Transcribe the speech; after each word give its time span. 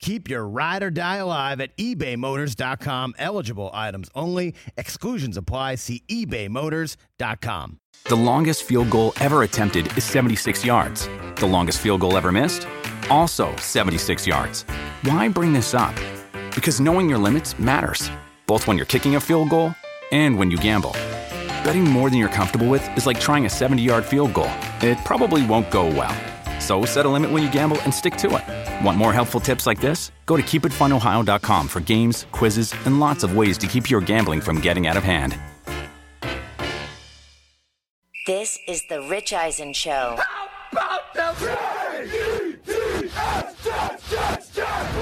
Keep 0.00 0.28
your 0.28 0.46
ride 0.46 0.82
or 0.82 0.90
die 0.90 1.16
alive 1.16 1.60
at 1.60 1.76
ebaymotors.com. 1.78 3.14
Eligible 3.18 3.70
items 3.72 4.10
only. 4.14 4.54
Exclusions 4.76 5.36
apply. 5.36 5.76
See 5.76 6.02
ebaymotors.com. 6.08 7.80
The 8.04 8.14
longest 8.14 8.62
field 8.64 8.90
goal 8.90 9.12
ever 9.20 9.42
attempted 9.42 9.86
is 9.96 10.04
76 10.04 10.64
yards. 10.64 11.08
The 11.36 11.46
longest 11.46 11.80
field 11.80 12.02
goal 12.02 12.16
ever 12.16 12.30
missed? 12.30 12.68
Also 13.10 13.54
76 13.56 14.26
yards. 14.26 14.62
Why 15.02 15.28
bring 15.28 15.52
this 15.52 15.74
up? 15.74 15.94
Because 16.54 16.80
knowing 16.80 17.08
your 17.08 17.18
limits 17.18 17.58
matters, 17.58 18.10
both 18.46 18.66
when 18.66 18.76
you're 18.76 18.86
kicking 18.86 19.16
a 19.16 19.20
field 19.20 19.50
goal 19.50 19.74
and 20.12 20.38
when 20.38 20.50
you 20.50 20.56
gamble. 20.58 20.92
Betting 21.64 21.84
more 21.84 22.10
than 22.10 22.18
you're 22.18 22.28
comfortable 22.28 22.68
with 22.68 22.86
is 22.96 23.06
like 23.06 23.18
trying 23.18 23.46
a 23.46 23.50
70 23.50 23.82
yard 23.82 24.04
field 24.04 24.32
goal, 24.34 24.50
it 24.82 24.98
probably 25.04 25.44
won't 25.44 25.70
go 25.70 25.86
well. 25.86 26.14
So 26.60 26.84
set 26.84 27.06
a 27.06 27.08
limit 27.08 27.30
when 27.30 27.42
you 27.42 27.50
gamble 27.50 27.80
and 27.82 27.92
stick 27.92 28.16
to 28.16 28.36
it. 28.36 28.84
Want 28.84 28.98
more 28.98 29.12
helpful 29.12 29.40
tips 29.40 29.66
like 29.66 29.80
this? 29.80 30.12
Go 30.26 30.36
to 30.36 30.42
keepitfunohio.com 30.42 31.68
for 31.68 31.80
games, 31.80 32.26
quizzes, 32.32 32.74
and 32.84 33.00
lots 33.00 33.24
of 33.24 33.36
ways 33.36 33.58
to 33.58 33.66
keep 33.66 33.90
your 33.90 34.00
gambling 34.00 34.40
from 34.40 34.60
getting 34.60 34.86
out 34.86 34.96
of 34.96 35.04
hand. 35.04 35.36
This 38.26 38.58
is 38.66 38.82
the 38.88 39.02
Rich 39.02 39.32
Eisen 39.32 39.72
Show. 39.72 40.18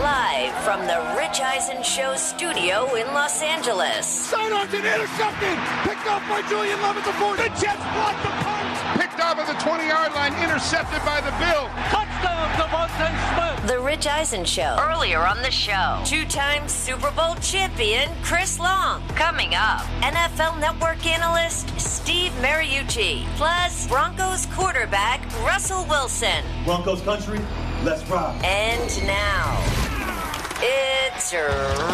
Live 0.03 0.55
from 0.63 0.87
the 0.87 1.15
Rich 1.17 1.41
Eisen 1.41 1.83
Show 1.83 2.17
studio 2.17 2.95
in 2.95 3.07
Los 3.09 3.41
Angeles. 3.43 4.07
Sidearms 4.07 4.75
and 4.75 4.85
intercepted. 4.85 5.59
Picked 5.89 6.07
off 6.07 6.29
by 6.29 6.43
Julian 6.51 6.81
Love 6.83 6.99
at 6.99 7.05
the 7.07 7.13
40. 7.15 7.43
The 7.43 7.49
Jets 7.49 7.83
blocked 7.95 8.23
the 8.23 8.29
punch. 8.45 8.64
Picked 8.95 9.21
off 9.21 9.39
at 9.39 9.47
the 9.47 9.59
20-yard 9.65 10.13
line. 10.15 10.33
Intercepted 10.43 11.05
by 11.05 11.21
the 11.21 11.31
Bill. 11.39 11.69
Touchdown, 11.91 12.49
DeVonta 12.59 13.09
Smith. 13.35 13.69
The 13.69 13.81
Rich 13.81 14.07
Eisen 14.07 14.45
Show. 14.45 14.77
Earlier 14.79 15.21
on 15.21 15.41
the 15.43 15.51
show, 15.51 16.01
two-time 16.05 16.69
Super 16.69 17.11
Bowl 17.11 17.35
champion 17.37 18.11
Chris 18.23 18.59
Long. 18.59 19.03
Coming 19.09 19.55
up, 19.55 19.81
NFL 20.03 20.61
Network 20.61 21.07
analyst 21.07 21.79
Steve 21.81 22.33
Mariucci. 22.43 23.25
Plus, 23.37 23.87
Broncos 23.89 24.47
quarterback 24.47 25.21
Russell 25.45 25.87
Wilson. 25.89 26.45
Broncos 26.65 27.01
country, 27.03 27.41
let's 27.83 28.09
rock. 28.11 28.35
And 28.45 29.07
now, 29.07 29.84
it's 30.67 31.33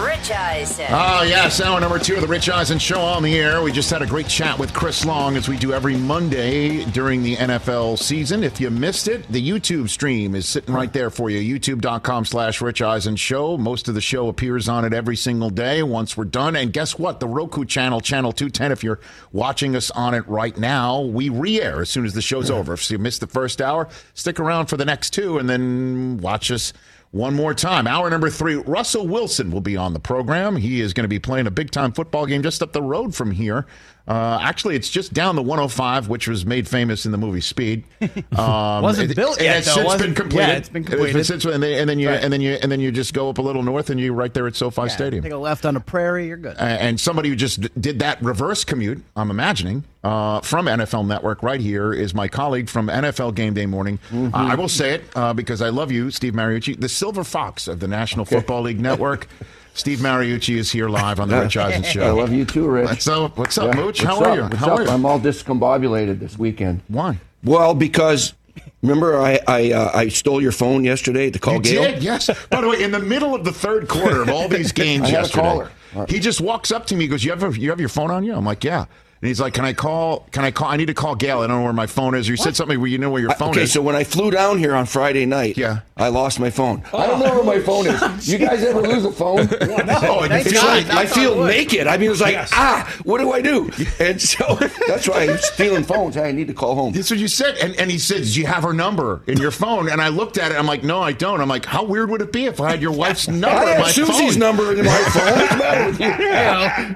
Rich 0.02 0.30
Eisen. 0.30 0.86
Oh, 0.90 1.22
yes. 1.22 1.60
Hour 1.60 1.80
number 1.80 1.98
two 1.98 2.14
of 2.14 2.20
the 2.20 2.26
Rich 2.26 2.48
Eisen 2.48 2.78
Show 2.78 3.00
on 3.00 3.22
the 3.22 3.36
air. 3.38 3.62
We 3.62 3.72
just 3.72 3.90
had 3.90 4.00
a 4.00 4.06
great 4.06 4.28
chat 4.28 4.58
with 4.58 4.72
Chris 4.72 5.04
Long 5.04 5.36
as 5.36 5.48
we 5.48 5.56
do 5.56 5.72
every 5.72 5.96
Monday 5.96 6.84
during 6.86 7.22
the 7.22 7.36
NFL 7.36 7.98
season. 7.98 8.44
If 8.44 8.60
you 8.60 8.70
missed 8.70 9.08
it, 9.08 9.26
the 9.28 9.46
YouTube 9.46 9.88
stream 9.88 10.34
is 10.34 10.48
sitting 10.48 10.74
right 10.74 10.92
there 10.92 11.10
for 11.10 11.30
you. 11.30 11.58
YouTube.com 11.58 12.24
slash 12.24 12.60
Rich 12.60 12.80
Eisen 12.82 13.16
Show. 13.16 13.58
Most 13.58 13.88
of 13.88 13.94
the 13.94 14.00
show 14.00 14.28
appears 14.28 14.68
on 14.68 14.84
it 14.84 14.92
every 14.92 15.16
single 15.16 15.50
day 15.50 15.82
once 15.82 16.16
we're 16.16 16.24
done. 16.24 16.54
And 16.54 16.72
guess 16.72 16.98
what? 16.98 17.20
The 17.20 17.28
Roku 17.28 17.64
channel, 17.64 18.00
channel 18.00 18.32
210, 18.32 18.72
if 18.72 18.84
you're 18.84 19.00
watching 19.32 19.74
us 19.74 19.91
on 19.91 20.14
it 20.14 20.26
right 20.28 20.56
now, 20.56 21.00
we 21.00 21.28
re 21.28 21.60
air 21.60 21.80
as 21.80 21.91
soon 21.91 22.04
as 22.04 22.14
the 22.14 22.22
show's 22.22 22.50
over. 22.50 22.74
If 22.74 22.91
you 22.91 22.98
missed 22.98 23.20
the 23.20 23.26
first 23.26 23.60
hour, 23.60 23.88
stick 24.14 24.38
around 24.38 24.66
for 24.66 24.76
the 24.76 24.84
next 24.84 25.10
two 25.10 25.38
and 25.38 25.48
then 25.48 26.19
watch 26.19 26.50
us 26.50 26.72
one 27.10 27.34
more 27.34 27.54
time. 27.54 27.87
Hour 27.87 28.09
number 28.09 28.31
three, 28.31 28.54
Russell 28.54 29.06
Wilson 29.09 29.50
will 29.50 29.60
be 29.60 29.76
on 29.76 29.93
the 29.93 30.00
program. 30.00 30.56
He 30.56 30.81
is 30.81 30.93
going 30.93 31.04
to 31.04 31.09
be 31.09 31.19
playing 31.19 31.47
a 31.47 31.50
big 31.50 31.71
time 31.71 31.93
football 31.93 32.26
game 32.26 32.43
just 32.43 32.62
up 32.62 32.72
the 32.72 32.82
road 32.82 33.15
from 33.15 33.32
here. 33.32 33.66
Uh, 34.09 34.38
actually, 34.43 34.75
it's 34.77 34.91
just 34.91 35.12
down 35.12 35.37
the 35.37 35.43
105, 35.43 36.09
which 36.09 36.27
was 36.27 36.44
made 36.44 36.66
famous 36.66 37.06
in 37.06 37.12
the 37.12 37.19
movie 37.19 37.41
Speed. 37.41 37.84
Um, 38.37 38.83
Wasn't 38.83 39.11
it- 39.11 39.15
built 39.16 39.41
it 39.41 39.44
yet, 39.44 39.56
has 39.56 39.66
though, 39.66 39.88
since 39.88 40.03
been 40.03 40.15
completed. 40.15 40.49
yeah, 40.49 40.55
it's 40.56 40.69
been 40.69 40.83
It's 40.83 40.91
completed. 40.91 41.25
since- 41.25 41.44
and, 41.44 41.62
then, 41.62 41.81
and 41.81 41.88
then 41.91 41.99
you 41.99 42.09
Right. 42.09 42.22
and 42.22 42.33
then 42.33 42.41
you 42.41 42.59
and 42.62 42.71
then 42.72 42.81
you 42.81 42.91
just 42.91 43.12
go 43.15 43.28
up 43.28 43.39
a 43.39 43.43
little 43.43 43.62
north, 43.62 43.91
and 43.91 44.00
you're 44.00 44.12
right 44.15 44.33
there 44.33 44.47
at 44.47 44.56
SoFi 44.56 44.89
Stadium. 44.89 45.22
Take 45.22 45.33
a 45.33 45.37
left 45.37 45.65
on 45.66 45.77
a 45.77 45.81
prairie, 45.81 46.27
you're 46.27 46.37
good. 46.37 46.56
Uh, 46.56 46.62
and 46.62 46.99
somebody 46.99 47.28
who 47.28 47.37
just 47.37 47.60
did 47.81 47.99
that 48.00 48.21
reverse 48.22 48.65
commute, 48.65 49.03
I'm 49.16 49.31
imagining, 49.31 49.84
uh, 50.03 50.41
from 50.41 50.66
NFL 50.66 51.06
Network 51.06 51.43
right 51.43 51.60
here 51.60 51.93
is 51.93 52.15
my 52.15 52.28
colleague 52.28 52.69
from 52.69 52.89
NFL 52.89 53.34
Game 53.34 53.55
Day 53.55 53.66
Morning. 53.66 53.99
Mm-hmm. 54.10 54.34
Uh, 54.34 54.39
I 54.49 54.55
will 54.55 54.69
say 54.69 54.94
it 54.94 55.05
uh, 55.15 55.33
because 55.34 55.60
I 55.62 55.69
love 55.69 55.93
you, 55.93 56.10
Steve 56.10 56.33
Mariucci, 56.34 56.81
the 56.81 56.89
silver 56.89 57.25
fox 57.25 57.69
of 57.69 57.81
the 57.81 57.89
National 57.89 58.25
Football 58.25 58.62
League 58.62 58.81
Network. 58.81 59.28
Steve 59.75 59.98
Mariucci 60.00 60.56
is 60.56 60.70
here 60.70 60.88
live 60.88 61.20
on 61.20 61.28
the 61.28 61.41
Rich 61.41 61.56
Eisen 61.56 61.82
Show. 61.82 62.03
I 62.06 62.10
love 62.10 62.32
you 62.32 62.44
too, 62.44 62.69
Rich. 62.69 62.88
What's 62.88 63.08
up? 63.08 63.36
What's 63.38 63.56
up, 63.58 63.75
Yeah. 63.75 63.81
Mooch? 63.81 64.03
What's 64.04 64.19
How 64.20 64.25
are 64.31 64.36
you? 64.36 64.42
What's 64.42 64.56
How 64.56 64.72
up? 64.72 64.78
are 64.81 64.82
you? 64.84 64.88
I'm 64.91 65.06
all 65.06 65.20
discombobulated 65.20 66.19
this 66.19 66.38
weekend. 66.38 66.82
Why? 66.88 67.19
Well, 67.44 67.75
because 67.75 68.34
remember 68.82 69.19
I 69.19 69.38
I, 69.47 69.72
uh, 69.72 69.91
I 69.94 70.09
stole 70.09 70.42
your 70.42 70.53
phone 70.53 70.84
yesterday 70.84 71.30
to 71.30 71.38
call 71.38 71.54
You 71.54 71.60
Gail. 71.60 71.82
did, 71.84 72.03
yes. 72.03 72.28
By 72.48 72.60
the 72.60 72.69
way, 72.69 72.82
in 72.82 72.91
the 72.91 72.98
middle 73.00 73.34
of 73.34 73.44
the 73.44 73.53
third 73.53 73.88
quarter 73.88 74.22
of 74.22 74.28
all 74.28 74.48
these 74.48 74.72
games 74.84 75.04
I 75.04 75.10
had 75.10 75.25
to 75.26 75.38
yesterday, 75.38 76.12
he 76.12 76.19
just 76.20 76.41
walks 76.41 76.70
up 76.70 76.86
to 76.86 76.97
me. 76.97 77.04
He 77.04 77.09
goes, 77.09 77.25
"You 77.25 77.30
have 77.30 77.42
a, 77.42 77.59
you 77.59 77.70
have 77.70 77.80
your 77.80 77.88
phone 77.88 78.10
on 78.10 78.25
you?" 78.25 78.34
I'm 78.34 78.44
like, 78.44 78.64
"Yeah." 78.64 78.84
And 79.22 79.28
he's 79.28 79.38
like, 79.41 79.53
"Can 79.53 79.66
I 79.66 79.75
call? 79.75 80.26
Can 80.32 80.44
I 80.44 80.50
call? 80.50 80.69
I 80.69 80.76
need 80.78 80.86
to 80.86 80.94
call 80.94 81.14
Gail. 81.14 81.41
I 81.41 81.47
don't 81.47 81.58
know 81.58 81.64
where 81.64 81.72
my 81.75 81.86
phone 81.86 82.14
is." 82.14 82.26
Or 82.26 82.32
you 82.32 82.36
said 82.38 82.56
something 82.56 82.78
where 82.81 82.88
you 82.88 82.97
know 82.97 83.10
where 83.10 83.20
your 83.20 83.31
I- 83.32 83.34
phone 83.34 83.50
okay, 83.50 83.62
is. 83.64 83.72
so 83.72 83.82
when 83.82 83.94
I 83.94 84.03
flew 84.03 84.31
down 84.31 84.56
here 84.58 84.75
on 84.75 84.86
Friday 84.86 85.26
night, 85.26 85.58
Yeah. 85.58 85.81
I 85.97 86.08
lost 86.08 86.41
my 86.41 86.48
phone. 86.48 86.82
I 86.94 87.06
don't 87.06 87.20
know 87.20 87.34
where 87.34 87.44
my 87.44 87.60
phone 87.60 87.86
is. 87.86 88.26
You 88.26 88.38
guys 88.38 88.62
ever 88.64 88.80
lose 88.80 89.04
a 89.04 89.12
phone? 89.12 89.36
no, 89.47 89.47
thank 90.26 90.47
It's 90.47 90.54
like 90.64 90.86
I 90.88 91.03
Knock 91.04 91.12
feel 91.12 91.42
on 91.42 91.48
naked. 91.48 91.86
I 91.86 91.98
mean, 91.98 92.10
it's 92.10 92.20
was 92.20 92.32
like, 92.32 92.48
ah, 92.54 92.91
what 93.04 93.19
do 93.19 93.30
I 93.32 93.42
do? 93.42 93.70
And 94.00 94.19
so 94.22 94.54
that's 94.88 95.06
why 95.06 95.25
I'm 95.28 95.36
stealing 95.36 95.84
phones. 95.84 96.14
Hey, 96.14 96.30
I 96.30 96.32
need 96.32 96.47
to 96.48 96.54
call 96.54 96.75
home. 96.75 96.94
That's 96.94 97.10
what 97.10 97.19
you 97.20 97.28
said. 97.28 97.56
And, 97.59 97.78
and 97.78 97.91
he 97.91 97.98
said, 97.98 98.22
Do 98.25 98.41
you 98.41 98.47
have 98.47 98.62
her 98.62 98.72
number 98.72 99.20
in 99.26 99.36
your 99.36 99.50
phone? 99.50 99.91
And 99.91 100.00
I 100.00 100.09
looked 100.09 100.38
at 100.38 100.50
it. 100.53 100.54
I'm 100.59 100.66
like, 100.66 100.82
No, 100.82 101.03
I 101.03 101.12
don't. 101.12 101.42
I'm 101.42 101.48
like, 101.50 101.66
How 101.66 101.84
weird 101.84 102.09
would 102.09 102.22
it 102.22 102.32
be 102.32 102.47
if 102.47 102.59
I 102.62 102.70
had 102.70 102.80
your 102.80 102.92
wife's 102.92 103.28
number 103.28 103.48
I 103.48 103.62
in 103.62 103.69
have 103.69 103.80
my 103.80 103.91
Susie's 103.91 104.30
phone? 104.32 104.38
number 104.38 104.72
in 104.72 104.86
my 104.86 104.98
phone. 105.12 105.32
What's 105.38 105.50
the 105.50 105.56
matter 105.59 105.86
with 105.91 106.00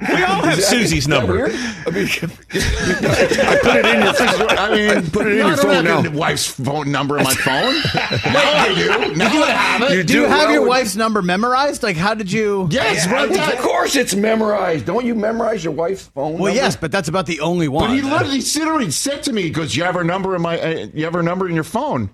you? 0.09 0.17
We 0.17 0.23
all 0.25 0.43
have 0.43 0.63
Susie's 0.63 1.07
number. 1.07 1.49
I 1.51 1.91
mean, 1.91 2.07
I 2.23 3.59
put 3.63 3.77
it 3.77 3.87
in 3.87 4.03
your 4.03 4.15
I 4.59 4.71
mean, 4.75 5.11
put 5.11 5.27
it 5.27 5.33
in 5.33 5.39
no, 5.39 5.47
your 5.49 5.53
I 5.53 5.57
don't 5.57 5.59
phone 5.59 5.75
have 5.75 5.85
now. 5.85 6.03
your 6.03 6.13
wife's 6.13 6.47
phone 6.47 6.93
number 6.93 7.19
in 7.19 7.25
my 7.25 7.35
phone. 7.35 7.75
now 8.33 8.53
I 8.63 8.75
do. 8.75 9.15
Now 9.15 9.43
I 9.43 9.51
have 9.51 9.83
it. 9.83 9.95
You 9.95 10.03
do 10.05 10.15
you 10.15 10.25
have 10.27 10.45
well 10.49 10.53
your 10.53 10.67
wife's 10.67 10.97
number 10.97 11.23
memorized? 11.23 11.83
Like, 11.83 11.97
how 11.97 12.15
did 12.15 12.31
you? 12.31 12.69
Yes, 12.71 13.07
Yeah, 13.07 13.13
right 13.13 13.55
of 13.55 13.59
course 13.61 13.97
it's 13.97 14.15
memorized. 14.15 14.87
Don't 14.87 15.05
you 15.05 15.15
memorize 15.15 15.65
your 15.65 15.73
wife's 15.73 16.07
phone? 16.07 16.35
Well, 16.35 16.45
number? 16.53 16.61
yes, 16.63 16.77
but 16.77 16.93
that's 16.93 17.09
about 17.09 17.27
the 17.27 17.41
only 17.41 17.69
one. 17.69 17.89
But 17.89 17.95
he 17.95 18.03
literally 18.03 18.41
literally 18.41 18.91
said 18.91 19.23
to 19.25 19.33
me, 19.33 19.43
he 19.43 19.51
goes, 19.51 19.77
"You 19.77 19.85
have 19.85 19.95
her 19.95 20.05
number 20.05 20.35
in 20.37 20.43
my, 20.43 20.61
uh, 20.61 20.87
you 20.95 21.05
have 21.05 21.15
her 21.15 21.23
number 21.23 21.49
in 21.49 21.55
your 21.55 21.65
phone." 21.65 22.11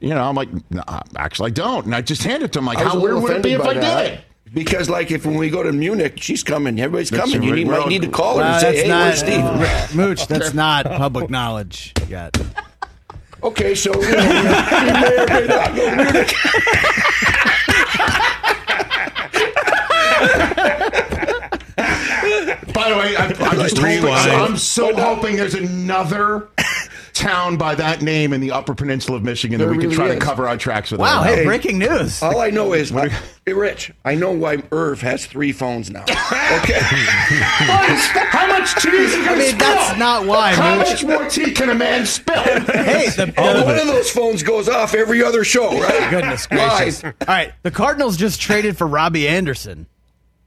You 0.00 0.10
know, 0.10 0.22
I'm 0.22 0.34
like, 0.34 0.48
no, 0.70 0.82
actually, 1.16 1.48
I 1.48 1.50
don't. 1.54 1.86
And 1.86 1.94
I 1.94 2.02
just 2.02 2.22
handed 2.24 2.46
it 2.46 2.52
to 2.54 2.58
him. 2.58 2.66
Like, 2.66 2.78
how 2.78 3.00
weird 3.00 3.22
would 3.22 3.36
it 3.36 3.42
be 3.42 3.52
if 3.52 3.60
I 3.62 3.74
by 3.74 3.74
did? 3.74 4.20
That. 4.54 4.64
Because, 4.64 4.88
like, 4.88 5.10
if 5.10 5.26
when 5.26 5.36
we 5.36 5.50
go 5.50 5.62
to 5.62 5.72
Munich, 5.72 6.14
she's 6.20 6.42
coming, 6.42 6.78
everybody's 6.80 7.10
That's 7.10 7.32
coming. 7.32 7.42
You 7.46 7.54
need, 7.54 7.66
might 7.66 7.88
need 7.88 8.02
to 8.02 8.08
call 8.08 8.38
her 8.38 8.42
Well, 8.42 8.52
and 8.52 8.60
say, 8.60 8.88
that's 8.88 9.22
"Hey, 9.22 9.38
not, 9.38 9.54
where's 9.56 9.68
Steve?" 9.68 9.96
uh, 10.00 10.02
Mooch, 10.08 10.26
that's 10.26 10.54
not 10.54 10.86
public 10.86 11.30
knowledge 11.30 11.92
yet. 12.08 12.36
Okay, 13.42 13.74
so 13.74 13.92
you 13.92 14.00
know, 14.00 14.16
we 14.16 14.22
may 14.22 15.18
or 15.18 15.26
may 15.26 15.46
not 15.46 15.74
go 15.76 15.90
to 15.90 15.96
Munich. 15.96 16.34
By 22.72 22.90
the 22.90 22.96
way, 22.96 23.16
I, 23.16 23.26
I'm 23.26 23.56
just 23.58 23.76
hoping, 23.76 24.02
Rewind. 24.02 24.30
I'm 24.32 24.56
so 24.56 24.96
hoping 24.96 25.36
there's 25.36 25.54
another 25.54 26.48
town 27.14 27.56
by 27.56 27.74
that 27.76 28.02
name 28.02 28.32
in 28.32 28.40
the 28.40 28.50
Upper 28.50 28.74
Peninsula 28.74 29.16
of 29.16 29.22
Michigan 29.24 29.58
that 29.58 29.64
There 29.66 29.72
we 29.72 29.78
can 29.78 29.90
really 29.90 29.96
try 29.96 30.14
to 30.14 30.20
cover 30.20 30.46
our 30.48 30.56
tracks 30.56 30.90
with. 30.90 31.00
Wow, 31.00 31.22
that. 31.22 31.30
hey, 31.30 31.36
Hey. 31.36 31.44
breaking 31.44 31.78
news. 31.78 32.22
All 32.22 32.40
I 32.40 32.50
know 32.50 32.72
is, 32.74 32.92
uh, 32.92 33.08
hey, 33.46 33.52
Rich, 33.52 33.92
I 34.04 34.14
know 34.16 34.32
why 34.32 34.62
Irv 34.72 35.00
has 35.00 35.24
three 35.26 35.52
phones 35.52 35.90
now. 35.90 36.04
Okay, 36.44 36.78
How 36.78 38.46
much 38.46 38.74
cheese 38.76 39.14
can 39.14 39.28
I 39.28 39.38
mean, 39.38 39.58
that's 39.58 39.98
not 39.98 40.26
why, 40.26 40.54
How 40.54 40.76
Mooch. 40.76 40.88
much 40.88 41.04
more 41.04 41.28
tea 41.28 41.52
can 41.52 41.70
a 41.70 41.74
man 41.74 42.04
spill? 42.06 42.34
Hey, 42.42 43.08
the, 43.10 43.32
Oh, 43.36 43.64
one 43.64 43.74
the- 43.76 43.80
of 43.82 43.86
those 43.88 44.10
phones 44.10 44.42
goes 44.42 44.68
off 44.68 44.94
every 44.94 45.22
other 45.22 45.42
show, 45.44 45.70
right? 45.80 46.10
goodness 46.10 46.46
gracious. 46.46 47.02
Live. 47.02 47.14
All 47.22 47.26
right, 47.34 47.52
the 47.62 47.70
Cardinals 47.70 48.16
just 48.16 48.40
traded 48.40 48.76
for 48.76 48.86
Robbie 48.86 49.26
Anderson. 49.28 49.86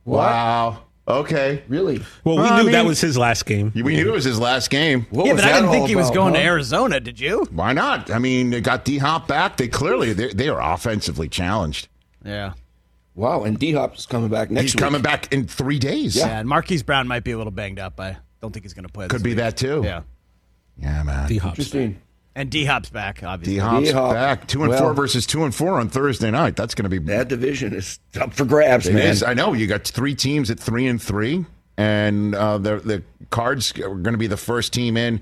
wow. 0.05 0.83
Okay. 1.07 1.63
Really? 1.69 1.99
Well, 2.23 2.35
we 2.35 2.41
Well, 2.43 2.53
I 2.53 2.63
knew 2.63 2.71
that 2.71 2.85
was 2.85 2.99
his 2.99 3.17
last 3.17 3.45
game. 3.45 3.71
We 3.73 3.95
knew 3.95 4.09
it 4.09 4.13
was 4.13 4.25
his 4.25 4.39
last 4.39 4.69
game. 4.69 5.07
What 5.09 5.25
yeah, 5.25 5.33
was 5.33 5.41
but 5.41 5.51
I 5.51 5.53
didn't 5.53 5.71
think 5.71 5.81
all 5.83 5.87
he 5.87 5.95
was 5.95 6.07
about, 6.07 6.15
going 6.15 6.33
to? 6.33 6.39
Arizona. 6.41 6.99
Did 6.99 7.19
you? 7.19 7.47
Why 7.51 7.71
not? 7.73 8.11
I 8.11 8.19
mean, 8.19 8.49
they 8.49 8.59
got 8.59 8.83
D 8.83 8.97
Hop 8.97 9.27
back. 9.27 9.55
They 9.57 9.69
clearly 9.69 10.11
they 10.13 10.33
they 10.33 10.49
are 10.49 10.61
offensively 10.61 11.29
challenged. 11.29 11.87
Yeah. 12.25 12.53
Wow, 13.15 13.43
and 13.45 13.57
D 13.57 13.71
Hop's 13.71 14.05
coming 14.05 14.29
back 14.29 14.51
next 14.51 14.63
He's 14.63 14.75
week. 14.75 14.83
coming 14.83 15.01
back 15.01 15.31
in 15.33 15.47
three 15.47 15.79
days. 15.79 16.15
Yeah, 16.15 16.39
and 16.39 16.47
Marquise 16.47 16.83
Brown 16.83 17.07
might 17.07 17.23
be 17.23 17.31
a 17.31 17.37
little 17.37 17.51
banged 17.51 17.79
up. 17.79 17.99
I 17.99 18.17
don't 18.41 18.51
think 18.51 18.65
he's 18.65 18.73
going 18.73 18.85
to 18.85 18.91
play. 18.91 19.07
Could 19.07 19.19
this 19.19 19.23
be 19.23 19.29
week. 19.31 19.37
that 19.37 19.57
too. 19.57 19.81
Yeah. 19.83 20.01
Yeah, 20.77 21.03
man. 21.03 21.27
D 21.27 21.37
Hop's. 21.37 21.57
Interesting. 21.57 22.01
And 22.37 22.51
D 22.51 22.65
Hop's 22.65 22.89
back, 22.91 23.23
obviously. 23.23 23.55
D 23.55 23.59
Hop's 23.59 23.91
back. 24.13 24.47
Two 24.47 24.61
and 24.61 24.69
Well- 24.69 24.79
four 24.79 24.93
versus 24.93 25.25
two 25.25 25.43
and 25.43 25.53
four 25.55 25.79
on 25.79 25.89
Thursday 25.89 26.29
night. 26.29 26.55
That's 26.55 26.75
going 26.75 26.83
to 26.83 26.89
be 26.89 26.99
That 27.11 27.27
division 27.29 27.73
is 27.73 27.99
up 28.21 28.33
for 28.33 28.45
grabs, 28.45 28.85
It 28.87 28.93
man. 28.93 29.07
is. 29.07 29.23
I 29.23 29.33
know. 29.33 29.53
You 29.53 29.65
got 29.65 29.83
three 29.85 30.13
teams 30.13 30.51
at 30.51 30.59
three 30.59 30.85
and 30.85 31.01
three, 31.01 31.45
and 31.77 32.35
uh, 32.35 32.59
the 32.59 32.77
the 32.77 33.03
Cards 33.31 33.73
are 33.79 33.89
going 33.95 34.13
to 34.13 34.17
be 34.19 34.27
the 34.27 34.37
first 34.37 34.71
team 34.71 34.97
in 34.97 35.19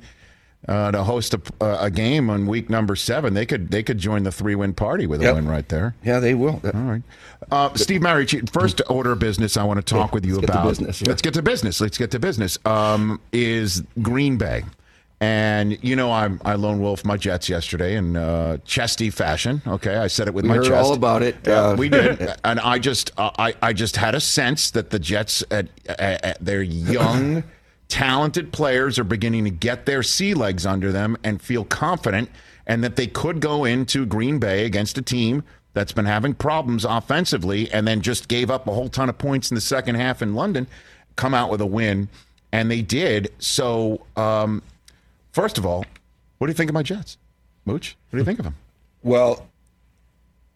uh, 0.67 0.91
to 0.91 1.03
host 1.03 1.33
a, 1.35 1.83
a 1.85 1.89
game 1.89 2.29
on 2.29 2.47
week 2.47 2.69
number 2.69 2.97
seven. 2.97 3.33
They 3.33 3.45
could 3.45 3.71
they 3.71 3.81
could 3.81 3.97
join 3.97 4.23
the 4.23 4.31
three 4.33 4.55
win 4.55 4.73
party 4.73 5.07
with 5.07 5.21
a 5.21 5.25
Yep. 5.25 5.35
win 5.35 5.47
right 5.47 5.69
there. 5.69 5.95
Yeah, 6.03 6.19
they 6.19 6.33
will. 6.33 6.59
All 6.65 6.71
right, 6.81 7.01
uh, 7.49 7.73
Steve 7.75 8.01
Mariucci. 8.01 8.49
First 8.51 8.81
order 8.89 9.13
of 9.13 9.19
business 9.19 9.55
I 9.55 9.63
want 9.63 9.77
to 9.77 9.83
talk 9.83 10.11
Yeah, 10.11 10.15
with 10.15 10.25
you 10.25 10.33
let's 10.35 10.41
get 10.47 10.47
to 10.51 10.59
about. 10.59 10.67
business, 10.69 11.01
yeah. 11.01 11.07
Let's 11.09 11.21
get 11.21 11.33
to 11.35 11.41
business. 11.41 11.79
Let's 11.79 11.97
get 11.97 12.11
to 12.11 12.19
business. 12.19 12.57
Um, 12.65 13.21
is 13.31 13.83
Green 14.01 14.35
Bay. 14.37 14.63
And 15.25 15.83
you 15.83 15.95
know 15.95 16.11
I'm 16.11 16.39
I 16.45 16.53
lone 16.53 16.79
wolf 16.79 17.03
my 17.03 17.17
Jets 17.17 17.49
yesterday 17.49 17.95
in 17.95 18.15
uh, 18.15 18.57
chesty 18.63 19.09
fashion. 19.09 19.59
Okay, 19.65 19.95
I 19.95 20.05
said 20.05 20.27
it 20.27 20.35
with 20.35 20.43
We 20.43 20.49
my 20.49 20.55
heard 20.57 20.65
chest. 20.67 20.85
all 20.85 20.93
about 20.93 21.23
it. 21.23 21.35
Yeah, 21.47 21.69
Uh, 21.69 21.75
we 21.75 21.89
did, 21.89 22.31
and 22.43 22.59
I 22.59 22.77
just 22.77 23.11
uh, 23.17 23.31
I 23.39 23.55
I 23.61 23.73
just 23.73 23.95
had 23.95 24.13
a 24.13 24.19
sense 24.19 24.69
that 24.71 24.91
the 24.91 24.99
Jets 24.99 25.43
at, 25.49 25.67
at, 25.87 26.23
at 26.23 26.45
their 26.45 26.61
young, 26.61 27.43
talented 27.87 28.51
players 28.53 28.99
are 28.99 29.03
beginning 29.03 29.45
to 29.45 29.49
get 29.49 29.87
their 29.87 30.03
sea 30.03 30.35
legs 30.35 30.63
under 30.65 30.91
them 30.91 31.17
and 31.23 31.41
feel 31.41 31.63
confident, 31.65 32.29
and 32.67 32.83
that 32.83 32.95
they 32.95 33.07
could 33.07 33.39
go 33.39 33.65
into 33.65 34.05
Green 34.05 34.37
Bay 34.37 34.63
against 34.65 34.95
a 34.99 35.01
team 35.01 35.43
that's 35.73 35.91
been 35.91 36.05
having 36.05 36.35
problems 36.35 36.85
offensively, 36.85 37.71
and 37.71 37.87
then 37.87 38.01
just 38.01 38.27
gave 38.27 38.51
up 38.51 38.67
a 38.67 38.71
whole 38.73 38.89
ton 38.89 39.09
of 39.09 39.17
points 39.17 39.49
in 39.49 39.55
the 39.55 39.61
second 39.61 39.95
half 39.95 40.21
in 40.21 40.35
London, 40.35 40.67
come 41.15 41.33
out 41.33 41.49
with 41.49 41.61
a 41.61 41.65
win, 41.65 42.09
and 42.51 42.69
they 42.69 42.83
did. 42.83 43.31
So, 43.39 44.05
um, 44.15 44.61
first 45.35 45.57
of 45.57 45.65
all, 45.65 45.85
what 46.37 46.47
do 46.47 46.51
you 46.51 46.55
think 46.55 46.69
of 46.69 46.73
my 46.73 46.81
Jets, 46.81 47.17
Mooch? 47.65 47.97
What 48.09 48.17
do 48.17 48.21
you 48.21 48.25
think 48.25 48.39
of 48.39 48.45
them? 48.45 48.55
Well, 49.03 49.47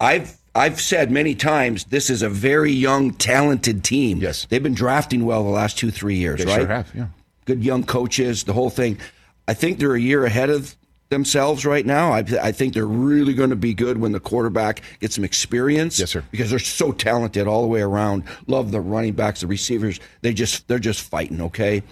I've 0.00 0.36
I've 0.54 0.80
said 0.80 1.10
many 1.10 1.34
times 1.34 1.84
this 1.84 2.10
is 2.10 2.22
a 2.22 2.28
very 2.28 2.72
young, 2.72 3.12
talented 3.12 3.84
team. 3.84 4.18
Yes. 4.18 4.46
they've 4.48 4.62
been 4.62 4.74
drafting 4.74 5.24
well 5.24 5.44
the 5.44 5.50
last 5.50 5.78
two 5.78 5.90
three 5.90 6.16
years. 6.16 6.40
They 6.40 6.46
right? 6.46 6.60
sure 6.60 6.66
have, 6.66 6.90
yeah. 6.94 7.06
Good 7.44 7.62
young 7.62 7.84
coaches, 7.84 8.44
the 8.44 8.52
whole 8.52 8.70
thing. 8.70 8.98
I 9.46 9.54
think 9.54 9.78
they're 9.78 9.94
a 9.94 10.00
year 10.00 10.24
ahead 10.24 10.50
of 10.50 10.74
themselves 11.10 11.66
right 11.66 11.84
now. 11.84 12.12
I, 12.12 12.24
I 12.40 12.52
think 12.52 12.72
they're 12.72 12.86
really 12.86 13.34
going 13.34 13.50
to 13.50 13.56
be 13.56 13.74
good 13.74 13.98
when 13.98 14.12
the 14.12 14.20
quarterback 14.20 14.82
gets 15.00 15.16
some 15.16 15.24
experience. 15.24 15.98
Yes, 15.98 16.10
sir. 16.10 16.24
Because 16.30 16.50
they're 16.50 16.58
so 16.58 16.92
talented 16.92 17.46
all 17.46 17.62
the 17.62 17.68
way 17.68 17.82
around. 17.82 18.24
Love 18.46 18.70
the 18.70 18.80
running 18.80 19.12
backs, 19.12 19.40
the 19.40 19.46
receivers. 19.46 20.00
They 20.22 20.32
just 20.32 20.66
they're 20.68 20.78
just 20.78 21.02
fighting. 21.02 21.40
Okay. 21.40 21.82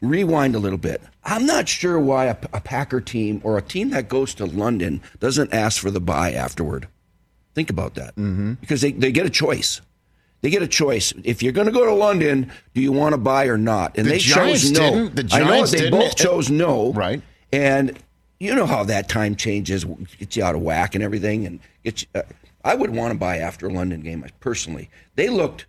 Rewind 0.00 0.54
a 0.54 0.58
little 0.58 0.78
bit. 0.78 1.00
I'm 1.24 1.46
not 1.46 1.68
sure 1.68 1.98
why 2.00 2.26
a, 2.26 2.36
a 2.52 2.60
Packer 2.60 3.00
team 3.00 3.40
or 3.44 3.56
a 3.56 3.62
team 3.62 3.90
that 3.90 4.08
goes 4.08 4.34
to 4.34 4.44
London 4.44 5.00
doesn't 5.20 5.52
ask 5.52 5.80
for 5.80 5.90
the 5.90 6.00
bye 6.00 6.32
afterward. 6.32 6.88
Think 7.54 7.70
about 7.70 7.94
that. 7.94 8.16
Mm-hmm. 8.16 8.54
Because 8.54 8.80
they, 8.80 8.92
they 8.92 9.12
get 9.12 9.26
a 9.26 9.30
choice. 9.30 9.80
They 10.40 10.50
get 10.50 10.62
a 10.62 10.68
choice. 10.68 11.12
If 11.22 11.42
you're 11.42 11.52
going 11.52 11.68
to 11.68 11.72
go 11.72 11.86
to 11.86 11.94
London, 11.94 12.50
do 12.74 12.80
you 12.80 12.90
want 12.90 13.12
to 13.12 13.18
bye 13.18 13.46
or 13.46 13.56
not? 13.58 13.96
And 13.96 14.06
The 14.06 14.12
they 14.12 14.18
Giants 14.18 14.62
chose 14.62 14.72
no. 14.72 15.08
didn't. 15.08 15.28
The 15.28 15.36
I 15.36 15.38
know 15.44 15.66
they 15.66 15.90
both 15.90 16.16
chose 16.16 16.50
no. 16.50 16.92
Right. 16.92 17.22
And 17.52 17.96
you 18.40 18.54
know 18.54 18.66
how 18.66 18.82
that 18.84 19.08
time 19.08 19.36
changes, 19.36 19.84
gets 20.18 20.36
you 20.36 20.42
out 20.42 20.56
of 20.56 20.62
whack 20.62 20.96
and 20.96 21.04
everything. 21.04 21.46
And 21.46 21.60
you, 21.84 21.92
uh, 22.14 22.22
I 22.64 22.74
would 22.74 22.90
want 22.90 23.12
to 23.12 23.18
bye 23.18 23.38
after 23.38 23.68
a 23.68 23.72
London 23.72 24.00
game 24.00 24.24
personally. 24.40 24.90
They 25.14 25.28
looked. 25.28 25.66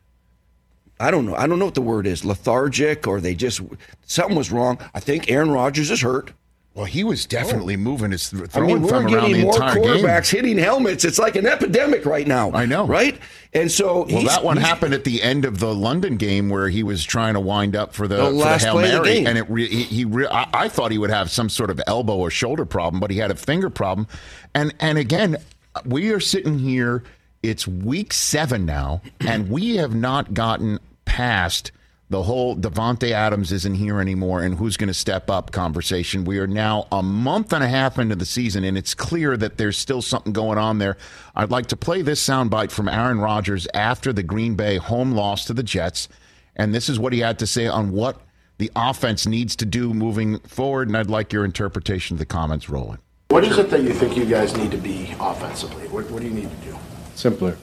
I 1.04 1.12
don't 1.12 1.26
know. 1.26 1.36
I 1.36 1.48
don't 1.48 1.60
know 1.60 1.66
what 1.66 1.76
the 1.76 1.82
word 1.82 2.08
is. 2.08 2.24
Lethargic, 2.24 3.06
or 3.08 3.20
they 3.20 3.36
just 3.36 3.62
something 4.06 4.38
was 4.38 4.52
wrong. 4.52 4.78
I 4.94 5.00
think 5.00 5.30
Aaron 5.30 5.52
Rodgers 5.52 5.92
is 5.92 6.02
hurt. 6.02 6.32
Well, 6.76 6.86
he 6.86 7.04
was 7.04 7.28
definitely 7.28 7.76
oh. 7.76 7.78
moving 7.78 8.10
his 8.12 8.32
th- 8.32 8.44
I 8.44 8.46
throwing 8.48 8.68
mean, 8.76 8.82
we're 8.82 8.94
around 8.94 9.08
getting 9.12 9.34
the 9.34 9.44
more 9.44 9.54
entire 9.54 9.76
game. 9.76 9.84
quarterbacks 9.84 10.32
hitting 10.32 10.58
helmets. 10.58 11.06
It's 11.06 11.20
like 11.20 11.36
an 11.36 11.46
epidemic 11.46 12.04
right 12.04 12.26
now. 12.26 12.52
I 12.52 12.66
know. 12.66 12.88
right? 12.88 13.20
And 13.54 13.72
so, 13.72 14.08
Well, 14.10 14.24
that 14.24 14.44
one 14.44 14.58
happened 14.58 14.96
at 14.96 15.04
the 15.04 15.22
end 15.22 15.46
of 15.46 15.60
the 15.60 15.72
London 15.76 16.18
game 16.18 16.50
where 16.50 16.70
he 16.70 16.82
was 16.82 17.04
trying 17.04 17.36
to 17.36 17.40
wind 17.40 17.76
up 17.76 17.94
for 17.94 18.08
the, 18.08 18.16
The 18.16 18.24
for 18.26 18.32
the 18.32 18.38
last 18.38 18.64
hail 18.64 18.80
of 18.80 19.04
the 19.04 19.04
game. 19.04 19.28
and 19.28 19.38
it 19.38 19.46
re- 19.50 19.68
he, 19.70 19.84
he 19.84 20.06
re- 20.06 20.26
I, 20.26 20.48
I 20.52 20.68
thought 20.68 20.92
he 20.92 20.98
would 20.98 21.12
have 21.12 21.30
some 21.30 21.48
sort 21.48 21.70
of 21.70 21.80
elbow 21.86 22.16
or 22.16 22.32
shoulder 22.32 22.66
problem, 22.66 23.00
but 23.00 23.12
he 23.12 23.18
had 23.20 23.30
a 23.30 23.36
finger 23.36 23.70
problem. 23.70 24.08
And 24.56 24.74
and 24.80 24.98
again, 24.98 25.38
we 25.86 26.10
are 26.12 26.20
sitting 26.20 26.58
here. 26.58 27.04
It's 27.44 27.68
week 27.68 28.14
seven 28.14 28.66
now, 28.66 29.02
and 29.20 29.50
we 29.50 29.76
have 29.76 29.94
not 29.94 30.34
gotten 30.34 30.80
past 31.06 31.72
the 32.14 32.24
whole 32.24 32.56
Davante 32.56 33.10
Adams 33.10 33.52
isn't 33.52 33.74
here 33.74 34.00
anymore 34.00 34.44
and 34.44 34.56
who's 34.56 34.78
going 34.78 34.88
to 34.88 34.94
step 34.94 35.32
up 35.32 35.52
conversation. 35.52 36.26
We 36.26 36.38
are 36.38 36.46
now 36.46 36.88
a 36.92 37.02
month 37.02 37.52
and 37.54 37.64
a 37.64 37.68
half 37.68 37.98
into 37.98 38.16
the 38.16 38.26
season, 38.26 38.64
and 38.64 38.78
it's 38.78 38.94
clear 38.94 39.36
that 39.38 39.58
there's 39.58 39.80
still 39.80 40.04
something 40.04 40.32
going 40.32 40.60
on 40.60 40.78
there. 40.78 40.96
I'd 41.36 41.50
like 41.50 41.66
to 41.68 41.76
play 41.76 42.04
this 42.04 42.24
soundbite 42.24 42.70
from 42.70 42.88
Aaron 42.88 43.20
Rodgers 43.20 43.68
after 43.74 44.14
the 44.14 44.22
Green 44.22 44.54
Bay 44.54 44.78
home 44.78 45.14
loss 45.14 45.46
to 45.46 45.54
the 45.54 45.64
Jets, 45.64 46.08
and 46.56 46.72
this 46.72 46.88
is 46.88 47.00
what 47.00 47.14
he 47.14 47.20
had 47.22 47.40
to 47.40 47.48
say 47.48 47.66
on 47.66 47.92
what 47.92 48.22
the 48.60 48.70
offense 48.76 49.26
needs 49.26 49.56
to 49.56 49.66
do 49.66 49.92
moving 49.92 50.38
forward. 50.42 50.90
And 50.90 50.96
I'd 50.96 51.10
like 51.10 51.34
your 51.34 51.46
interpretation 51.46 52.14
of 52.14 52.20
the 52.20 52.28
comments 52.28 52.70
rolling. 52.70 53.00
What 53.30 53.44
is 53.44 53.58
it 53.58 53.72
that 53.72 53.82
you 53.82 53.92
think 53.92 54.16
you 54.16 54.26
guys 54.26 54.56
need 54.56 54.70
to 54.70 54.78
be 54.78 55.16
offensively? 55.20 55.88
What, 55.88 56.12
what 56.12 56.22
do 56.22 56.28
you 56.28 56.34
need 56.36 56.52
to 56.52 56.68
do? 56.68 56.78
Simpler. 57.16 57.58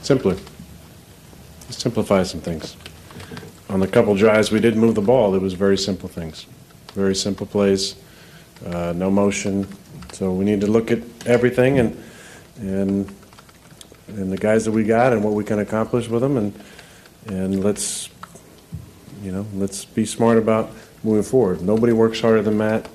Simpler. 0.00 0.36
Simplify 1.70 2.22
some 2.22 2.40
things. 2.40 2.76
On 3.68 3.80
the 3.80 3.88
couple 3.88 4.14
drives 4.14 4.52
we 4.52 4.60
did 4.60 4.76
move 4.76 4.94
the 4.94 5.02
ball, 5.02 5.34
it 5.34 5.42
was 5.42 5.54
very 5.54 5.76
simple 5.76 6.08
things. 6.08 6.46
Very 6.94 7.14
simple 7.14 7.46
plays, 7.46 7.96
uh, 8.64 8.92
no 8.96 9.10
motion. 9.10 9.66
So 10.12 10.32
we 10.32 10.44
need 10.44 10.60
to 10.60 10.68
look 10.68 10.90
at 10.90 11.00
everything 11.26 11.78
and, 11.78 12.02
and, 12.58 13.12
and 14.06 14.32
the 14.32 14.36
guys 14.36 14.64
that 14.64 14.70
we 14.70 14.84
got 14.84 15.12
and 15.12 15.24
what 15.24 15.34
we 15.34 15.44
can 15.44 15.58
accomplish 15.58 16.08
with 16.08 16.22
them 16.22 16.36
and, 16.36 16.58
and 17.26 17.64
let's, 17.64 18.08
you 19.22 19.32
know, 19.32 19.44
let's 19.54 19.84
be 19.84 20.06
smart 20.06 20.38
about 20.38 20.70
moving 21.02 21.24
forward. 21.24 21.60
Nobody 21.60 21.92
works 21.92 22.20
harder 22.20 22.42
than 22.42 22.56
Matt 22.56 22.88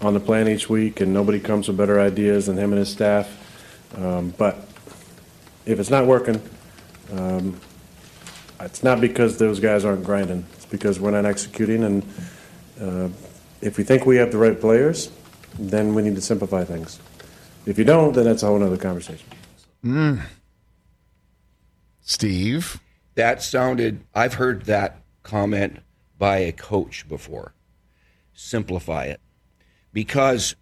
on 0.00 0.14
the 0.14 0.20
plan 0.20 0.48
each 0.48 0.68
week 0.68 1.00
and 1.00 1.12
nobody 1.12 1.40
comes 1.40 1.66
with 1.66 1.76
better 1.76 2.00
ideas 2.00 2.46
than 2.46 2.56
him 2.56 2.72
and 2.72 2.78
his 2.78 2.90
staff. 2.90 3.38
Um, 3.96 4.32
but 4.38 4.56
if 5.66 5.78
it's 5.78 5.90
not 5.90 6.06
working, 6.06 6.40
um, 7.12 7.60
it's 8.64 8.82
not 8.82 9.00
because 9.00 9.38
those 9.38 9.60
guys 9.60 9.84
aren't 9.84 10.04
grinding. 10.04 10.44
It's 10.54 10.66
because 10.66 11.00
we're 11.00 11.10
not 11.10 11.26
executing. 11.26 11.84
And 11.84 12.02
uh, 12.80 13.08
if 13.60 13.78
we 13.78 13.84
think 13.84 14.06
we 14.06 14.16
have 14.16 14.32
the 14.32 14.38
right 14.38 14.58
players, 14.60 15.10
then 15.58 15.94
we 15.94 16.02
need 16.02 16.14
to 16.14 16.20
simplify 16.20 16.64
things. 16.64 16.98
If 17.66 17.78
you 17.78 17.84
don't, 17.84 18.12
then 18.14 18.24
that's 18.24 18.42
a 18.42 18.46
whole 18.46 18.62
other 18.62 18.76
conversation. 18.76 19.26
Mm. 19.84 20.22
Steve? 22.00 22.80
That 23.14 23.42
sounded, 23.42 24.04
I've 24.14 24.34
heard 24.34 24.64
that 24.66 25.02
comment 25.22 25.78
by 26.18 26.38
a 26.38 26.52
coach 26.52 27.08
before. 27.08 27.52
Simplify 28.32 29.04
it. 29.04 29.20
Because 29.92 30.56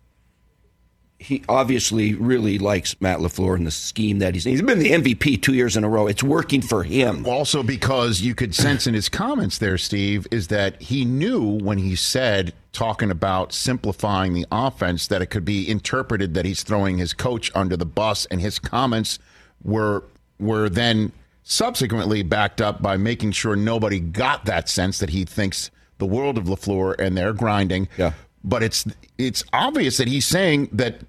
he 1.21 1.43
obviously 1.51 2.15
really 2.15 2.59
likes 2.59 2.99
Matt 2.99 3.19
LaFleur 3.19 3.55
and 3.55 3.67
the 3.67 3.71
scheme 3.71 4.21
that 4.21 4.33
he's 4.33 4.45
He's 4.45 4.63
been 4.63 4.79
the 4.79 4.91
MVP 4.91 5.43
two 5.43 5.53
years 5.53 5.77
in 5.77 5.85
a 5.85 5.89
row. 5.89 6.07
It's 6.07 6.23
working 6.23 6.63
for 6.63 6.83
him. 6.83 7.27
Also, 7.27 7.63
because 7.63 8.23
you 8.23 8.35
could 8.35 8.55
sense 8.55 8.87
in 8.87 8.95
his 8.95 9.11
comments 9.11 9.59
there, 9.59 9.77
Steve, 9.77 10.27
is 10.31 10.49
that 10.49 10.81
he 10.81 11.05
knew 11.05 11.43
when 11.43 11.77
he 11.77 11.95
said, 11.95 12.55
talking 12.73 13.11
about 13.11 13.53
simplifying 13.53 14.33
the 14.33 14.47
offense, 14.51 15.09
that 15.09 15.21
it 15.21 15.27
could 15.27 15.45
be 15.45 15.69
interpreted 15.69 16.33
that 16.33 16.47
he's 16.47 16.63
throwing 16.63 16.97
his 16.97 17.13
coach 17.13 17.51
under 17.55 17.77
the 17.77 17.85
bus, 17.85 18.25
and 18.27 18.41
his 18.41 18.59
comments 18.59 19.19
were 19.63 20.05
were 20.39 20.71
then 20.71 21.13
subsequently 21.43 22.23
backed 22.23 22.63
up 22.63 22.81
by 22.81 22.97
making 22.97 23.33
sure 23.33 23.55
nobody 23.55 24.01
got 24.01 24.47
that 24.47 24.71
sense 24.71 24.99
that 25.01 25.11
he 25.11 25.27
thinks 25.27 25.71
the 25.99 26.07
world 26.07 26.39
of 26.39 26.45
LaFleur 26.45 26.99
and 26.99 27.15
they're 27.15 27.35
grinding. 27.35 27.89
Yeah. 27.99 28.13
But 28.43 28.63
it's 28.63 28.87
it's 29.19 29.45
obvious 29.53 29.99
that 29.99 30.09
he's 30.09 30.27
saying 30.27 30.71
that 30.73 31.01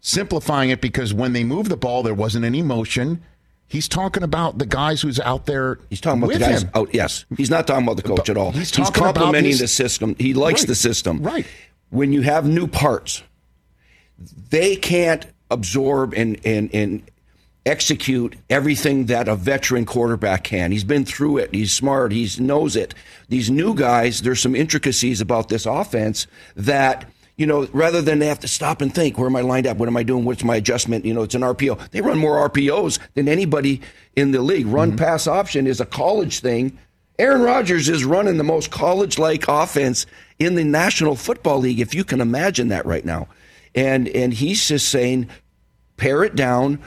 simplifying 0.00 0.70
it 0.70 0.80
because 0.80 1.12
when 1.12 1.32
they 1.32 1.44
moved 1.44 1.70
the 1.70 1.76
ball, 1.76 2.02
there 2.02 2.14
wasn't 2.14 2.44
any 2.44 2.62
motion. 2.62 3.22
He's 3.68 3.88
talking 3.88 4.22
about 4.22 4.58
the 4.58 4.66
guys 4.66 5.00
who's 5.00 5.20
out 5.20 5.46
there. 5.46 5.78
He's 5.90 6.00
talking 6.00 6.22
about 6.22 6.32
the 6.34 6.38
guys 6.40 6.62
him. 6.62 6.70
out. 6.74 6.94
Yes, 6.94 7.24
he's 7.36 7.50
not 7.50 7.66
talking 7.66 7.84
about 7.84 7.96
the 7.96 8.02
coach 8.02 8.28
at 8.28 8.36
all. 8.36 8.52
He's 8.52 8.76
about 8.76 8.94
complimenting 8.94 9.56
the 9.56 9.68
system. 9.68 10.14
He 10.18 10.34
likes 10.34 10.62
Right. 10.62 10.68
the 10.68 10.74
system. 10.74 11.22
Right. 11.22 11.46
When 11.90 12.12
you 12.12 12.22
have 12.22 12.46
new 12.46 12.66
parts, 12.66 13.22
they 14.50 14.76
can't 14.76 15.26
absorb 15.50 16.14
and 16.14 16.38
and 16.44 16.70
and 16.74 17.02
execute 17.64 18.36
everything 18.50 19.06
that 19.06 19.28
a 19.28 19.36
veteran 19.36 19.84
quarterback 19.84 20.44
can. 20.44 20.72
He's 20.72 20.84
been 20.84 21.04
through 21.04 21.38
it. 21.38 21.54
He's 21.54 21.72
smart. 21.72 22.12
He 22.12 22.28
knows 22.38 22.74
it. 22.76 22.94
These 23.28 23.50
new 23.50 23.74
guys, 23.74 24.22
there's 24.22 24.40
some 24.40 24.56
intricacies 24.56 25.20
about 25.20 25.48
this 25.48 25.66
offense 25.66 26.26
that 26.56 27.08
you 27.36 27.46
know, 27.46 27.66
rather 27.72 28.02
than 28.02 28.18
they 28.18 28.26
have 28.26 28.40
to 28.40 28.48
stop 28.48 28.82
and 28.82 28.94
think, 28.94 29.16
where 29.16 29.26
am 29.26 29.36
I 29.36 29.40
lined 29.40 29.66
up? 29.66 29.78
What 29.78 29.88
am 29.88 29.96
I 29.96 30.02
doing? 30.02 30.24
What's 30.24 30.44
my 30.44 30.56
adjustment? 30.56 31.04
You 31.04 31.14
know, 31.14 31.22
it's 31.22 31.34
an 31.34 31.40
RPO. 31.40 31.90
They 31.90 32.00
run 32.02 32.18
more 32.18 32.48
RPOs 32.48 32.98
than 33.14 33.26
anybody 33.26 33.80
in 34.14 34.32
the 34.32 34.42
league. 34.42 34.66
Run 34.66 34.90
mm-hmm. 34.90 34.98
pass 34.98 35.26
option 35.26 35.66
is 35.66 35.80
a 35.80 35.86
college 35.86 36.40
thing. 36.40 36.78
Aaron 37.18 37.42
Rodgers 37.42 37.88
is 37.88 38.04
running 38.04 38.36
the 38.36 38.44
most 38.44 38.70
college 38.70 39.18
like 39.18 39.48
offense 39.48 40.06
in 40.38 40.54
the 40.54 40.64
National 40.64 41.16
Football 41.16 41.58
League, 41.58 41.80
if 41.80 41.94
you 41.94 42.04
can 42.04 42.20
imagine 42.20 42.68
that 42.68 42.86
right 42.86 43.04
now. 43.04 43.28
And 43.74 44.08
and 44.08 44.34
he's 44.34 44.68
just 44.68 44.88
saying, 44.88 45.28
pare 45.96 46.24
it 46.24 46.34
down. 46.34 46.78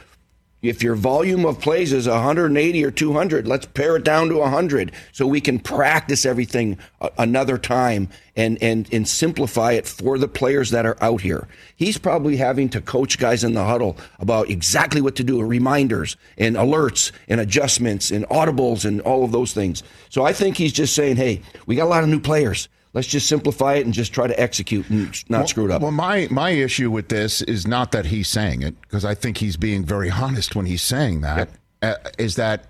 If 0.68 0.84
your 0.84 0.96
volume 0.96 1.46
of 1.46 1.60
plays 1.60 1.94
is 1.94 2.08
180 2.08 2.84
or 2.84 2.92
200, 2.92 3.48
let's 3.48 3.66
pare 3.66 3.96
it 3.96 4.04
down 4.04 4.30
to 4.30 4.38
100 4.38 4.92
so 5.12 5.28
we 5.28 5.42
can 5.42 5.60
practice 5.60 6.26
everything 6.26 6.78
another 7.18 7.58
time 7.58 8.10
and, 8.36 8.62
and, 8.62 8.88
and 8.92 9.08
simplify 9.08 9.74
it 9.74 9.88
for 9.88 10.18
the 10.18 10.28
players 10.28 10.72
that 10.72 10.86
are 10.86 10.98
out 11.02 11.22
here. 11.22 11.48
He's 11.76 11.98
probably 11.98 12.38
having 12.38 12.70
to 12.70 12.82
coach 12.82 13.18
guys 13.18 13.44
in 13.44 13.54
the 13.54 13.64
huddle 13.64 13.98
about 14.20 14.50
exactly 14.50 15.02
what 15.02 15.16
to 15.16 15.24
do, 15.24 15.42
reminders 15.42 16.18
and 16.38 16.56
alerts 16.56 17.12
and 17.28 17.40
adjustments 17.40 18.12
and 18.12 18.28
audibles 18.30 18.86
and 18.86 19.02
all 19.02 19.24
of 19.24 19.32
those 19.32 19.54
things. 19.54 19.84
So 20.10 20.24
I 20.24 20.34
think 20.34 20.58
he's 20.58 20.74
just 20.74 20.96
saying, 20.96 21.18
hey, 21.18 21.42
we 21.66 21.76
got 21.76 21.86
a 21.86 21.90
lot 21.90 22.04
of 22.04 22.10
new 22.10 22.20
players. 22.20 22.68
Let's 22.96 23.08
just 23.08 23.28
simplify 23.28 23.74
it 23.74 23.86
and 23.86 23.94
just 23.94 24.14
try 24.14 24.26
to 24.26 24.40
execute 24.40 24.90
and 24.90 25.30
not 25.30 25.40
well, 25.40 25.48
screw 25.48 25.66
it 25.66 25.72
up. 25.72 25.82
Well, 25.82 25.92
my 25.92 26.30
my 26.32 26.52
issue 26.52 26.90
with 26.90 27.10
this 27.10 27.42
is 27.42 27.68
not 27.68 27.92
that 27.92 28.06
he's 28.06 28.30
saying 28.30 28.62
it 28.62 28.80
because 28.80 29.04
I 29.04 29.14
think 29.14 29.40
he's 29.40 29.58
being 29.58 29.84
very 29.84 30.10
honest 30.10 30.56
when 30.56 30.66
he's 30.66 30.82
saying 30.82 31.20
that. 31.20 31.50
Uh, 31.82 31.96
is 32.18 32.38
that 32.38 32.68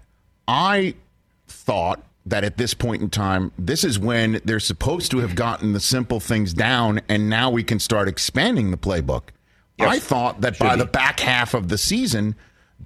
I 0.48 0.96
thought 1.48 2.04
that 2.26 2.44
at 2.44 2.58
this 2.58 2.74
point 2.74 3.04
in 3.04 3.10
time, 3.12 3.52
this 3.60 3.84
is 3.84 4.00
when 4.00 4.42
they're 4.44 4.60
supposed 4.60 5.12
to 5.12 5.20
have 5.20 5.36
gotten 5.36 5.74
the 5.74 5.80
simple 5.80 6.20
things 6.20 6.56
down, 6.56 7.02
and 7.08 7.30
now 7.30 7.52
we 7.52 7.64
can 7.64 7.80
start 7.80 8.08
expanding 8.08 8.72
the 8.72 8.78
playbook. 8.78 9.26
I 9.80 10.00
thought 10.00 10.42
that 10.42 10.58
by 10.58 10.76
be. 10.76 10.82
the 10.82 10.88
back 10.88 11.20
half 11.20 11.54
of 11.54 11.68
the 11.68 11.78
season, 11.78 12.36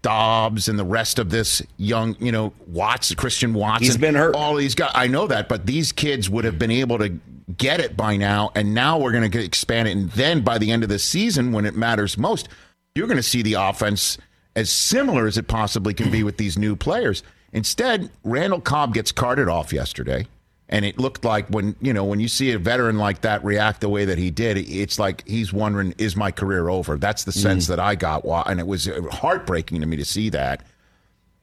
Doubs 0.01 0.67
and 0.67 0.77
the 0.77 0.83
rest 0.83 1.19
of 1.19 1.29
this 1.29 1.61
young, 1.77 2.17
you 2.19 2.31
know, 2.31 2.53
Watts, 2.67 3.13
Christian 3.15 3.53
Watson, 3.53 3.85
He's 3.85 3.97
been 3.97 4.15
hurt. 4.15 4.35
All 4.35 4.55
these 4.55 4.75
guys, 4.75 4.91
I 4.93 5.07
know 5.07 5.27
that, 5.27 5.47
but 5.47 5.65
these 5.65 5.93
kids 5.93 6.29
would 6.29 6.43
have 6.45 6.59
been 6.59 6.71
able 6.71 6.97
to 6.99 7.17
get 7.57 7.79
it 7.79 7.97
by 7.97 8.17
now, 8.17 8.51
and 8.55 8.73
now 8.73 8.97
we're 8.99 9.11
going 9.11 9.29
to 9.29 9.43
expand 9.43 9.87
it, 9.87 9.91
and 9.91 10.11
then 10.11 10.41
by 10.41 10.57
the 10.57 10.71
end 10.71 10.83
of 10.83 10.89
the 10.89 10.99
season, 10.99 11.51
when 11.51 11.65
it 11.65 11.75
matters 11.75 12.17
most, 12.17 12.49
you're 12.95 13.07
going 13.07 13.17
to 13.17 13.23
see 13.23 13.41
the 13.41 13.53
offense 13.53 14.17
as 14.55 14.69
similar 14.69 15.27
as 15.27 15.37
it 15.37 15.47
possibly 15.47 15.93
can 15.93 16.11
be 16.11 16.23
with 16.23 16.37
these 16.37 16.57
new 16.57 16.75
players. 16.75 17.23
Instead, 17.53 18.09
Randall 18.23 18.61
Cobb 18.61 18.93
gets 18.93 19.11
carted 19.11 19.47
off 19.47 19.73
yesterday. 19.73 20.27
And 20.71 20.85
it 20.85 20.99
looked 20.99 21.25
like 21.25 21.47
when 21.49 21.75
you 21.81 21.93
know 21.93 22.03
when 22.03 22.19
you 22.19 22.27
see 22.27 22.51
a 22.51 22.59
veteran 22.59 22.99
like 22.99 23.21
that 23.21 23.43
react 23.43 23.81
the 23.81 23.89
way 23.89 24.05
that 24.05 24.19
he 24.19 24.29
did, 24.29 24.55
it's 24.55 24.99
like 24.99 25.27
he's 25.27 25.51
wondering, 25.51 25.95
"Is 25.97 26.15
my 26.15 26.29
career 26.29 26.69
over?" 26.69 26.95
That's 26.95 27.23
the 27.23 27.31
sense 27.31 27.65
mm. 27.65 27.69
that 27.69 27.79
I 27.79 27.95
got, 27.95 28.23
and 28.45 28.59
it 28.59 28.67
was 28.67 28.87
uh, 28.87 29.01
heartbreaking 29.11 29.81
to 29.81 29.87
me 29.87 29.97
to 29.97 30.05
see 30.05 30.29
that. 30.29 30.63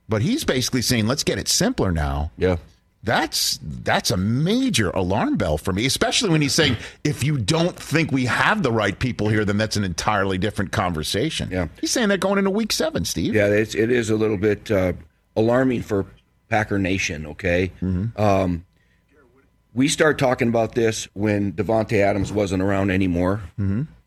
But 0.08 0.22
he's 0.22 0.44
basically 0.44 0.82
saying, 0.82 1.08
"Let's 1.08 1.24
get 1.24 1.40
it 1.40 1.48
simpler 1.48 1.90
now." 1.90 2.30
Yeah. 2.38 2.58
That's 3.02 3.60
that's 3.62 4.10
a 4.10 4.16
major 4.16 4.90
alarm 4.90 5.36
bell 5.36 5.58
for 5.58 5.72
me, 5.72 5.86
especially 5.86 6.28
when 6.30 6.42
he's 6.42 6.54
saying, 6.54 6.76
"If 7.04 7.22
you 7.22 7.38
don't 7.38 7.76
think 7.76 8.10
we 8.10 8.24
have 8.24 8.64
the 8.64 8.72
right 8.72 8.98
people 8.98 9.28
here, 9.28 9.44
then 9.44 9.58
that's 9.58 9.76
an 9.76 9.84
entirely 9.84 10.38
different 10.38 10.72
conversation." 10.72 11.48
Yeah. 11.52 11.68
he's 11.80 11.92
saying 11.92 12.08
that 12.08 12.18
going 12.18 12.38
into 12.38 12.50
Week 12.50 12.72
Seven, 12.72 13.04
Steve. 13.04 13.32
Yeah, 13.34 13.46
it's, 13.46 13.76
it 13.76 13.92
is 13.92 14.10
a 14.10 14.16
little 14.16 14.36
bit 14.38 14.70
uh, 14.72 14.94
alarming 15.36 15.82
for 15.82 16.06
Packer 16.48 16.80
Nation. 16.80 17.26
Okay, 17.26 17.70
um, 18.16 18.64
we 19.72 19.86
start 19.86 20.18
talking 20.18 20.48
about 20.48 20.74
this 20.74 21.06
when 21.14 21.52
Davante 21.52 22.00
Adams 22.00 22.32
wasn't 22.32 22.60
around 22.62 22.90
anymore, 22.90 23.40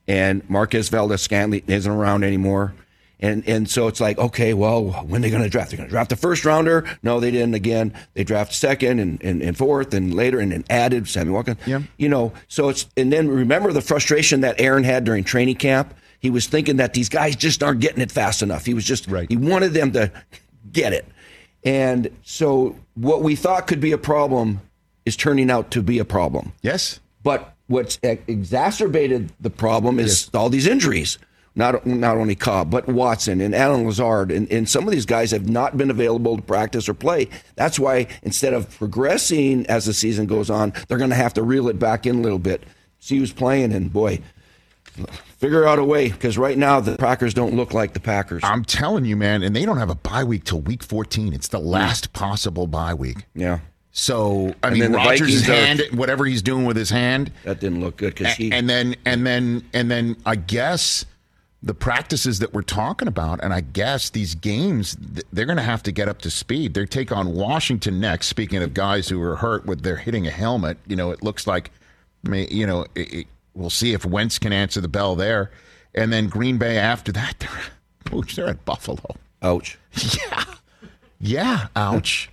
and 0.09 0.49
Marquez 0.49 0.89
Valdes-Scantling 0.89 1.63
isn't 1.67 1.91
around 1.91 2.23
anymore. 2.25 2.73
And 3.21 3.47
and 3.47 3.69
so 3.69 3.87
it's 3.87 3.99
like, 3.99 4.17
okay, 4.17 4.53
well, 4.53 4.83
when 4.83 5.21
are 5.21 5.23
they 5.23 5.29
going 5.29 5.43
to 5.43 5.49
draft? 5.49 5.71
They're 5.71 5.77
going 5.77 5.89
to 5.89 5.91
draft 5.91 6.09
the 6.09 6.15
first 6.15 6.45
rounder? 6.45 6.85
No, 7.03 7.19
they 7.19 7.31
didn't. 7.31 7.53
Again, 7.53 7.93
they 8.13 8.23
draft 8.23 8.53
second 8.53 8.99
and, 8.99 9.21
and, 9.21 9.41
and 9.41 9.57
fourth 9.57 9.93
and 9.93 10.13
later, 10.13 10.39
and 10.39 10.51
then 10.53 10.63
added 10.69 11.07
Sammy 11.07 11.31
Watkins. 11.31 11.57
Yeah. 11.65 11.81
You 11.97 12.07
know, 12.07 12.31
so 12.47 12.69
it's 12.69 12.87
and 12.95 13.11
then 13.11 13.27
remember 13.27 13.73
the 13.73 13.81
frustration 13.81 14.41
that 14.41 14.61
Aaron 14.61 14.85
had 14.85 15.03
during 15.03 15.23
training 15.25 15.55
camp. 15.55 15.93
He 16.21 16.29
was 16.29 16.47
thinking 16.47 16.77
that 16.77 16.93
these 16.93 17.07
guys 17.09 17.35
just 17.35 17.63
aren't 17.63 17.79
getting 17.79 18.01
it 18.01 18.11
fast 18.11 18.41
enough. 18.41 18.65
He 18.65 18.73
was 18.73 18.83
just 18.85 19.07
Right. 19.07 19.29
he 19.29 19.37
wanted 19.37 19.73
them 19.73 19.91
to 19.93 20.11
get 20.71 20.93
it. 20.93 21.05
And 21.63 22.09
so 22.23 22.75
what 22.95 23.21
we 23.21 23.35
thought 23.35 23.67
could 23.67 23.79
be 23.81 23.91
a 23.91 23.97
problem 23.97 24.61
is 25.05 25.15
turning 25.15 25.49
out 25.49 25.71
to 25.71 25.81
be 25.81 25.99
a 25.99 26.05
problem. 26.05 26.53
Yes. 26.61 26.99
But 27.23 27.53
what's 27.67 27.99
exacerbated 28.03 29.31
the 29.39 29.49
problem 29.49 29.99
is 29.99 30.29
all 30.33 30.49
these 30.49 30.67
injuries. 30.67 31.17
Not 31.59 31.85
not 31.85 32.15
only 32.17 32.35
Cobb, 32.35 32.71
but 32.71 32.87
Watson 32.87 33.41
and 33.41 33.53
Allen 33.53 33.85
Lazard, 33.85 34.31
and, 34.31 34.49
and 34.51 34.67
some 34.67 34.85
of 34.85 34.91
these 34.91 35.05
guys 35.05 35.31
have 35.31 35.49
not 35.49 35.77
been 35.77 35.91
available 35.91 36.37
to 36.37 36.41
practice 36.41 36.87
or 36.87 36.93
play. 36.93 37.27
That's 37.55 37.77
why 37.77 38.07
instead 38.23 38.53
of 38.53 38.69
progressing 38.77 39.65
as 39.67 39.85
the 39.85 39.93
season 39.93 40.25
goes 40.25 40.49
on, 40.49 40.73
they're 40.87 40.97
going 40.97 41.09
to 41.09 41.15
have 41.17 41.33
to 41.33 41.43
reel 41.43 41.67
it 41.67 41.77
back 41.77 42.05
in 42.05 42.15
a 42.17 42.21
little 42.21 42.39
bit. 42.39 42.63
See 42.99 43.17
who's 43.17 43.33
playing, 43.33 43.73
and 43.73 43.91
boy, 43.91 44.21
figure 45.37 45.67
out 45.67 45.79
a 45.79 45.83
way 45.83 46.09
because 46.09 46.37
right 46.37 46.57
now 46.57 46.79
the 46.79 46.97
Packers 46.97 47.33
don't 47.33 47.55
look 47.55 47.73
like 47.73 47.93
the 47.93 47.99
Packers. 47.99 48.41
I'm 48.43 48.63
telling 48.65 49.05
you, 49.05 49.15
man, 49.15 49.43
and 49.43 49.55
they 49.55 49.65
don't 49.65 49.77
have 49.77 49.89
a 49.89 49.95
bye 49.95 50.23
week 50.23 50.43
till 50.45 50.61
Week 50.61 50.83
14. 50.83 51.33
It's 51.33 51.47
the 51.49 51.59
last 51.59 52.13
possible 52.13 52.67
bye 52.67 52.93
week. 52.93 53.25
yeah, 53.35 53.59
So 53.91 54.53
I 54.63 54.69
And 54.69 54.79
mean, 54.79 54.93
Rodgers' 54.93 55.41
Vikings 55.45 55.81
are- 55.91 55.95
whatever 55.95 56.25
he's 56.25 56.41
doing 56.41 56.65
with 56.65 56.77
his 56.77 56.89
hand, 56.89 57.31
that 57.43 57.59
didn't 57.59 57.81
look 57.81 57.97
good 57.97 58.15
because 58.15 58.33
he. 58.35 58.51
and 58.51 58.69
then 58.69 58.95
and 59.05 59.25
then 59.25 59.63
and 59.73 59.89
then 59.89 60.15
I 60.25 60.35
guess 60.35 61.05
the 61.61 61.73
practices 61.73 62.39
that 62.39 62.53
we're 62.53 62.61
talking 62.61 63.07
about, 63.07 63.43
and 63.43 63.53
I 63.53 63.59
guess 63.61 64.09
these 64.09 64.33
games, 64.35 64.95
they're 65.33 65.45
going 65.45 65.57
to 65.57 65.63
have 65.63 65.83
to 65.83 65.91
get 65.91 66.07
up 66.07 66.19
to 66.21 66.29
speed. 66.31 66.73
They 66.73 66.85
take 66.85 67.11
on 67.11 67.33
Washington 67.33 67.99
next. 67.99 68.27
Speaking 68.27 68.63
of 68.63 68.73
guys 68.73 69.09
who 69.09 69.21
are 69.21 69.35
hurt 69.35 69.65
with 69.65 69.81
their 69.83 69.97
hitting 69.97 70.25
a 70.25 70.31
helmet, 70.31 70.77
you 70.87 70.95
know, 70.95 71.11
it 71.11 71.21
looks 71.21 71.45
like, 71.47 71.71
you 72.23 72.65
know, 72.65 72.85
it, 72.95 73.13
it, 73.13 73.27
we'll 73.55 73.69
see 73.69 73.91
if 73.93 74.05
Wentz 74.05 74.39
can 74.39 74.53
answer 74.53 74.79
the 74.79 74.87
bell 74.87 75.15
there, 75.17 75.51
and 75.93 76.13
then 76.13 76.27
Green 76.27 76.57
Bay 76.57 76.77
after 76.77 77.11
that. 77.11 77.39
They're, 78.11 78.21
they're 78.35 78.47
at 78.47 78.65
Buffalo. 78.65 79.15
ouch. 79.43 79.77
Yeah. 80.31 80.43
Yeah. 81.21 81.67
Ouch. 81.75 82.29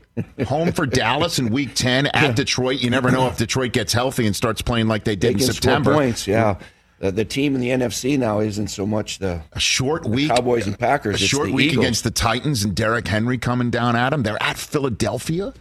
Home 0.46 0.72
for 0.72 0.86
Dallas 0.86 1.38
in 1.38 1.50
week 1.50 1.74
10 1.74 2.06
at 2.06 2.36
Detroit. 2.36 2.80
You 2.80 2.88
never 2.88 3.10
know 3.10 3.26
if 3.26 3.36
Detroit 3.36 3.72
gets 3.72 3.92
healthy 3.92 4.26
and 4.26 4.34
starts 4.34 4.62
playing 4.62 4.86
like 4.88 5.04
they 5.04 5.16
did 5.16 5.36
They 5.38 5.42
in 5.44 5.52
September. 5.52 5.92
points. 5.92 6.26
Yeah, 6.26 6.56
the, 6.98 7.12
the 7.12 7.24
team 7.24 7.54
in 7.54 7.60
the 7.60 7.68
NFC 7.68 8.18
now 8.18 8.40
isn't 8.40 8.68
so 8.68 8.86
much 8.86 9.18
the 9.18 9.42
A 9.52 9.60
short 9.60 10.06
week. 10.06 10.30
Cowboys 10.30 10.66
and 10.66 10.78
Packers. 10.78 11.22
A 11.22 11.26
short 11.26 11.50
week 11.50 11.72
Eagles. 11.72 11.84
against 11.84 12.04
the 12.04 12.10
Titans 12.10 12.64
and 12.64 12.74
Derrick 12.74 13.06
Henry 13.06 13.38
coming 13.38 13.70
down 13.70 13.96
at 13.96 14.10
them. 14.10 14.22
They're 14.22 14.42
at 14.42 14.56
Philadelphia. 14.56 15.52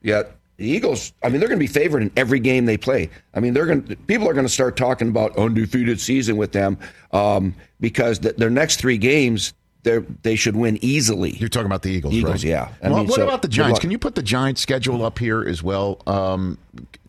Yeah, 0.00 0.22
the 0.56 0.66
Eagles. 0.68 1.12
I 1.22 1.28
mean, 1.28 1.40
they're 1.40 1.48
going 1.48 1.58
to 1.58 1.62
be 1.62 1.66
favored 1.66 2.02
in 2.02 2.10
every 2.16 2.40
game 2.40 2.64
they 2.64 2.76
play. 2.78 3.10
I 3.34 3.40
mean, 3.40 3.52
they're 3.52 3.66
going. 3.66 3.84
to 3.84 3.96
People 3.96 4.28
are 4.28 4.34
going 4.34 4.46
to 4.46 4.52
start 4.52 4.76
talking 4.76 5.08
about 5.08 5.36
undefeated 5.36 6.00
season 6.00 6.36
with 6.36 6.52
them 6.52 6.78
um, 7.12 7.54
because 7.80 8.18
th- 8.20 8.36
their 8.36 8.50
next 8.50 8.76
three 8.76 8.98
games, 8.98 9.52
they 9.88 9.98
they 10.22 10.36
should 10.36 10.56
win 10.56 10.78
easily. 10.82 11.30
You're 11.36 11.48
talking 11.48 11.66
about 11.66 11.82
the 11.82 11.90
Eagles, 11.90 12.14
Eagles, 12.14 12.44
right? 12.44 12.44
yeah. 12.44 12.68
I 12.82 12.88
well, 12.88 12.98
mean, 12.98 13.08
what 13.08 13.16
so, 13.16 13.24
about 13.24 13.42
the 13.42 13.48
Giants? 13.48 13.80
Can 13.80 13.90
you 13.90 13.98
put 13.98 14.14
the 14.14 14.22
Giants 14.22 14.60
schedule 14.60 15.04
up 15.04 15.18
here 15.18 15.42
as 15.42 15.62
well? 15.62 16.00
Um, 16.06 16.58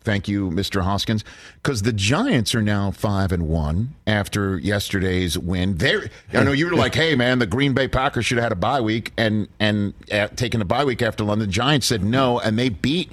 thank 0.00 0.28
you, 0.28 0.50
Mr. 0.50 0.82
Hoskins, 0.82 1.24
because 1.62 1.82
the 1.82 1.92
Giants 1.92 2.54
are 2.54 2.62
now 2.62 2.90
five 2.90 3.32
and 3.32 3.48
one 3.48 3.94
after 4.06 4.58
yesterday's 4.58 5.38
win. 5.38 5.76
They're, 5.76 6.10
I 6.32 6.42
know 6.42 6.52
you 6.52 6.66
were 6.66 6.76
like, 6.76 6.94
"Hey, 6.94 7.14
man, 7.14 7.38
the 7.38 7.46
Green 7.46 7.74
Bay 7.74 7.88
Packers 7.88 8.26
should 8.26 8.38
have 8.38 8.44
had 8.44 8.52
a 8.52 8.56
bye 8.56 8.80
week 8.80 9.12
and 9.16 9.48
and 9.58 9.92
uh, 10.10 10.28
taken 10.28 10.62
a 10.62 10.64
bye 10.64 10.84
week 10.84 11.02
after 11.02 11.24
London." 11.24 11.48
The 11.48 11.52
Giants 11.52 11.86
said 11.86 12.02
no, 12.02 12.40
and 12.40 12.58
they 12.58 12.70
beat 12.70 13.12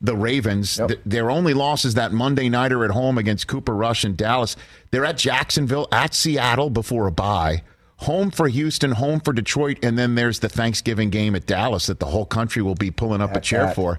the 0.00 0.14
Ravens. 0.14 0.76
Th- 0.76 1.00
their 1.06 1.30
only 1.30 1.54
loss 1.54 1.84
is 1.84 1.94
that 1.94 2.12
Monday 2.12 2.50
nighter 2.50 2.84
at 2.84 2.90
home 2.90 3.16
against 3.16 3.46
Cooper 3.46 3.74
Rush 3.74 4.04
in 4.04 4.14
Dallas. 4.14 4.56
They're 4.90 5.06
at 5.06 5.16
Jacksonville, 5.16 5.88
at 5.90 6.14
Seattle 6.14 6.68
before 6.68 7.06
a 7.06 7.12
bye. 7.12 7.62
Home 7.98 8.30
for 8.30 8.48
Houston, 8.48 8.92
home 8.92 9.20
for 9.20 9.32
Detroit, 9.32 9.78
and 9.82 9.98
then 9.98 10.14
there's 10.14 10.40
the 10.40 10.48
Thanksgiving 10.48 11.10
game 11.10 11.34
at 11.34 11.46
Dallas 11.46 11.86
that 11.86 11.98
the 11.98 12.06
whole 12.06 12.26
country 12.26 12.60
will 12.62 12.74
be 12.74 12.90
pulling 12.90 13.22
up 13.22 13.34
a 13.34 13.40
chair 13.40 13.66
that. 13.66 13.74
for. 13.74 13.98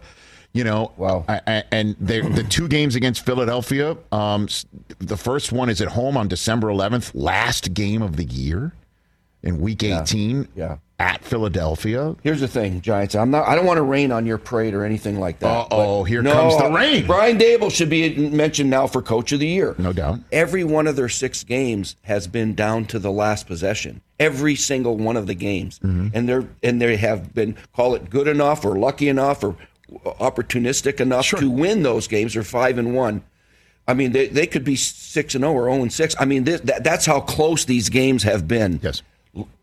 You 0.54 0.63
know, 0.63 0.92
Wow. 0.98 1.25
I, 1.27 1.63
and 1.72 1.96
the 2.00 2.46
two 2.50 2.68
games 2.68 2.96
against 2.96 3.25
Philadelphia. 3.25 3.98
Um, 4.12 4.48
the 5.00 5.18
first 5.18 5.51
one 5.51 5.70
is 5.70 5.82
at 5.82 5.89
home 5.89 6.18
on 6.18 6.27
December 6.27 6.68
11th, 6.68 7.12
last 7.13 7.74
game 7.74 8.01
of 8.01 8.16
the 8.16 8.24
year 8.24 8.74
in 9.44 9.60
Week 9.60 9.84
18. 9.84 10.48
Yeah. 10.56 10.77
At 11.00 11.24
Philadelphia. 11.24 12.16
Here's 12.24 12.39
the 12.42 12.48
thing, 12.48 12.82
Giants. 12.82 13.13
I'm 13.13 13.30
not. 13.30 13.48
I 13.48 13.54
don't 13.54 13.68
want 13.68 13.77
to 13.77 13.84
rain 13.84 14.12
on 14.12 14.25
your 14.25 14.39
parade 14.39 14.74
or 14.74 14.84
anything 14.84 15.20
like 15.20 15.38
that. 15.39 15.70
But 15.70 16.04
here 16.06 16.24
comes 16.24 16.58
the 16.58 16.72
rain. 16.72 17.06
Brian 17.06 17.38
Daboll 17.38 17.70
should 17.72 17.92
be 17.92 18.30
mentioned 18.32 18.72
now 18.72 18.88
for 18.88 19.04
Coach 19.04 19.32
of 19.32 19.39
the 19.39 19.46
Year. 19.48 19.75
No 19.77 19.94
doubt. 19.94 20.22
Every 20.32 20.63
one 20.63 20.88
of 20.88 20.96
their 20.96 21.08
six 21.10 21.44
games 21.44 21.98
has 22.01 22.25
been 22.25 22.56
down 22.56 22.86
to 22.86 22.98
the 22.98 23.12
last 23.12 23.46
possession. 23.46 24.01
Every 24.20 24.56
single 24.56 24.98
one 24.98 25.18
of 25.18 25.27
the 25.27 25.36
games, 25.36 25.77
Mm-hmm. 25.80 26.08
and 26.16 26.27
they're 26.27 26.48
and 26.63 26.82
they 26.82 26.98
have 26.98 27.32
been 27.32 27.56
call 27.75 27.94
it 27.94 28.10
good 28.10 28.27
enough 28.27 28.66
or 28.66 28.75
lucky 28.80 29.08
enough 29.08 29.44
or 29.44 29.56
opportunistic 30.20 31.00
enough 31.00 31.27
to 31.30 31.48
win 31.50 31.84
those 31.84 32.08
games. 32.08 32.36
Or 32.36 32.42
five 32.44 32.80
and 32.80 32.96
one. 32.96 33.24
I 33.88 33.94
mean, 33.94 34.12
they, 34.12 34.27
they 34.27 34.48
could 34.48 34.63
be 34.66 34.75
six 34.75 35.36
and 35.36 35.44
zero 35.44 35.54
or 35.54 35.66
zero 35.72 35.82
and 35.82 35.94
six. 35.94 36.16
I 36.20 36.25
mean, 36.25 36.44
this, 36.44 36.60
that, 36.62 36.84
that's 36.84 37.06
how 37.06 37.22
close 37.22 37.66
these 37.66 37.88
games 37.89 38.24
have 38.24 38.48
been. 38.48 38.80
Yes. 38.82 39.01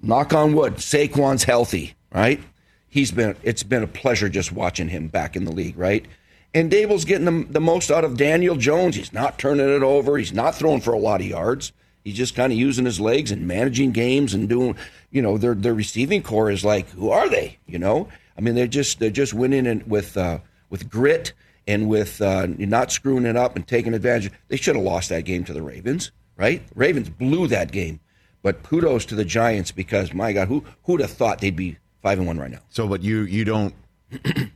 Knock 0.03 0.33
on 0.33 0.55
wood. 0.55 0.75
Saquon's 0.75 1.45
healthy, 1.45 1.95
right? 2.13 2.41
He's 2.89 3.11
been. 3.11 3.37
It's 3.43 3.63
been 3.63 3.83
a 3.83 3.89
pleasure 3.89 4.29
just 4.29 4.53
watching 4.53 4.89
him 4.89 5.09
back 5.09 5.37
in 5.37 5.45
the 5.45 5.53
league, 5.53 5.77
right? 5.77 6.07
And 6.55 6.71
Daboll's 6.71 7.05
getting 7.05 7.25
the, 7.25 7.53
the 7.53 7.61
most 7.61 7.91
out 7.91 8.05
of 8.05 8.17
Daniel 8.17 8.55
Jones. 8.55 8.95
He's 8.95 9.13
not 9.13 9.39
turning 9.39 9.69
it 9.69 9.83
over. 9.83 10.17
He's 10.17 10.33
not 10.33 10.55
throwing 10.55 10.81
for 10.81 10.93
a 10.93 10.99
lot 10.99 11.21
of 11.21 11.27
yards. 11.27 11.73
He's 12.05 12.17
just 12.17 12.37
kind 12.37 12.53
of 12.53 12.59
using 12.59 12.85
his 12.85 13.01
legs 13.01 13.33
and 13.33 13.49
managing 13.49 13.91
games 13.91 14.35
and 14.35 14.49
doing. 14.49 14.77
You 15.11 15.23
know, 15.23 15.39
their 15.39 15.55
their 15.55 15.75
receiving 15.75 16.23
corps 16.23 16.51
is 16.51 16.65
like, 16.65 16.89
who 16.91 17.11
are 17.11 17.29
they? 17.29 17.59
You 17.67 17.79
know, 17.79 18.09
I 18.37 18.41
mean, 18.41 18.55
they're 18.55 18.67
just 18.67 18.99
they're 19.01 19.11
just 19.11 19.35
winning 19.35 19.67
and 19.67 19.83
with 19.91 20.17
uh, 20.17 20.39
with 20.71 20.89
grit 20.89 21.33
and 21.67 21.89
with 21.89 22.21
uh, 22.21 22.47
not 22.59 22.93
screwing 22.93 23.27
it 23.27 23.37
up 23.37 23.57
and 23.57 23.67
taking 23.67 23.95
advantage. 23.95 24.31
They 24.49 24.57
should 24.57 24.77
have 24.77 24.85
lost 24.85 25.09
that 25.09 25.25
game 25.25 25.45
to 25.45 25.53
the 25.53 25.63
Ravens, 25.63 26.13
right? 26.37 26.63
Ravens 26.75 27.09
blew 27.09 27.47
that 27.49 27.73
game, 27.73 28.01
but 28.45 28.63
kudos 28.63 29.05
to 29.07 29.17
the 29.17 29.25
Giants 29.25 29.73
because 29.73 30.15
my 30.15 30.33
God, 30.33 30.47
who 30.47 30.63
who'd 30.85 31.01
have 31.01 31.11
thought 31.11 31.41
they'd 31.41 31.57
be 31.57 31.77
five 32.03 32.19
and 32.19 32.27
one 32.29 32.39
right 32.39 32.51
now? 32.53 32.61
So, 32.71 32.87
but 32.87 33.03
you 33.03 33.23
you 33.23 33.45
don't 33.45 33.75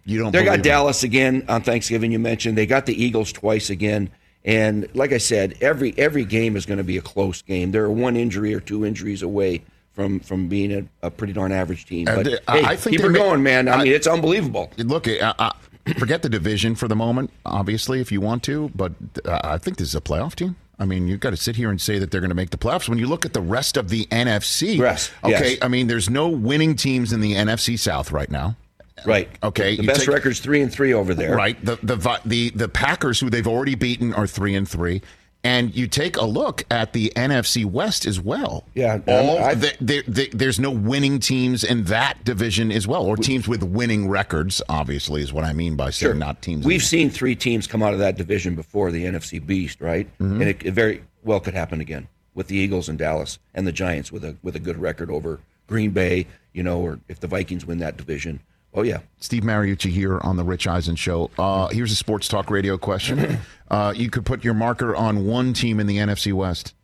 you 0.05 0.19
don't. 0.21 0.31
They 0.33 0.45
got 0.45 0.53
believe 0.53 0.61
it. 0.61 0.63
Dallas 0.63 1.03
again 1.03 1.45
on 1.49 1.63
Thanksgiving. 1.63 2.13
You 2.13 2.21
mentioned 2.21 2.57
they 2.57 2.67
got 2.67 2.87
the 2.87 2.95
Eagles 3.03 3.33
twice 3.33 3.71
again, 3.71 4.11
and 4.45 4.87
like 4.95 5.13
I 5.13 5.19
said, 5.19 5.57
every 5.61 5.95
every 5.99 6.25
game 6.25 6.55
is 6.57 6.65
going 6.67 6.79
to 6.79 6.85
be 6.85 6.97
a 6.99 7.03
close 7.03 7.43
game. 7.43 7.73
They're 7.73 7.91
one 7.91 8.17
injury 8.17 8.55
or 8.55 8.61
two 8.61 8.85
injuries 8.87 9.23
away 9.23 9.63
from 9.95 10.21
from 10.21 10.49
being 10.49 10.73
a, 11.03 11.07
a 11.07 11.11
pretty 11.11 11.33
darn 11.33 11.51
average 11.51 11.87
team. 11.87 12.07
Uh, 12.07 12.17
But 12.17 12.25
they- 12.27 12.31
hey, 12.61 12.65
I 12.65 12.77
think 12.77 12.97
keep 12.97 13.05
her 13.05 13.11
going, 13.11 13.43
man. 13.43 13.67
I, 13.67 13.73
I- 13.73 13.83
mean, 13.85 13.93
it's 13.93 14.07
unbelievable. 14.07 14.71
Look, 14.77 15.09
uh, 15.09 15.35
uh, 15.39 15.51
forget 15.99 16.23
the 16.23 16.29
division 16.29 16.75
for 16.77 16.87
the 16.87 16.95
moment, 16.95 17.31
obviously, 17.47 18.01
if 18.01 18.13
you 18.13 18.21
want 18.21 18.43
to, 18.45 18.71
but 18.77 18.93
uh, 19.25 19.41
I 19.43 19.59
think 19.59 19.79
this 19.79 19.89
is 19.89 19.95
a 19.97 20.01
playoff 20.01 20.35
team. 20.37 20.55
I 20.79 20.85
mean, 20.85 21.09
you've 21.09 21.21
got 21.21 21.31
to 21.31 21.37
sit 21.37 21.57
here 21.57 21.71
and 21.71 21.81
say 21.81 21.99
that 21.99 22.11
they're 22.11 22.21
going 22.21 22.29
to 22.31 22.37
make 22.37 22.51
the 22.51 22.57
playoffs. 22.57 22.89
When 22.89 22.99
you 22.99 23.07
look 23.09 23.25
at 23.27 23.33
the 23.33 23.41
rest 23.41 23.77
of 23.77 23.89
the 23.89 24.07
NFC, 24.07 24.77
Yes, 24.77 25.11
okay, 25.25 25.51
yes. 25.53 25.59
I 25.61 25.69
mean, 25.69 25.89
there's 25.89 26.09
no 26.09 26.29
winning 26.29 26.77
teams 26.77 27.13
in 27.13 27.21
the 27.21 27.35
NFC 27.35 27.77
South 27.79 28.13
right 28.13 28.31
now. 28.31 28.57
Right. 29.05 29.29
Okay, 29.43 29.77
The 29.77 29.83
you 29.83 29.87
best 29.89 30.01
take- 30.01 30.09
record's 30.09 30.41
three 30.41 30.61
and 30.61 30.73
three 30.73 30.93
over 30.93 31.15
there. 31.15 31.35
Right. 31.37 31.63
The 31.65 31.79
the 31.83 32.21
the 32.25 32.51
the 32.51 32.69
Packers, 32.69 33.21
who 33.21 33.31
they've 33.31 33.47
already 33.47 33.75
beaten, 33.77 34.13
are 34.15 34.27
three 34.27 34.55
and 34.57 34.69
three. 34.69 35.03
And 35.45 35.75
you 35.75 35.87
take 35.87 36.17
a 36.17 36.25
look 36.25 36.65
at 36.71 36.93
the 36.93 37.13
NFC 37.15 37.65
West 37.65 38.07
as 38.07 38.21
well. 38.21 38.65
Yeah, 38.75 38.99
all 39.07 39.39
I- 39.39 39.55
the, 39.55 39.73
the, 39.81 40.03
the, 40.09 40.29
there's 40.33 40.59
no 40.59 40.71
winning 40.73 41.21
teams 41.21 41.63
in 41.63 41.85
that 41.85 42.25
division 42.25 42.73
as 42.73 42.89
well, 42.89 43.05
or 43.05 43.17
teams 43.17 43.47
with 43.47 43.63
winning 43.63 44.09
records. 44.09 44.61
Obviously, 44.69 45.23
is 45.23 45.33
what 45.33 45.45
I 45.45 45.53
mean 45.53 45.77
by 45.77 45.91
saying 45.91 46.19
not 46.19 46.43
teams. 46.43 46.67
We've 46.67 46.83
seen 46.83 47.09
three 47.09 47.37
teams 47.37 47.67
come 47.69 47.83
out 47.85 47.93
of 47.93 48.01
that 48.01 48.17
division 48.17 48.57
before 48.57 48.91
the 48.91 49.05
NFC 49.05 49.45
Beast, 49.45 49.81
right? 49.81 50.09
Mhm. 50.19 50.41
And 50.41 50.43
it, 50.43 50.63
it 50.67 50.73
very 50.73 51.03
well 51.23 51.39
could 51.41 51.55
happen 51.55 51.81
again 51.81 52.09
with 52.35 52.49
the 52.49 52.57
Eagles 52.57 52.89
and 52.89 52.99
Dallas 52.99 53.39
and 53.55 53.65
the 53.67 53.73
Giants 53.73 54.11
with 54.11 54.25
a 54.25 54.37
with 54.43 54.57
a 54.57 54.61
good 54.61 54.77
record 54.77 55.09
over 55.11 55.39
Green 55.69 55.91
Bay, 55.93 56.27
you 56.53 56.63
know, 56.65 56.81
or 56.81 56.99
if 57.09 57.21
the 57.21 57.27
Vikings 57.29 57.65
win 57.65 57.79
that 57.79 57.97
division. 57.97 58.41
Oh 58.75 58.83
yeah. 58.83 59.01
Steve 59.19 59.43
Mariucci 59.43 59.91
here 59.91 60.19
on 60.21 60.37
the 60.37 60.45
Rich 60.45 60.67
Eisen 60.67 60.95
Show. 60.97 61.31
Uh, 61.39 61.69
here's 61.69 61.91
a 61.93 61.97
sports 61.97 62.29
talk 62.29 62.51
radio 62.51 62.77
question. 62.79 63.39
Uh, 63.71 63.93
you 63.95 64.09
could 64.09 64.25
put 64.25 64.43
your 64.43 64.55
marker 64.55 64.97
on 64.97 65.27
one 65.27 65.53
team 65.53 65.79
in 65.79 65.87
the 65.87 65.99
NFC 65.99 66.33
West. 66.33 66.75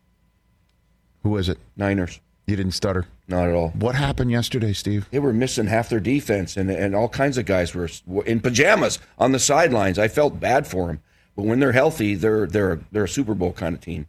Who 1.23 1.35
is 1.39 1.49
it? 1.49 1.57
Niners. 1.79 2.21
You 2.47 2.57
didn't 2.57 2.73
stutter. 2.73 3.07
Not 3.27 3.49
at 3.49 3.55
all. 3.55 3.71
What 3.71 3.95
happened 3.95 4.31
yesterday, 4.31 4.75
Steve? 4.75 5.09
They 5.11 5.19
were 5.19 5.33
missing 5.33 5.67
half 5.67 5.89
their 5.89 5.99
defense, 5.99 6.59
and 6.59 6.71
and 6.71 6.95
all 6.95 7.09
kinds 7.09 7.39
of 7.39 7.47
guys 7.47 7.75
were 7.75 7.89
in 8.27 8.41
pajamas 8.41 8.99
on 9.19 9.33
the 9.33 9.39
sidelines. 9.39 9.99
I 9.99 10.09
felt 10.09 10.39
bad 10.41 10.67
for 10.67 10.89
them, 10.89 11.01
but 11.35 11.47
when 11.47 11.59
they're 11.59 11.73
healthy, 11.73 12.15
they're 12.15 12.47
they're 12.47 12.81
they're 12.93 13.05
a 13.05 13.09
Super 13.09 13.35
Bowl 13.35 13.53
kind 13.53 13.75
of 13.75 13.81
team. 13.81 14.07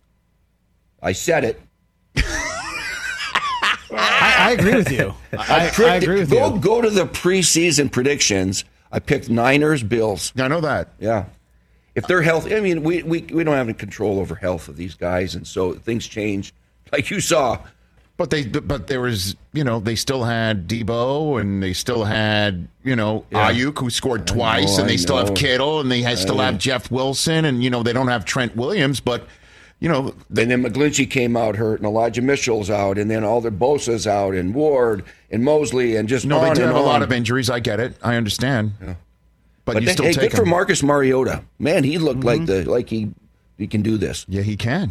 I 1.01 1.13
said 1.13 1.45
it. 1.45 1.61
I, 3.97 4.35
I 4.49 4.51
agree 4.51 4.75
with 4.75 4.91
you. 4.91 5.13
I, 5.37 5.67
I 5.67 5.69
Predicted- 5.71 6.03
agree 6.03 6.19
with 6.21 6.31
go, 6.31 6.53
you. 6.55 6.59
Go 6.59 6.81
to 6.81 6.89
the 6.89 7.05
preseason 7.05 7.91
predictions. 7.91 8.63
I 8.91 8.99
picked 8.99 9.29
Niners, 9.29 9.83
Bills. 9.83 10.31
I 10.37 10.47
know 10.47 10.61
that. 10.61 10.89
Yeah. 10.99 11.25
If 11.95 12.07
they're 12.07 12.21
healthy, 12.21 12.55
I 12.55 12.59
mean, 12.61 12.83
we, 12.83 13.03
we, 13.03 13.21
we 13.21 13.43
don't 13.43 13.55
have 13.55 13.67
any 13.67 13.73
control 13.73 14.19
over 14.19 14.35
health 14.35 14.67
of 14.67 14.75
these 14.77 14.95
guys, 14.95 15.33
and 15.35 15.47
so 15.47 15.73
things 15.73 16.05
change, 16.07 16.53
like 16.91 17.09
you 17.09 17.19
saw. 17.21 17.59
But 18.17 18.29
they, 18.29 18.45
but 18.45 18.87
there 18.87 19.01
was, 19.01 19.35
you 19.53 19.63
know, 19.63 19.79
they 19.79 19.95
still 19.95 20.23
had 20.23 20.67
Debo, 20.69 21.39
and 21.39 21.61
they 21.63 21.73
still 21.73 22.03
had, 22.05 22.67
you 22.83 22.95
know, 22.95 23.25
Yeah. 23.31 23.51
Aiyuk 23.51 23.77
who 23.79 23.89
scored 23.89 24.25
twice, 24.27 24.75
know, 24.77 24.81
and 24.83 24.89
they 24.89 24.93
I 24.93 24.97
still 24.97 25.17
have 25.17 25.29
know. 25.29 25.33
Kittle, 25.35 25.79
and 25.81 25.91
they 25.91 26.01
had, 26.01 26.17
still 26.17 26.37
have. 26.39 26.57
Jeff 26.57 26.89
Wilson, 26.91 27.43
and 27.45 27.61
you 27.63 27.69
know 27.69 27.83
they 27.83 27.91
don't 27.93 28.07
have 28.07 28.23
Trent 28.25 28.55
Williams, 28.55 28.99
but 29.01 29.27
you 29.79 29.89
know, 29.89 30.13
then 30.29 30.49
then 30.49 30.63
McGlinchey 30.63 31.09
came 31.09 31.35
out 31.35 31.55
hurt, 31.55 31.79
and 31.79 31.85
Elijah 31.85 32.21
Mitchell's 32.21 32.69
out, 32.69 32.97
and 32.97 33.09
then 33.11 33.23
all 33.23 33.41
the 33.41 33.51
Bosa's 33.51 34.07
out, 34.07 34.33
and 34.33 34.53
Ward, 34.53 35.03
and 35.29 35.43
Mosley, 35.43 35.95
and 35.95 36.07
just 36.07 36.25
no, 36.25 36.37
on 36.37 36.43
they 36.43 36.49
and 36.61 36.71
have 36.71 36.75
a 36.75 36.79
lot 36.79 37.01
of 37.01 37.11
injuries. 37.11 37.49
I 37.49 37.59
get 37.59 37.79
it. 37.79 37.95
I 38.01 38.15
understand. 38.15 38.73
But, 38.79 38.95
But 39.65 39.81
you 39.81 39.87
they- 39.87 39.93
still 39.93 40.05
hey, 40.05 40.13
take 40.13 40.31
good 40.31 40.37
for. 40.37 40.45
Marcus 40.45 40.81
Mariota. 40.81 41.43
Man, 41.59 41.83
he 41.83 41.97
looked 41.97 42.23
like 42.23 42.41
mm-hmm. 42.41 42.63
the 42.63 42.69
like 42.69 42.89
he 42.89 43.11
he 43.57 43.67
can 43.67 43.81
do 43.81 43.97
this. 43.97 44.25
Yeah, 44.29 44.41
he 44.41 44.55
can. 44.55 44.89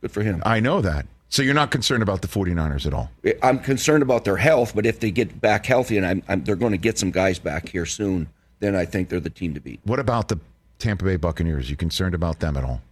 Good 0.00 0.10
for 0.10 0.22
him. 0.22 0.42
I 0.44 0.60
know 0.60 0.80
that. 0.80 1.06
So 1.28 1.42
you're 1.42 1.54
not 1.54 1.72
concerned 1.72 2.02
about 2.02 2.22
the 2.22 2.28
49ers 2.28 2.86
at 2.86 2.94
all. 2.94 3.10
I'm 3.42 3.58
concerned 3.58 4.04
about 4.04 4.24
their 4.24 4.36
health, 4.36 4.72
but 4.72 4.86
if 4.86 5.00
they 5.00 5.10
get 5.10 5.40
back 5.40 5.66
healthy, 5.66 5.96
and 5.96 6.06
I'm, 6.06 6.22
I'm, 6.28 6.44
they're 6.44 6.54
going 6.54 6.70
to 6.70 6.78
get 6.78 6.96
some 6.96 7.10
guys 7.10 7.40
back 7.40 7.70
here 7.70 7.86
soon, 7.86 8.28
then 8.60 8.76
I 8.76 8.84
think 8.84 9.08
they're 9.08 9.18
the 9.18 9.30
team 9.30 9.52
to 9.54 9.60
beat. 9.60 9.80
What 9.82 9.98
about 9.98 10.28
the 10.28 10.38
Tampa 10.78 11.04
Bay 11.04 11.16
Buccaneers? 11.16 11.68
You 11.70 11.74
concerned 11.74 12.14
about 12.14 12.38
them 12.38 12.56
at 12.56 12.62
all? 12.62 12.82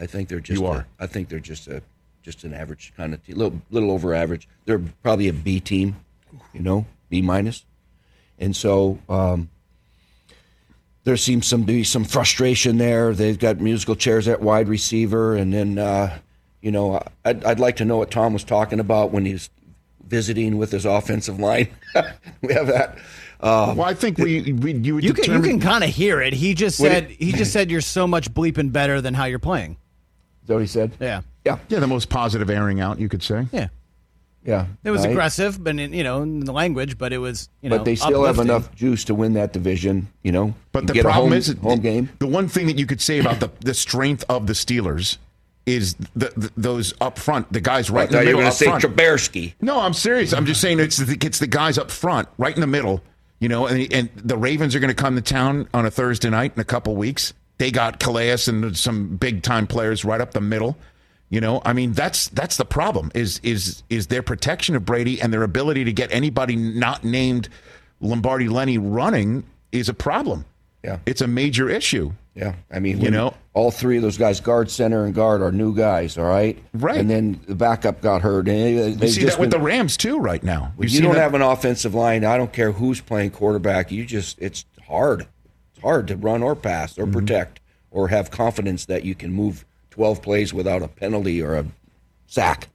Yeah, 0.00 0.04
I 0.04 0.06
think 0.06 0.28
they're 0.28 0.40
just. 0.40 0.60
You 0.60 0.66
are. 0.66 0.86
I 0.98 1.06
think 1.06 1.28
they're 1.28 1.38
just 1.40 1.68
a 1.68 1.82
just 2.22 2.44
an 2.44 2.52
average 2.54 2.92
kind 2.96 3.14
of 3.14 3.24
team, 3.24 3.36
little 3.36 3.60
little 3.70 3.90
over 3.90 4.14
average. 4.14 4.48
They're 4.64 4.82
probably 5.02 5.28
a 5.28 5.32
B 5.32 5.60
team, 5.60 5.96
you 6.52 6.60
know, 6.60 6.86
B 7.08 7.22
minus, 7.22 7.64
and 8.38 8.54
so 8.54 8.98
um, 9.08 9.48
there 11.04 11.16
seems 11.16 11.46
some 11.46 11.62
to 11.62 11.66
be 11.66 11.84
some 11.84 12.04
frustration 12.04 12.78
there. 12.78 13.14
They've 13.14 13.38
got 13.38 13.58
musical 13.60 13.96
chairs 13.96 14.28
at 14.28 14.40
wide 14.42 14.68
receiver, 14.68 15.34
and 15.36 15.52
then 15.52 15.78
uh, 15.78 16.18
you 16.60 16.70
know, 16.70 17.02
I'd, 17.24 17.44
I'd 17.44 17.60
like 17.60 17.76
to 17.76 17.84
know 17.84 17.96
what 17.96 18.10
Tom 18.10 18.32
was 18.34 18.44
talking 18.44 18.80
about 18.80 19.10
when 19.12 19.24
he's 19.24 19.48
visiting 20.06 20.58
with 20.58 20.72
his 20.72 20.84
offensive 20.84 21.38
line. 21.38 21.68
we 22.42 22.52
have 22.52 22.66
that. 22.66 22.98
Uh, 23.40 23.72
well, 23.74 23.86
I 23.88 23.94
think 23.94 24.18
we, 24.18 24.52
we 24.52 24.74
you 24.74 24.98
You 24.98 25.14
can, 25.14 25.32
you 25.32 25.40
can 25.40 25.60
kind 25.60 25.82
of 25.82 25.88
hear 25.88 26.20
it. 26.20 26.34
He 26.34 26.52
just 26.52 26.76
said 26.76 27.04
it- 27.04 27.10
he 27.12 27.32
just 27.32 27.52
said 27.52 27.70
you're 27.70 27.80
so 27.80 28.06
much 28.06 28.30
bleeping 28.34 28.70
better 28.70 29.00
than 29.00 29.14
how 29.14 29.24
you're 29.24 29.38
playing. 29.38 29.78
Is 30.50 30.52
that 30.52 30.54
what 30.54 30.60
he 30.62 30.66
said? 30.66 30.92
Yeah. 31.00 31.20
Yeah. 31.44 31.58
Yeah, 31.68 31.78
the 31.78 31.86
most 31.86 32.08
positive 32.08 32.50
airing 32.50 32.80
out, 32.80 32.98
you 32.98 33.08
could 33.08 33.22
say. 33.22 33.46
Yeah. 33.52 33.68
Yeah. 34.44 34.66
It 34.82 34.90
was 34.90 35.02
Right? 35.02 35.10
aggressive, 35.10 35.62
but 35.62 35.78
in, 35.78 35.92
you 35.92 36.02
know, 36.02 36.22
in 36.22 36.40
the 36.40 36.52
language, 36.52 36.98
but 36.98 37.12
it 37.12 37.18
was 37.18 37.48
you 37.60 37.68
know. 37.70 37.78
but 37.78 37.84
they 37.84 37.94
still 37.94 38.24
have 38.24 38.38
enough 38.38 38.74
juice 38.74 39.04
to 39.04 39.14
win 39.14 39.34
that 39.34 39.52
division, 39.52 40.08
you 40.24 40.32
know. 40.32 40.54
But 40.72 40.80
and 40.80 40.88
the 40.88 40.94
get 40.94 41.00
a 41.00 41.08
problem 41.08 41.30
home, 41.30 41.38
is 41.38 41.54
home 41.62 41.80
game. 41.80 42.08
The 42.18 42.26
one 42.26 42.48
thing 42.48 42.66
that 42.66 42.78
you 42.78 42.86
could 42.86 43.00
say 43.00 43.18
about 43.20 43.38
the, 43.40 43.50
the 43.60 43.74
strength 43.74 44.24
of 44.28 44.46
the 44.46 44.54
Steelers 44.54 45.18
is 45.66 45.94
the, 46.16 46.32
the, 46.36 46.50
those 46.56 46.94
up 47.00 47.18
front, 47.18 47.52
the 47.52 47.60
guys 47.60 47.90
right 47.90 48.00
I 48.00 48.04
in 48.04 48.10
the 48.10 48.16
thought 48.16 48.20
you 48.22 48.26
were 48.26 48.26
middle 48.26 48.40
going 48.40 48.46
up 48.48 48.52
to 48.52 48.58
say 48.58 48.64
front. 48.64 48.84
Trubisky. 48.84 49.54
No, 49.60 49.78
I'm 49.80 49.92
serious. 49.94 50.32
I'm 50.32 50.46
just 50.46 50.60
saying 50.60 50.80
it's 50.80 50.96
the, 50.96 51.16
it's 51.24 51.38
the 51.38 51.46
guys 51.46 51.76
up 51.78 51.90
front, 51.90 52.28
right 52.38 52.54
in 52.54 52.60
the 52.62 52.66
middle. 52.66 53.02
You 53.40 53.48
know, 53.48 53.66
and, 53.66 53.90
and 53.92 54.08
the 54.16 54.36
Ravens 54.36 54.74
are 54.74 54.80
going 54.80 54.88
to 54.88 54.94
come 55.00 55.16
to 55.16 55.22
town 55.22 55.68
on 55.72 55.86
a 55.86 55.90
Thursday 55.90 56.28
night 56.30 56.52
in 56.56 56.60
a 56.60 56.64
couple 56.64 56.96
weeks. 56.96 57.32
They 57.60 57.70
got 57.70 58.00
Calais 58.00 58.34
and 58.48 58.74
some 58.74 59.16
big 59.18 59.42
time 59.42 59.66
players 59.66 60.02
right 60.02 60.18
up 60.18 60.30
the 60.32 60.40
middle. 60.40 60.78
You 61.28 61.42
know, 61.42 61.60
I 61.62 61.74
mean 61.74 61.92
that's 61.92 62.28
that's 62.28 62.56
the 62.56 62.64
problem 62.64 63.12
is 63.14 63.38
is 63.42 63.82
is 63.90 64.06
their 64.06 64.22
protection 64.22 64.74
of 64.76 64.86
Brady 64.86 65.20
and 65.20 65.30
their 65.30 65.42
ability 65.42 65.84
to 65.84 65.92
get 65.92 66.10
anybody 66.10 66.56
not 66.56 67.04
named 67.04 67.50
Lombardi 68.00 68.48
Lenny 68.48 68.78
running 68.78 69.44
is 69.72 69.90
a 69.90 69.94
problem. 69.94 70.46
Yeah. 70.82 71.00
It's 71.04 71.20
a 71.20 71.26
major 71.26 71.68
issue. 71.68 72.12
Yeah, 72.34 72.54
I 72.72 72.78
mean, 72.78 73.00
You 73.02 73.10
know? 73.10 73.34
all 73.52 73.70
three 73.70 73.96
of 73.96 74.02
those 74.02 74.16
guys, 74.16 74.40
guard, 74.40 74.70
center, 74.70 75.04
and 75.04 75.12
guard, 75.14 75.42
are 75.42 75.52
new 75.52 75.74
guys. 75.76 76.16
All 76.16 76.24
right, 76.24 76.56
Right. 76.72 76.96
And 76.96 77.10
then 77.10 77.40
the 77.46 77.56
backup 77.56 78.00
got 78.00 78.22
hurt. 78.22 78.48
And 78.48 78.98
they, 78.98 79.06
You 79.06 79.12
see 79.12 79.24
that 79.24 79.38
with 79.38 79.50
been- 79.50 79.60
the 79.60 79.66
Rams 79.66 79.96
too 79.98 80.18
right 80.18 80.42
now. 80.42 80.72
You 80.78 80.88
you 80.88 81.00
don't 81.02 81.14
that- 81.14 81.20
have 81.20 81.34
an 81.34 81.42
offensive 81.42 81.94
line. 81.94 82.24
I 82.24 82.38
don't 82.38 82.52
care 82.52 82.72
who's 82.72 83.00
playing 83.02 83.32
quarterback. 83.32 83.92
You 83.92 84.06
just 84.06 84.38
it's 84.40 84.64
hard. 84.88 85.26
It's 85.80 85.84
hard 85.86 86.08
to 86.08 86.16
run 86.16 86.42
or 86.42 86.54
pass 86.54 86.92
Mm-hmm. 86.94 87.08
or 87.08 87.12
protect 87.20 87.58
or 87.90 88.08
have 88.08 88.30
confidence 88.30 88.84
that 88.84 89.02
you 89.04 89.14
can 89.14 89.32
move 89.32 89.64
twelve 89.90 90.20
plays 90.20 90.52
without 90.52 90.82
a 90.82 90.88
penalty 90.88 91.40
or 91.42 91.54
a 91.54 91.64
sack. 92.26 92.68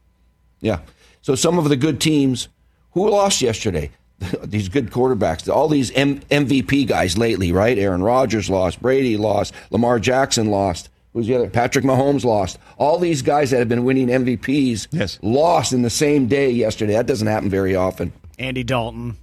Yeah. 0.59 0.79
So 1.21 1.35
some 1.35 1.59
of 1.59 1.69
the 1.69 1.75
good 1.75 2.01
teams 2.01 2.47
who 2.93 3.07
lost 3.09 3.41
yesterday. 3.43 3.91
these 4.43 4.69
good 4.69 4.89
quarterbacks, 4.91 5.53
all 5.53 5.67
these 5.67 5.91
M- 5.91 6.21
MVP 6.31 6.87
guys 6.87 7.17
lately, 7.17 7.51
right? 7.51 7.77
Aaron 7.77 8.01
Rodgers 8.01 8.49
lost, 8.49 8.81
Brady 8.81 9.17
lost, 9.17 9.53
Lamar 9.71 9.99
Jackson 9.99 10.47
lost. 10.49 10.89
Who's 11.13 11.27
the 11.27 11.35
other? 11.35 11.49
Patrick 11.49 11.83
Mahomes 11.85 12.23
lost. 12.23 12.57
All 12.77 12.97
these 12.97 13.21
guys 13.21 13.51
that 13.51 13.59
have 13.59 13.67
been 13.69 13.83
winning 13.83 14.07
MVPs 14.07 14.87
Yes. 14.91 15.19
lost 15.21 15.73
in 15.73 15.81
the 15.81 15.89
same 15.89 16.27
day 16.27 16.49
yesterday. 16.49 16.93
That 16.93 17.05
doesn't 17.07 17.27
happen 17.27 17.49
very 17.49 17.75
often. 17.75 18.13
Andy 18.39 18.63
Dalton. 18.63 19.17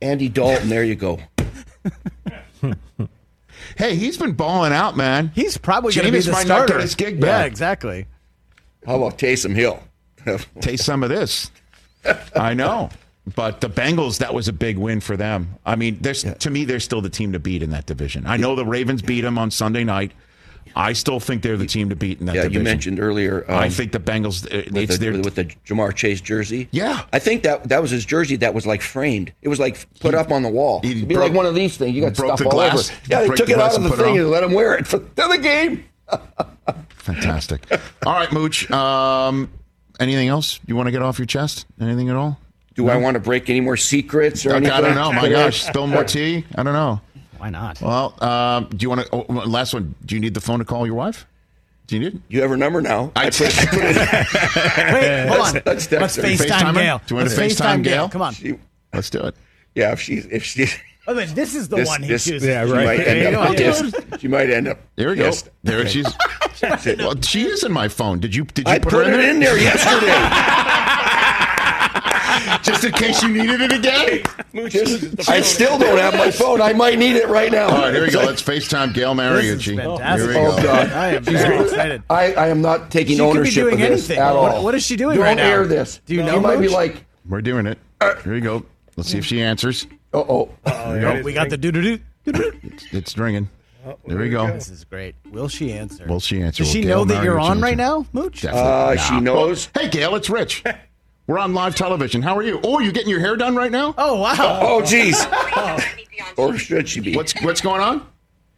Andy 0.00 0.28
Dalton, 0.28 0.68
there 0.68 0.84
you 0.84 0.94
go. 0.94 1.18
Hey, 3.76 3.94
he's 3.94 4.18
been 4.18 4.32
balling 4.32 4.72
out, 4.72 4.96
man. 4.96 5.30
He's 5.34 5.56
probably 5.56 5.94
going 5.94 6.06
to 6.06 6.12
be 6.12 6.18
Jameis 6.18 6.26
the 6.26 6.32
might 6.32 6.46
not 6.46 6.66
starter. 6.66 6.72
get 6.74 6.82
his 6.82 6.94
gig 6.96 7.22
Yeah, 7.22 7.44
exactly. 7.44 8.06
How 8.84 8.96
about 8.96 9.16
Taysom 9.16 9.54
Hill? 9.54 9.80
Taste 10.60 10.84
some 10.84 11.02
of 11.02 11.08
this. 11.08 11.50
I 12.34 12.54
know. 12.54 12.90
But 13.34 13.60
the 13.60 13.70
Bengals, 13.70 14.18
that 14.18 14.34
was 14.34 14.48
a 14.48 14.52
big 14.52 14.76
win 14.76 15.00
for 15.00 15.16
them. 15.16 15.54
I 15.64 15.76
mean, 15.76 15.98
there's 16.00 16.24
to 16.24 16.50
me, 16.50 16.64
they're 16.64 16.80
still 16.80 17.00
the 17.00 17.08
team 17.08 17.32
to 17.32 17.38
beat 17.38 17.62
in 17.62 17.70
that 17.70 17.86
division. 17.86 18.26
I 18.26 18.36
know 18.36 18.54
the 18.54 18.66
Ravens 18.66 19.00
beat 19.00 19.22
them 19.22 19.38
on 19.38 19.50
Sunday 19.50 19.84
night. 19.84 20.12
I 20.76 20.92
still 20.92 21.20
think 21.20 21.42
they're 21.42 21.56
the 21.56 21.66
team 21.66 21.88
to 21.90 21.96
beat 21.96 22.20
in 22.20 22.26
that 22.26 22.34
Yeah, 22.34 22.42
division. 22.42 22.60
you 22.60 22.64
mentioned 22.64 23.00
earlier. 23.00 23.44
Um, 23.48 23.58
I 23.58 23.68
think 23.68 23.92
the 23.92 24.00
Bengals. 24.00 24.44
uh, 24.46 24.64
with 24.72 24.76
It's 24.90 24.98
the, 24.98 25.10
their 25.10 25.20
with 25.22 25.34
the 25.36 25.44
Ja'Marr 25.66 25.94
Chase 25.94 26.20
jersey. 26.20 26.68
Yeah. 26.72 27.02
I 27.12 27.18
think 27.18 27.42
that 27.44 27.68
that 27.68 27.80
was 27.82 27.90
his 27.90 28.04
jersey 28.04 28.36
that 28.36 28.54
was 28.54 28.66
like 28.66 28.82
framed. 28.82 29.32
It 29.42 29.48
was 29.48 29.60
like 29.60 29.86
put 30.00 30.14
up 30.14 30.30
on 30.32 30.42
the 30.42 30.48
wall. 30.48 30.80
It'd 30.82 31.06
be 31.08 31.14
broke- 31.14 31.28
like 31.28 31.36
one 31.36 31.46
of 31.46 31.54
these 31.54 31.76
things. 31.76 31.94
You 31.94 32.02
got 32.02 32.14
broke 32.14 32.30
stuff 32.30 32.38
the 32.38 32.44
all 32.46 32.50
glass. 32.50 32.90
over. 32.90 32.98
Yeah, 33.08 33.20
they 33.20 33.26
took 33.28 33.46
the 33.46 33.52
it 33.52 33.58
out 33.60 33.76
of 33.76 33.82
the 33.82 33.90
put 33.90 33.98
thing 33.98 34.18
and 34.18 34.30
let 34.30 34.42
him 34.42 34.52
wear 34.52 34.74
it 34.74 34.86
for 34.86 34.98
the 34.98 35.38
game. 35.40 35.84
fantastic. 36.88 37.66
all 38.06 38.14
right, 38.14 38.32
Mooch. 38.32 38.70
Um, 38.70 39.50
anything 40.00 40.28
else 40.28 40.60
you 40.66 40.76
want 40.76 40.86
to 40.86 40.90
get 40.92 41.02
off 41.02 41.18
your 41.18 41.26
chest? 41.26 41.66
Anything 41.80 42.08
at 42.10 42.16
all? 42.16 42.38
Do 42.74 42.88
I 42.88 42.96
want 42.96 43.14
to 43.14 43.20
break 43.20 43.48
any 43.50 43.60
more 43.60 43.76
secrets 43.76 44.44
or 44.44 44.50
anything? 44.54 44.72
I 44.72 44.80
don't 44.80 44.96
know. 44.96 45.12
My 45.12 45.28
gosh, 45.30 45.62
spill 45.62 45.86
more 45.86 46.02
tea. 46.04 46.44
I 46.56 46.62
don't 46.64 46.72
know. 46.72 47.00
Why 47.44 47.50
not? 47.50 47.78
Well, 47.82 48.14
um, 48.24 48.68
do 48.70 48.78
you 48.80 48.88
want 48.88 49.02
to? 49.02 49.08
Oh, 49.12 49.26
last 49.46 49.74
one. 49.74 49.94
Do 50.06 50.14
you 50.14 50.20
need 50.22 50.32
the 50.32 50.40
phone 50.40 50.60
to 50.60 50.64
call 50.64 50.86
your 50.86 50.94
wife? 50.94 51.26
Do 51.86 51.94
you 51.94 52.00
need 52.00 52.14
it? 52.14 52.20
You 52.28 52.40
have 52.40 52.48
her 52.48 52.56
number 52.56 52.80
now. 52.80 53.12
I, 53.14 53.26
put, 53.28 53.42
I 53.58 53.66
put 53.66 53.80
it, 53.82 53.96
Wait, 54.94 55.28
hold 55.28 55.40
on. 55.42 55.52
Let's- 55.66 55.92
let's 55.92 55.92
Let's. 55.92 56.16
FaceTime 56.16 56.46
FaceTime? 56.48 56.74
Gail. 56.74 57.02
Do 57.06 57.14
you 57.14 57.16
want 57.18 57.28
to 57.30 57.36
Let's 57.36 57.60
FaceTime 57.60 57.84
Gail? 57.84 58.08
Come 58.08 58.22
on. 58.22 58.32
she, 58.32 58.54
Let's 58.94 59.10
do 59.10 59.20
it. 59.24 59.34
yeah, 59.74 59.92
if 59.92 60.00
she 60.00 60.14
if 60.14 60.42
she 60.42 60.64
By 61.06 61.12
the 61.12 61.18
way, 61.18 61.26
this 61.26 61.54
is 61.54 61.68
the 61.68 61.76
this, 61.76 61.86
one 61.88 62.02
he 62.02 62.08
this, 62.08 62.24
chooses. 62.24 62.48
she 62.48 62.72
might 62.74 63.00
end 63.00 63.36
up 63.36 63.56
pissed. 63.58 64.20
She 64.22 64.28
might 64.28 64.48
end 64.48 64.68
up. 64.68 64.78
There 64.96 65.10
we 65.10 65.16
go. 65.16 65.24
pissed. 65.26 65.50
There 65.64 65.80
Okay. 65.80 65.88
she's. 65.90 66.06
well, 66.98 67.20
she 67.20 67.42
is 67.44 67.62
in 67.62 67.72
my 67.72 67.88
phone. 67.88 68.20
Did 68.20 68.34
you? 68.34 68.44
Did 68.44 68.66
you 68.66 68.72
I 68.72 68.78
put, 68.78 68.90
put 68.94 69.06
her 69.06 69.12
it 69.12 69.20
in 69.28 69.38
there 69.40 69.58
yesterday. 69.58 70.14
just 72.64 72.84
in 72.84 72.92
case 72.92 73.22
you 73.22 73.28
needed 73.28 73.60
it 73.60 73.72
again? 73.72 74.22
Just- 74.70 75.28
I 75.28 75.40
still 75.40 75.78
don't 75.78 75.98
have 75.98 76.14
my 76.14 76.30
phone. 76.30 76.60
I 76.60 76.72
might 76.72 76.98
need 76.98 77.16
it 77.16 77.28
right 77.28 77.50
now. 77.52 77.66
All 77.68 77.82
right, 77.82 77.94
here 77.94 78.04
we 78.04 78.10
go. 78.10 78.20
Let's 78.20 78.42
FaceTime 78.42 78.94
Gail 78.94 79.14
This 79.14 79.44
is 79.44 79.62
Mariucci. 79.66 79.76
fantastic. 79.76 80.30
Here 80.30 80.40
we 80.40 80.46
Oh, 80.46 80.56
go. 80.56 80.62
God. 80.62 80.90
I 80.92 81.08
am 81.14 81.22
very 81.24 81.60
excited. 81.64 82.02
I, 82.08 82.32
I 82.34 82.48
am 82.48 82.62
not 82.62 82.90
taking 82.90 83.16
She 83.16 83.20
ownership 83.22 83.54
doing 83.64 83.74
of 83.74 83.80
this 83.80 84.08
anything. 84.10 84.18
at 84.18 84.32
What- 84.34 84.54
all. 84.54 84.64
what 84.64 84.74
is 84.74 84.84
she 84.84 84.96
doing 84.96 85.16
Don't 85.16 85.24
right 85.24 85.36
now? 85.36 85.44
air 85.48 85.66
this. 85.66 86.00
Do 86.06 86.14
you 86.14 86.22
know, 86.22 86.34
She 86.34 86.40
might 86.40 86.60
be 86.60 86.68
like, 86.68 87.04
We're 87.28 87.42
doing 87.42 87.66
it. 87.66 87.78
Here 88.22 88.32
we 88.32 88.40
go. 88.40 88.64
Let's 88.96 89.10
see 89.10 89.18
if 89.18 89.24
she 89.26 89.40
answers. 89.42 89.86
uh 90.12 90.18
oh. 90.18 90.50
Oh, 90.66 91.22
we 91.22 91.32
got 91.32 91.50
the 91.50 91.56
doo 91.56 91.72
doo 91.72 91.98
doo. 92.26 92.52
It's 92.92 93.18
ringing. 93.18 93.48
There 94.06 94.16
we 94.18 94.30
go. 94.30 94.46
This 94.46 94.70
is 94.70 94.84
great. 94.84 95.14
Will 95.30 95.48
she 95.48 95.72
answer? 95.72 96.06
Will 96.06 96.20
she 96.20 96.40
answer? 96.40 96.62
Does 96.62 96.72
she 96.72 96.80
Will 96.82 96.88
know 96.88 96.94
Gail 97.04 97.16
that 97.16 97.24
you're 97.24 97.36
Mariucci 97.36 97.50
on 97.50 97.60
right 97.60 97.76
now, 97.76 98.06
Mooch? 98.14 98.44
Uh, 98.44 98.52
Nah. 98.52 98.96
she 98.96 99.20
knows. 99.20 99.68
Hey, 99.74 99.88
Gail, 99.88 100.14
it's 100.14 100.30
Rich. 100.30 100.62
We're 101.26 101.38
on 101.38 101.54
live 101.54 101.74
television. 101.74 102.20
How 102.22 102.36
are 102.36 102.42
you? 102.42 102.60
Oh, 102.62 102.80
you 102.80 102.92
getting 102.92 103.08
your 103.08 103.20
hair 103.20 103.36
done 103.36 103.56
right 103.56 103.72
now? 103.72 103.94
Oh 103.96 104.20
wow. 104.20 104.34
Oh, 104.38 104.76
oh 104.78 104.82
jeez. 104.82 105.16
Or 106.36 106.56
should 106.58 106.88
she 106.88 107.00
be? 107.00 107.16
What's 107.16 107.32
what's 107.42 107.60
going 107.60 107.80
on? 107.80 108.06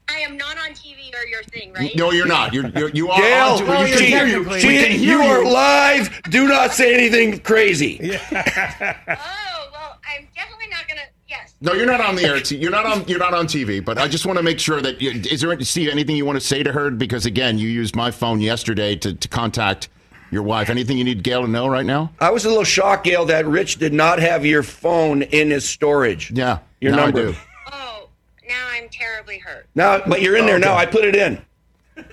I 0.09 0.18
am 0.20 0.37
not 0.37 0.57
on 0.59 0.70
TV 0.70 1.12
or 1.14 1.26
your 1.26 1.42
thing, 1.44 1.72
right? 1.72 1.94
No, 1.96 2.12
you're 2.12 2.26
not. 2.29 2.52
You're, 2.55 2.68
you're 2.68 2.90
you 2.90 3.11
are. 3.11 3.20
Gail, 3.20 3.44
on 3.46 3.59
to- 3.59 3.64
we 3.64 3.70
you're 3.90 3.98
can 3.98 4.07
hear 4.07 4.26
you. 4.26 4.44
technically- 4.44 4.55
We 4.55 4.61
She, 4.79 4.85
can 4.85 4.98
hear 4.98 5.18
you 5.18 5.20
are 5.22 5.42
you. 5.42 5.50
live. 5.52 6.22
Do 6.31 6.46
not 6.48 6.72
say 6.72 6.94
anything 6.94 7.38
crazy. 7.40 7.98
Oh, 8.31 9.68
well, 9.72 9.98
I'm 10.16 10.29
definitely 10.35 10.68
not 10.70 10.87
gonna. 10.88 11.00
Yes. 11.29 11.55
No, 11.61 11.72
you're 11.72 11.87
not 11.87 12.00
on 12.00 12.14
the 12.16 12.22
air. 12.24 12.37
You're 12.38 12.70
not 12.70 12.87
on. 12.87 13.05
You're 13.09 13.18
not 13.18 13.35
on 13.35 13.46
TV. 13.46 13.85
But 13.85 13.98
I 13.98 14.07
just 14.09 14.26
want 14.26 14.38
to 14.38 14.42
make 14.42 14.59
sure 14.61 14.81
that 14.81 15.00
you, 15.02 15.11
is 15.11 15.40
there 15.40 15.61
Steve 15.62 15.88
anything 15.90 16.16
you 16.16 16.24
want 16.24 16.37
to 16.40 16.44
say 16.46 16.62
to 16.62 16.72
her? 16.72 16.90
Because 16.90 17.26
again, 17.26 17.59
you 17.59 17.68
used 17.68 17.94
my 17.96 18.11
phone 18.11 18.40
yesterday 18.40 18.94
to, 18.96 19.12
to 19.14 19.29
contact 19.29 19.88
your 20.30 20.42
wife. 20.42 20.70
Anything 20.70 20.98
you 20.98 21.04
need 21.04 21.22
Gail 21.22 21.42
to 21.42 21.48
know 21.48 21.66
right 21.68 21.86
now? 21.86 22.12
I 22.20 22.30
was 22.30 22.44
a 22.44 22.48
little 22.48 22.64
shocked, 22.64 23.04
Gail, 23.04 23.24
that 23.26 23.46
Rich 23.46 23.78
did 23.78 23.92
not 23.92 24.18
have 24.18 24.44
your 24.44 24.62
phone 24.62 25.22
in 25.22 25.50
his 25.50 25.68
storage. 25.68 26.30
Yeah, 26.30 26.58
Your 26.80 26.92
now 26.92 27.04
number. 27.06 27.20
I 27.20 27.32
do. 27.32 27.34
Oh, 27.72 28.08
now 28.48 28.66
I'm 28.70 28.88
terribly 28.88 29.38
hurt. 29.38 29.66
Now, 29.74 30.02
but 30.06 30.22
you're 30.22 30.36
in 30.36 30.46
there 30.46 30.56
oh, 30.56 30.58
now. 30.58 30.76
I 30.76 30.86
put 30.86 31.04
it 31.04 31.14
in. 31.16 31.40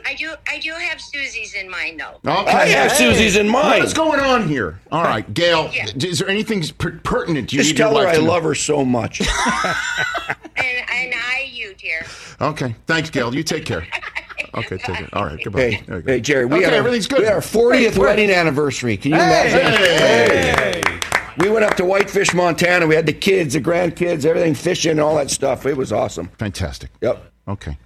I 0.06 0.14
do. 0.16 0.34
I 0.48 0.60
do 0.60 0.72
have 0.72 1.02
Susie's 1.02 1.56
in 1.56 1.70
mine 1.70 1.98
though. 1.98 2.20
Okay. 2.26 2.52
I 2.52 2.68
have 2.68 2.94
Susie's 2.94 3.36
in 3.36 3.50
mine. 3.50 3.80
What's 3.82 3.94
going 3.94 4.22
on 4.22 4.48
here? 4.48 4.80
All 4.92 5.04
right, 5.04 5.32
Gail. 5.34 5.70
Yeah. 5.74 5.88
Is 5.98 6.20
there 6.20 6.30
anything 6.30 6.64
per- 6.78 7.00
pertinent 7.04 7.52
you 7.52 7.60
Just 7.60 7.72
need 7.72 7.80
your 7.80 7.90
tell 7.90 7.98
her 7.98 8.06
wife 8.06 8.14
I 8.14 8.18
to 8.20 8.24
know? 8.24 8.32
love 8.32 8.44
her 8.44 8.56
so 8.56 8.86
much. 8.86 9.22
And 10.56 10.90
and 10.92 11.14
I 11.16 11.50
you, 11.52 11.74
dear. 11.74 12.06
Okay, 12.40 12.76
thanks, 12.86 13.10
Gail. 13.10 13.34
You 13.34 13.44
take 13.44 13.66
care. 13.66 13.86
Okay, 14.56 14.78
take 14.78 15.02
it. 15.02 15.14
All 15.14 15.26
right, 15.26 15.40
goodbye. 15.44 15.60
hey, 15.72 15.84
go. 15.86 16.02
hey, 16.02 16.22
Jerry, 16.22 16.46
we 16.46 16.58
okay, 16.58 16.66
had 16.66 16.74
everything's 16.74 17.08
good. 17.08 17.20
We 17.20 17.26
had 17.26 17.34
our 17.34 17.42
40th 17.42 17.98
wedding 17.98 18.30
anniversary. 18.30 18.98
Can 18.98 19.12
you 19.12 19.18
imagine? 19.18 19.74
Hey! 19.74 20.82
We 21.40 21.50
went 21.50 21.66
up 21.66 21.76
to 21.78 21.86
Whitefish, 21.86 22.34
Montana. 22.34 22.86
We 22.86 22.94
had 22.96 23.08
the 23.08 23.14
kids, 23.14 23.56
the 23.56 23.62
grandkids, 23.62 24.26
everything 24.26 24.54
fishing, 24.54 25.00
all 25.00 25.16
that 25.16 25.32
stuff. 25.32 25.66
It 25.66 25.76
was 25.76 25.92
awesome. 25.92 26.28
Fantastic. 26.38 26.92
Yep. 27.02 27.32
Okay. 27.48 27.78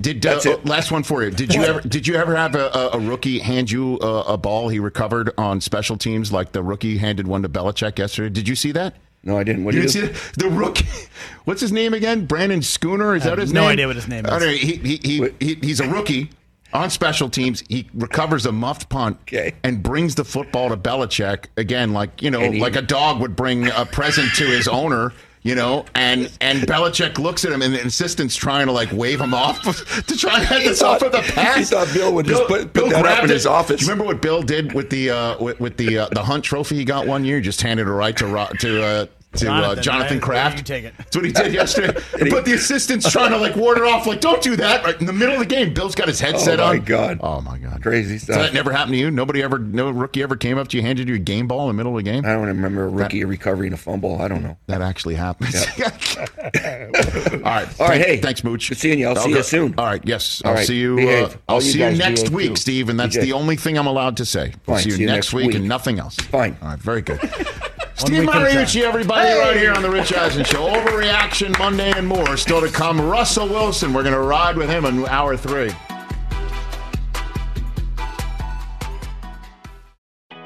Did 0.00 0.24
uh, 0.24 0.34
That's 0.34 0.46
it. 0.46 0.64
last 0.66 0.92
one 0.92 1.02
for 1.02 1.22
you? 1.24 1.30
Did 1.30 1.52
you 1.52 1.62
ever 1.62 1.80
did 1.80 2.06
you 2.06 2.14
ever 2.14 2.36
have 2.36 2.54
a, 2.54 2.68
a, 2.68 2.90
a 2.92 2.98
rookie 3.00 3.38
hand 3.38 3.70
you 3.70 3.98
a, 4.00 4.20
a 4.34 4.36
ball 4.38 4.68
he 4.68 4.78
recovered 4.78 5.30
on 5.36 5.60
special 5.60 5.96
teams 5.96 6.32
like 6.32 6.52
the 6.52 6.62
rookie 6.62 6.96
handed 6.98 7.26
one 7.26 7.42
to 7.42 7.48
Belichick 7.48 7.98
yesterday? 7.98 8.28
Did 8.32 8.48
you 8.48 8.54
see 8.54 8.72
that? 8.72 8.94
No, 9.22 9.36
I 9.38 9.44
didn't. 9.44 9.64
What 9.64 9.74
You 9.74 9.82
didn't 9.82 9.94
you 9.94 10.00
see 10.06 10.06
that? 10.12 10.32
the 10.38 10.48
rookie? 10.48 10.86
What's 11.44 11.60
his 11.60 11.72
name 11.72 11.92
again? 11.94 12.26
Brenden 12.26 12.58
Schooler? 12.62 13.16
Is 13.16 13.22
I 13.22 13.30
that 13.30 13.30
have 13.30 13.38
his 13.38 13.52
no 13.52 13.60
name? 13.60 13.66
No 13.68 13.72
idea 13.72 13.86
what 13.86 13.96
his 13.96 14.08
name 14.08 14.24
is. 14.26 14.32
I. 14.32 14.48
He, 14.54 14.76
he, 14.76 14.96
he, 15.02 15.28
he, 15.40 15.54
he's 15.56 15.80
a 15.80 15.88
rookie 15.88 16.30
on 16.72 16.88
special 16.88 17.28
teams. 17.28 17.62
He 17.68 17.88
recovers 17.92 18.46
a 18.46 18.52
muffed 18.52 18.88
punt 18.88 19.18
Okay. 19.22 19.52
and 19.62 19.82
brings 19.82 20.14
the 20.14 20.24
football 20.24 20.68
to 20.70 20.76
Belichick 20.76 21.46
again, 21.56 21.92
like 21.92 22.22
you 22.22 22.30
know, 22.30 22.50
he- 22.50 22.60
like 22.60 22.76
a 22.76 22.82
dog 22.82 23.20
would 23.20 23.36
bring 23.36 23.68
a 23.68 23.84
present 23.84 24.32
to 24.36 24.44
his 24.46 24.66
owner. 24.68 25.12
You 25.42 25.54
know, 25.54 25.86
and 25.94 26.30
and 26.42 26.60
Belichick 26.60 27.18
looks 27.18 27.46
at 27.46 27.52
him, 27.52 27.62
and 27.62 27.72
the 27.74 27.80
assistant's 27.86 28.36
trying 28.36 28.66
to 28.66 28.72
like 28.72 28.92
wave 28.92 29.18
him 29.22 29.32
off 29.32 29.62
to 30.06 30.16
try 30.16 30.38
to 30.38 30.44
head 30.44 30.60
He 30.62 30.68
this 30.68 30.82
off 30.82 31.00
of 31.00 31.12
the 31.12 31.20
a 31.20 31.22
pass. 31.22 31.56
he 31.56 31.64
thought 31.64 31.88
Bill 31.94 32.12
would 32.12 32.26
just 32.26 32.46
put- 32.46 32.74
put 32.74 32.90
that 32.90 33.06
up 33.06 33.24
in 33.24 33.30
it. 33.30 33.32
his 33.32 33.46
office. 33.46 33.80
You 33.80 33.86
remember 33.88 34.04
what 34.04 34.20
Bill 34.20 34.42
did 34.42 34.74
with 34.74 34.90
the 34.90 35.08
uh, 35.08 35.42
with, 35.42 35.58
with 35.58 35.78
the 35.78 35.96
uh, 36.00 36.08
the 36.12 36.22
Hunt 36.22 36.44
Trophy 36.44 36.76
he 36.76 36.84
got 36.84 37.06
one 37.06 37.24
year? 37.24 37.36
He 37.36 37.42
just 37.42 37.62
handed 37.62 37.86
it 37.86 37.90
right 37.90 38.14
to 38.18 38.48
to 38.60 38.82
uh, 38.84 39.06
to 39.32 39.44
Jonathan, 39.44 39.78
uh, 39.78 39.82
Jonathan 39.82 40.16
right? 40.18 40.22
Kraft. 40.22 40.58
You 40.58 40.64
take 40.64 40.84
it. 40.84 40.94
That's 40.96 41.14
what 41.16 41.24
he 41.24 41.32
did 41.32 41.54
yesterday. 41.54 41.92
but 42.30 42.44
the 42.44 42.52
assistant's 42.54 43.10
trying 43.10 43.30
to 43.30 43.38
like 43.38 43.54
ward 43.54 43.78
it 43.78 43.84
off, 43.84 44.06
like 44.06 44.20
don't 44.20 44.42
do 44.42 44.56
that. 44.56 44.84
Right 44.84 44.98
in 44.98 45.06
the 45.06 45.12
middle 45.12 45.34
of 45.34 45.40
the 45.40 45.46
game, 45.46 45.72
Bill's 45.72 45.94
got 45.94 46.08
his 46.08 46.18
headset 46.20 46.58
on. 46.58 46.66
Oh, 46.66 46.72
my 46.72 46.78
on. 46.78 46.84
God. 46.84 47.20
Oh 47.22 47.40
my 47.40 47.58
god! 47.58 47.82
Crazy 47.82 48.18
So 48.18 48.32
stuff. 48.32 48.42
that 48.42 48.54
never 48.54 48.72
happened 48.72 48.94
to 48.94 48.98
you. 48.98 49.10
Nobody 49.10 49.42
ever, 49.42 49.58
no 49.58 49.90
rookie 49.90 50.22
ever 50.22 50.36
came 50.36 50.58
up 50.58 50.68
to 50.68 50.76
you, 50.76 50.82
handed 50.82 51.08
you 51.08 51.14
a 51.14 51.18
game 51.18 51.46
ball 51.46 51.70
in 51.70 51.76
the 51.76 51.80
middle 51.80 51.96
of 51.96 52.04
the 52.04 52.10
game. 52.10 52.24
I 52.24 52.32
don't 52.32 52.46
remember 52.46 52.84
a 52.84 52.88
rookie 52.88 53.24
recovering 53.24 53.72
a 53.72 53.76
fumble. 53.76 54.20
I 54.20 54.28
don't 54.28 54.42
know. 54.42 54.56
That 54.66 54.82
actually 54.82 55.14
happens. 55.14 55.54
All 55.80 56.24
right. 56.24 57.40
All 57.44 57.44
right, 57.44 57.70
Thank- 57.76 58.04
hey. 58.06 58.16
Thanks, 58.18 58.42
Mooch. 58.44 58.68
Good 58.68 58.78
seeing 58.78 58.98
you. 58.98 59.08
I'll 59.08 59.16
see 59.16 59.30
you 59.30 59.42
soon. 59.42 59.74
All 59.78 59.86
right. 59.86 60.02
Yes. 60.04 60.42
All 60.44 60.50
I'll 60.50 60.56
right, 60.56 60.66
see 60.66 60.78
you. 60.78 60.98
Uh, 61.08 61.32
I'll 61.48 61.56
you 61.56 61.60
see 61.62 61.78
you 61.78 61.84
guys 61.84 61.98
next 61.98 62.20
behave, 62.22 62.34
week, 62.34 62.48
too. 62.50 62.56
Steve, 62.56 62.88
and 62.88 62.98
that's 62.98 63.16
the 63.16 63.32
only 63.32 63.56
thing 63.56 63.78
I'm 63.78 63.86
allowed 63.86 64.16
to 64.18 64.24
say. 64.26 64.54
We'll 64.66 64.78
see 64.78 64.90
you, 64.90 65.06
next 65.06 65.32
week, 65.32 65.48
week. 65.48 65.56
and 65.56 65.68
nothing 65.68 65.98
else. 65.98 66.16
Fine. 66.16 66.56
All 66.62 66.68
right. 66.68 66.78
Very 66.78 67.02
good. 67.02 67.20
Steve 68.06 68.20
week 68.20 68.28
at 68.30 68.42
a 68.42 68.44
time. 68.46 68.64
Mariucci, 68.64 68.82
everybody, 68.82 69.28
right 69.38 69.56
here 69.56 69.72
on 69.72 69.82
the 69.82 69.90
Rich 69.90 70.12
Eisen 70.12 70.44
Show. 70.44 70.68
Overreaction 70.68 71.58
Monday 71.58 71.92
and 71.92 72.06
more 72.06 72.36
still 72.36 72.60
to 72.60 72.68
come. 72.68 73.00
Russell 73.00 73.48
Wilson, 73.48 73.92
we're 73.92 74.02
going 74.02 74.14
to 74.14 74.20
ride 74.20 74.56
with 74.56 74.70
him 74.70 74.84
in 74.84 75.06
hour 75.06 75.36
three. 75.36 75.70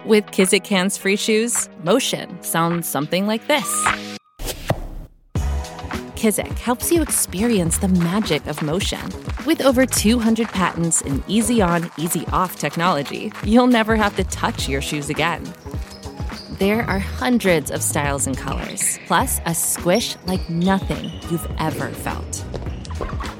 With 0.04 0.26
Kizik 0.26 0.66
Hands 0.66 0.96
Free 0.96 1.16
Shoes, 1.16 1.68
motion 1.82 2.42
sounds 2.42 2.86
something 2.86 3.26
like 3.26 3.46
this. 3.46 3.86
Kizik 6.14 6.58
helps 6.58 6.90
you 6.90 7.02
experience 7.02 7.78
the 7.78 7.88
magic 7.88 8.46
of 8.46 8.60
motion. 8.62 9.00
With 9.46 9.60
over 9.60 9.86
200 9.86 10.48
patents 10.48 11.02
and 11.02 11.22
easy 11.28 11.62
on, 11.62 11.90
easy 11.98 12.26
off 12.32 12.58
technology, 12.58 13.32
you'll 13.44 13.66
never 13.66 13.94
have 13.94 14.16
to 14.16 14.24
touch 14.24 14.68
your 14.68 14.80
shoes 14.80 15.10
again. 15.10 15.44
There 16.58 16.88
are 16.88 17.00
hundreds 17.00 17.72
of 17.72 17.82
styles 17.82 18.28
and 18.28 18.38
colors, 18.38 19.00
plus 19.08 19.40
a 19.44 19.52
squish 19.52 20.14
like 20.26 20.48
nothing 20.48 21.10
you've 21.28 21.48
ever 21.58 21.88
felt. 21.88 22.44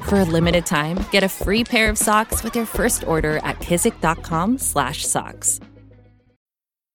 For 0.09 0.19
a 0.19 0.25
limited 0.25 0.65
time, 0.65 0.99
get 1.13 1.23
a 1.23 1.29
free 1.29 1.63
pair 1.63 1.89
of 1.89 1.97
socks 1.97 2.43
with 2.43 2.57
your 2.57 2.65
first 2.65 3.07
order 3.07 3.37
at 3.37 3.59
kizik.com/socks. 3.59 5.59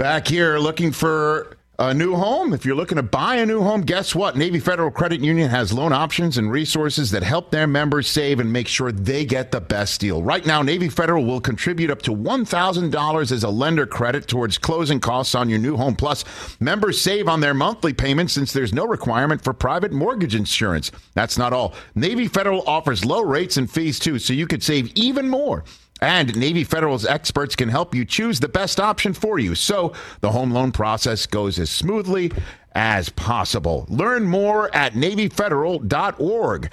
Back 0.00 0.28
here 0.28 0.58
looking 0.58 0.92
for 0.92 1.58
a 1.78 1.92
new 1.92 2.14
home. 2.14 2.54
If 2.54 2.64
you're 2.64 2.74
looking 2.74 2.96
to 2.96 3.02
buy 3.02 3.34
a 3.36 3.44
new 3.44 3.60
home, 3.60 3.82
guess 3.82 4.14
what? 4.14 4.34
Navy 4.34 4.58
Federal 4.58 4.90
Credit 4.90 5.20
Union 5.20 5.50
has 5.50 5.74
loan 5.74 5.92
options 5.92 6.38
and 6.38 6.50
resources 6.50 7.10
that 7.10 7.22
help 7.22 7.50
their 7.50 7.66
members 7.66 8.08
save 8.08 8.40
and 8.40 8.50
make 8.50 8.66
sure 8.66 8.92
they 8.92 9.26
get 9.26 9.50
the 9.50 9.60
best 9.60 10.00
deal. 10.00 10.22
Right 10.22 10.46
now, 10.46 10.62
Navy 10.62 10.88
Federal 10.88 11.26
will 11.26 11.38
contribute 11.38 11.90
up 11.90 12.00
to 12.02 12.12
$1,000 12.12 13.30
as 13.30 13.44
a 13.44 13.50
lender 13.50 13.84
credit 13.84 14.26
towards 14.26 14.56
closing 14.56 15.00
costs 15.00 15.34
on 15.34 15.50
your 15.50 15.58
new 15.58 15.76
home. 15.76 15.96
Plus, 15.96 16.24
members 16.60 16.98
save 16.98 17.28
on 17.28 17.40
their 17.40 17.52
monthly 17.52 17.92
payments 17.92 18.32
since 18.32 18.54
there's 18.54 18.72
no 18.72 18.86
requirement 18.86 19.44
for 19.44 19.52
private 19.52 19.92
mortgage 19.92 20.34
insurance. 20.34 20.90
That's 21.12 21.36
not 21.36 21.52
all. 21.52 21.74
Navy 21.94 22.26
Federal 22.26 22.66
offers 22.66 23.04
low 23.04 23.20
rates 23.20 23.58
and 23.58 23.70
fees 23.70 23.98
too, 23.98 24.18
so 24.18 24.32
you 24.32 24.46
could 24.46 24.62
save 24.62 24.90
even 24.94 25.28
more. 25.28 25.64
And 26.00 26.34
Navy 26.36 26.64
Federal's 26.64 27.04
experts 27.04 27.54
can 27.54 27.68
help 27.68 27.94
you 27.94 28.04
choose 28.04 28.40
the 28.40 28.48
best 28.48 28.80
option 28.80 29.12
for 29.12 29.38
you 29.38 29.54
so 29.54 29.92
the 30.20 30.32
home 30.32 30.50
loan 30.50 30.72
process 30.72 31.26
goes 31.26 31.58
as 31.58 31.70
smoothly 31.70 32.32
as 32.72 33.08
possible. 33.10 33.86
Learn 33.88 34.24
more 34.24 34.74
at 34.74 34.94
NavyFederal.org. 34.94 36.72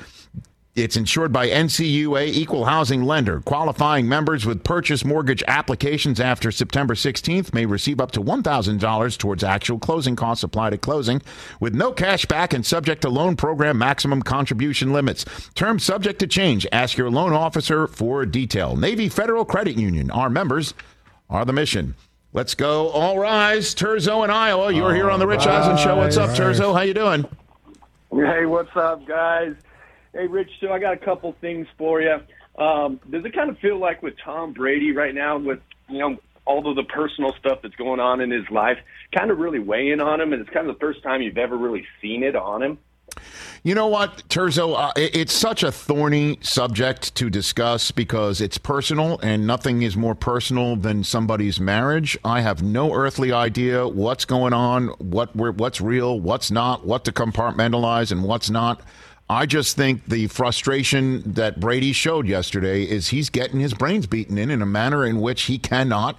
It's 0.77 0.95
insured 0.95 1.33
by 1.33 1.49
NCUA 1.49 2.27
Equal 2.27 2.65
Housing 2.65 3.01
Lender. 3.01 3.41
Qualifying 3.41 4.07
members 4.07 4.45
with 4.45 4.63
purchase 4.63 5.03
mortgage 5.03 5.41
applications 5.47 6.19
after 6.19 6.51
September 6.51 6.93
16th 6.93 7.51
may 7.51 7.65
receive 7.65 7.99
up 7.99 8.11
to 8.11 8.21
$1,000 8.21 9.17
towards 9.17 9.43
actual 9.43 9.79
closing 9.79 10.15
costs 10.15 10.43
applied 10.43 10.73
at 10.75 10.81
closing 10.81 11.23
with 11.59 11.73
no 11.73 11.91
cash 11.91 12.27
back 12.27 12.53
and 12.53 12.63
subject 12.63 13.01
to 13.01 13.09
loan 13.09 13.35
program 13.35 13.79
maximum 13.79 14.21
contribution 14.21 14.93
limits. 14.93 15.25
Terms 15.55 15.83
subject 15.83 16.19
to 16.19 16.27
change. 16.27 16.67
Ask 16.71 16.95
your 16.95 17.09
loan 17.09 17.33
officer 17.33 17.87
for 17.87 18.23
detail. 18.27 18.75
Navy 18.75 19.09
Federal 19.09 19.45
Credit 19.45 19.77
Union. 19.77 20.11
Our 20.11 20.29
members 20.29 20.75
are 21.27 21.43
the 21.43 21.53
mission. 21.53 21.95
Let's 22.33 22.53
go. 22.53 22.89
All 22.89 23.17
rise. 23.17 23.73
Terzo 23.73 24.23
in 24.23 24.29
Iowa. 24.29 24.71
You're 24.71 24.93
here 24.93 25.09
on 25.09 25.17
the 25.17 25.25
Rich 25.25 25.47
Eisen 25.47 25.77
Show. 25.77 25.95
What's 25.95 26.17
up, 26.17 26.37
Terzo? 26.37 26.75
How 26.75 26.81
you 26.81 26.93
doing? 26.93 27.27
Hey, 28.11 28.45
what's 28.45 28.75
up, 28.75 29.07
guys? 29.07 29.55
Hey, 30.17 30.25
Rich, 30.25 30.49
so 30.59 30.71
I 30.71 30.79
got 30.79 30.93
a 30.93 30.97
couple 30.97 31.35
things 31.41 31.67
for 31.77 32.01
you. 32.01 32.17
Um, 32.57 32.99
does 33.07 33.23
it 33.23 33.35
kind 33.35 33.51
of 33.51 33.59
feel 33.59 33.77
like 33.77 34.01
with 34.01 34.15
Tom 34.25 34.51
Brady 34.51 34.91
right 34.91 35.13
now, 35.13 35.37
with 35.37 35.59
you 35.89 35.99
know 35.99 36.17
all 36.43 36.67
of 36.67 36.75
the 36.75 36.85
personal 36.85 37.35
stuff 37.39 37.59
that's 37.61 37.75
going 37.75 37.99
on 37.99 38.19
in 38.19 38.31
his 38.31 38.49
life, 38.49 38.79
kind 39.15 39.29
of 39.29 39.37
really 39.37 39.59
weighing 39.59 40.01
on 40.01 40.19
him, 40.19 40.33
and 40.33 40.41
it's 40.41 40.49
kind 40.49 40.67
of 40.67 40.75
the 40.75 40.79
first 40.79 41.03
time 41.03 41.21
you've 41.21 41.37
ever 41.37 41.55
really 41.55 41.85
seen 42.01 42.23
it 42.23 42.35
on 42.35 42.63
him? 42.63 42.79
You 43.61 43.75
know 43.75 43.85
what, 43.85 44.27
Terzo? 44.27 44.75
Uh, 44.75 44.91
it's 44.95 45.33
such 45.33 45.61
a 45.61 45.71
thorny 45.71 46.39
subject 46.41 47.13
to 47.13 47.29
discuss 47.29 47.91
because 47.91 48.41
it's 48.41 48.57
personal, 48.57 49.19
and 49.21 49.45
nothing 49.45 49.83
is 49.83 49.95
more 49.95 50.15
personal 50.15 50.75
than 50.77 51.03
somebody's 51.03 51.59
marriage. 51.59 52.17
I 52.25 52.41
have 52.41 52.63
no 52.63 52.91
earthly 52.91 53.31
idea 53.31 53.87
what's 53.87 54.25
going 54.25 54.53
on, 54.53 54.87
what 54.97 55.35
what's 55.35 55.79
real, 55.79 56.19
what's 56.19 56.49
not, 56.49 56.87
what 56.87 57.05
to 57.05 57.11
compartmentalize, 57.11 58.11
and 58.11 58.23
what's 58.23 58.49
not. 58.49 58.81
I 59.29 59.45
just 59.45 59.75
think 59.75 60.05
the 60.05 60.27
frustration 60.27 61.33
that 61.33 61.59
Brady 61.59 61.91
showed 61.91 62.27
yesterday 62.27 62.83
is 62.83 63.09
he's 63.09 63.29
getting 63.29 63.59
his 63.59 63.73
brains 63.73 64.07
beaten 64.07 64.37
in 64.37 64.49
in 64.49 64.61
a 64.61 64.65
manner 64.65 65.05
in 65.05 65.19
which 65.19 65.43
he 65.43 65.57
cannot 65.57 66.17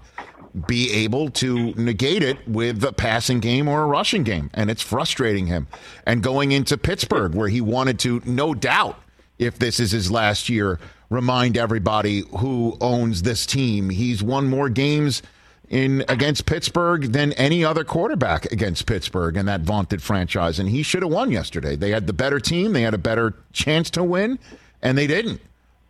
be 0.66 0.92
able 0.92 1.30
to 1.30 1.72
negate 1.74 2.22
it 2.22 2.46
with 2.46 2.82
a 2.84 2.92
passing 2.92 3.40
game 3.40 3.68
or 3.68 3.82
a 3.82 3.86
rushing 3.86 4.24
game. 4.24 4.50
And 4.52 4.70
it's 4.70 4.82
frustrating 4.82 5.46
him. 5.46 5.68
And 6.06 6.22
going 6.22 6.52
into 6.52 6.76
Pittsburgh, 6.76 7.34
where 7.34 7.48
he 7.48 7.60
wanted 7.60 7.98
to, 8.00 8.20
no 8.26 8.54
doubt, 8.54 8.98
if 9.38 9.58
this 9.58 9.80
is 9.80 9.92
his 9.92 10.10
last 10.10 10.48
year, 10.48 10.78
remind 11.10 11.56
everybody 11.56 12.24
who 12.38 12.76
owns 12.80 13.22
this 13.22 13.46
team. 13.46 13.88
He's 13.88 14.22
won 14.22 14.48
more 14.48 14.68
games 14.68 15.22
in 15.70 16.04
against 16.08 16.46
Pittsburgh 16.46 17.12
than 17.12 17.32
any 17.34 17.64
other 17.64 17.84
quarterback 17.84 18.50
against 18.52 18.86
Pittsburgh 18.86 19.36
in 19.36 19.46
that 19.46 19.62
vaunted 19.62 20.02
franchise. 20.02 20.58
And 20.58 20.68
he 20.68 20.82
should 20.82 21.02
have 21.02 21.12
won 21.12 21.30
yesterday. 21.30 21.76
They 21.76 21.90
had 21.90 22.06
the 22.06 22.12
better 22.12 22.40
team. 22.40 22.72
They 22.72 22.82
had 22.82 22.94
a 22.94 22.98
better 22.98 23.34
chance 23.52 23.90
to 23.90 24.02
win, 24.02 24.38
and 24.82 24.96
they 24.96 25.06
didn't. 25.06 25.40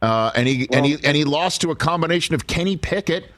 Uh, 0.01 0.31
and 0.35 0.47
he 0.47 0.67
well, 0.71 0.79
and 0.79 0.87
he 0.87 0.99
and 1.05 1.17
he 1.17 1.25
lost 1.25 1.61
to 1.63 1.71
a 1.71 1.77
combination 1.77 2.35
of 2.35 2.47
Kenny 2.47 2.77
Pickett 2.77 3.31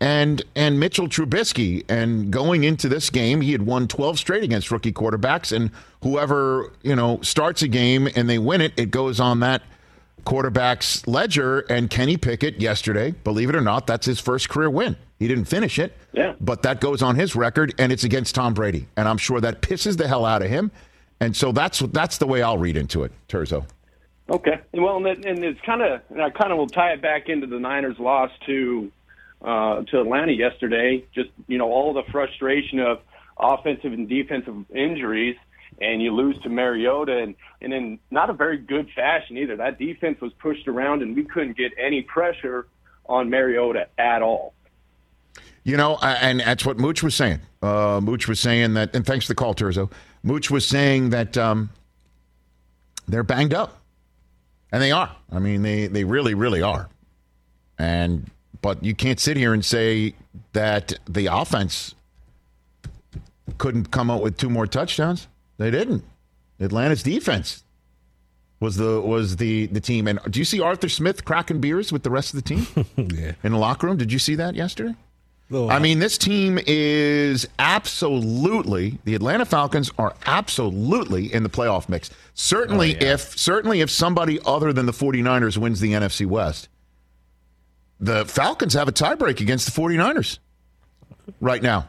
and 0.00 0.42
and 0.54 0.78
Mitchell 0.78 1.08
Trubisky. 1.08 1.84
And 1.88 2.30
going 2.30 2.64
into 2.64 2.88
this 2.88 3.10
game, 3.10 3.40
he 3.40 3.52
had 3.52 3.62
won 3.62 3.88
12 3.88 4.18
straight 4.18 4.44
against 4.44 4.70
rookie 4.70 4.92
quarterbacks. 4.92 5.54
And 5.54 5.70
whoever 6.02 6.72
you 6.82 6.94
know 6.94 7.20
starts 7.22 7.62
a 7.62 7.68
game 7.68 8.08
and 8.14 8.28
they 8.28 8.38
win 8.38 8.60
it, 8.60 8.72
it 8.76 8.90
goes 8.90 9.18
on 9.20 9.40
that 9.40 9.62
quarterback's 10.24 11.06
ledger. 11.06 11.60
And 11.60 11.90
Kenny 11.90 12.16
Pickett 12.16 12.60
yesterday, 12.60 13.12
believe 13.12 13.48
it 13.48 13.56
or 13.56 13.60
not, 13.60 13.86
that's 13.86 14.06
his 14.06 14.20
first 14.20 14.48
career 14.48 14.70
win. 14.70 14.96
He 15.18 15.26
didn't 15.26 15.46
finish 15.46 15.78
it, 15.78 15.96
yeah. 16.12 16.34
but 16.40 16.62
that 16.62 16.80
goes 16.80 17.02
on 17.02 17.16
his 17.16 17.34
record, 17.34 17.74
and 17.78 17.90
it's 17.90 18.04
against 18.04 18.34
Tom 18.34 18.54
Brady, 18.54 18.86
and 18.96 19.08
I'm 19.08 19.18
sure 19.18 19.40
that 19.40 19.62
pisses 19.62 19.96
the 19.96 20.06
hell 20.06 20.24
out 20.24 20.42
of 20.42 20.48
him. 20.48 20.70
And 21.20 21.34
so 21.34 21.50
that's 21.50 21.80
that's 21.80 22.18
the 22.18 22.26
way 22.26 22.42
I'll 22.42 22.58
read 22.58 22.76
into 22.76 23.02
it, 23.02 23.12
Terzo. 23.28 23.66
Okay, 24.30 24.60
well, 24.74 25.04
and, 25.04 25.24
and 25.24 25.44
it's 25.44 25.60
kind 25.62 25.82
of 25.82 26.02
I 26.12 26.30
kind 26.30 26.52
of 26.52 26.58
will 26.58 26.68
tie 26.68 26.92
it 26.92 27.02
back 27.02 27.28
into 27.28 27.46
the 27.46 27.58
Niners' 27.58 27.98
loss 27.98 28.30
to 28.46 28.92
uh, 29.42 29.82
to 29.82 30.00
Atlanta 30.00 30.32
yesterday. 30.32 31.04
Just 31.14 31.30
you 31.48 31.58
know 31.58 31.72
all 31.72 31.92
the 31.92 32.04
frustration 32.12 32.78
of 32.78 33.00
offensive 33.36 33.92
and 33.92 34.08
defensive 34.08 34.70
injuries, 34.70 35.36
and 35.80 36.00
you 36.00 36.14
lose 36.14 36.38
to 36.42 36.48
Mariota, 36.48 37.18
and 37.18 37.34
and 37.60 37.72
in 37.72 37.98
not 38.10 38.30
a 38.30 38.34
very 38.34 38.58
good 38.58 38.88
fashion 38.94 39.38
either. 39.38 39.56
That 39.56 39.78
defense 39.78 40.20
was 40.20 40.32
pushed 40.34 40.68
around, 40.68 41.02
and 41.02 41.16
we 41.16 41.24
couldn't 41.24 41.56
get 41.56 41.72
any 41.76 42.02
pressure 42.02 42.68
on 43.06 43.30
Mariota 43.30 43.88
at 43.98 44.22
all. 44.22 44.52
You 45.68 45.76
know, 45.76 45.98
and 45.98 46.40
that's 46.40 46.64
what 46.64 46.78
Mooch 46.78 47.02
was 47.02 47.14
saying. 47.14 47.40
Uh, 47.60 48.00
Mooch 48.02 48.26
was 48.26 48.40
saying 48.40 48.72
that, 48.72 48.96
and 48.96 49.04
thanks 49.04 49.26
for 49.26 49.32
the 49.32 49.34
call, 49.34 49.54
Terzo. 49.54 49.92
Mooch 50.22 50.50
was 50.50 50.64
saying 50.64 51.10
that 51.10 51.36
um, 51.36 51.68
they're 53.06 53.22
banged 53.22 53.52
up, 53.52 53.78
and 54.72 54.80
they 54.80 54.92
are. 54.92 55.14
I 55.30 55.38
mean, 55.40 55.60
they 55.60 55.86
they 55.86 56.04
really, 56.04 56.32
really 56.32 56.62
are. 56.62 56.88
And 57.78 58.30
but 58.62 58.82
you 58.82 58.94
can't 58.94 59.20
sit 59.20 59.36
here 59.36 59.52
and 59.52 59.62
say 59.62 60.14
that 60.54 60.94
the 61.06 61.26
offense 61.26 61.94
couldn't 63.58 63.90
come 63.90 64.10
up 64.10 64.22
with 64.22 64.38
two 64.38 64.48
more 64.48 64.66
touchdowns. 64.66 65.28
They 65.58 65.70
didn't. 65.70 66.02
Atlanta's 66.58 67.02
defense 67.02 67.62
was 68.58 68.78
the 68.78 69.02
was 69.02 69.36
the 69.36 69.66
the 69.66 69.82
team. 69.82 70.08
And 70.08 70.18
do 70.30 70.38
you 70.38 70.46
see 70.46 70.62
Arthur 70.62 70.88
Smith 70.88 71.26
cracking 71.26 71.60
beers 71.60 71.92
with 71.92 72.04
the 72.04 72.10
rest 72.10 72.32
of 72.32 72.42
the 72.42 72.54
team 72.54 72.66
yeah. 72.96 73.32
in 73.42 73.52
the 73.52 73.58
locker 73.58 73.86
room? 73.86 73.98
Did 73.98 74.10
you 74.10 74.18
see 74.18 74.34
that 74.36 74.54
yesterday? 74.54 74.94
I 75.50 75.78
mean, 75.78 75.98
this 75.98 76.18
team 76.18 76.58
is 76.66 77.48
absolutely 77.58 78.98
the 79.04 79.14
Atlanta 79.14 79.46
Falcons 79.46 79.90
are 79.98 80.14
absolutely 80.26 81.32
in 81.32 81.42
the 81.42 81.48
playoff 81.48 81.88
mix. 81.88 82.10
Certainly 82.34 82.96
oh, 82.96 82.98
yeah. 83.00 83.14
if 83.14 83.38
certainly 83.38 83.80
if 83.80 83.90
somebody 83.90 84.38
other 84.44 84.72
than 84.74 84.84
the 84.84 84.92
49ers 84.92 85.56
wins 85.56 85.80
the 85.80 85.92
NFC 85.92 86.26
West. 86.26 86.68
The 88.00 88.26
Falcons 88.26 88.74
have 88.74 88.88
a 88.88 88.92
tiebreak 88.92 89.40
against 89.40 89.74
the 89.74 89.80
49ers 89.80 90.38
right 91.40 91.62
now. 91.62 91.88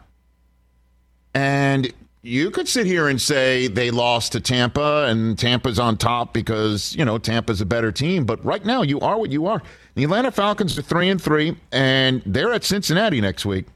And 1.34 1.94
you 2.22 2.52
could 2.52 2.68
sit 2.68 2.86
here 2.86 3.08
and 3.08 3.22
say 3.22 3.68
they 3.68 3.92
lost 3.92 4.34
to 4.34 4.42
Tampa 4.42 5.06
and 5.08 5.40
Tampa's 5.40 5.80
on 5.80 5.96
top 5.98 6.34
because, 6.34 6.94
you 6.96 7.06
know, 7.06 7.18
Tampa's 7.18 7.62
a 7.62 7.66
better 7.66 7.92
team, 7.92 8.26
but 8.26 8.44
right 8.44 8.66
now 8.66 8.82
you 8.82 9.00
are 9.00 9.18
what 9.18 9.32
you 9.32 9.46
are. 9.46 9.62
The 9.96 10.04
Atlanta 10.04 10.32
Falcons 10.32 10.78
are 10.78 10.82
three 10.82 11.10
and 11.10 11.22
three, 11.22 11.56
and 11.72 12.22
they're 12.26 12.54
at 12.54 12.66
Cincinnati 12.66 13.22
next 13.22 13.46
week. 13.46 13.68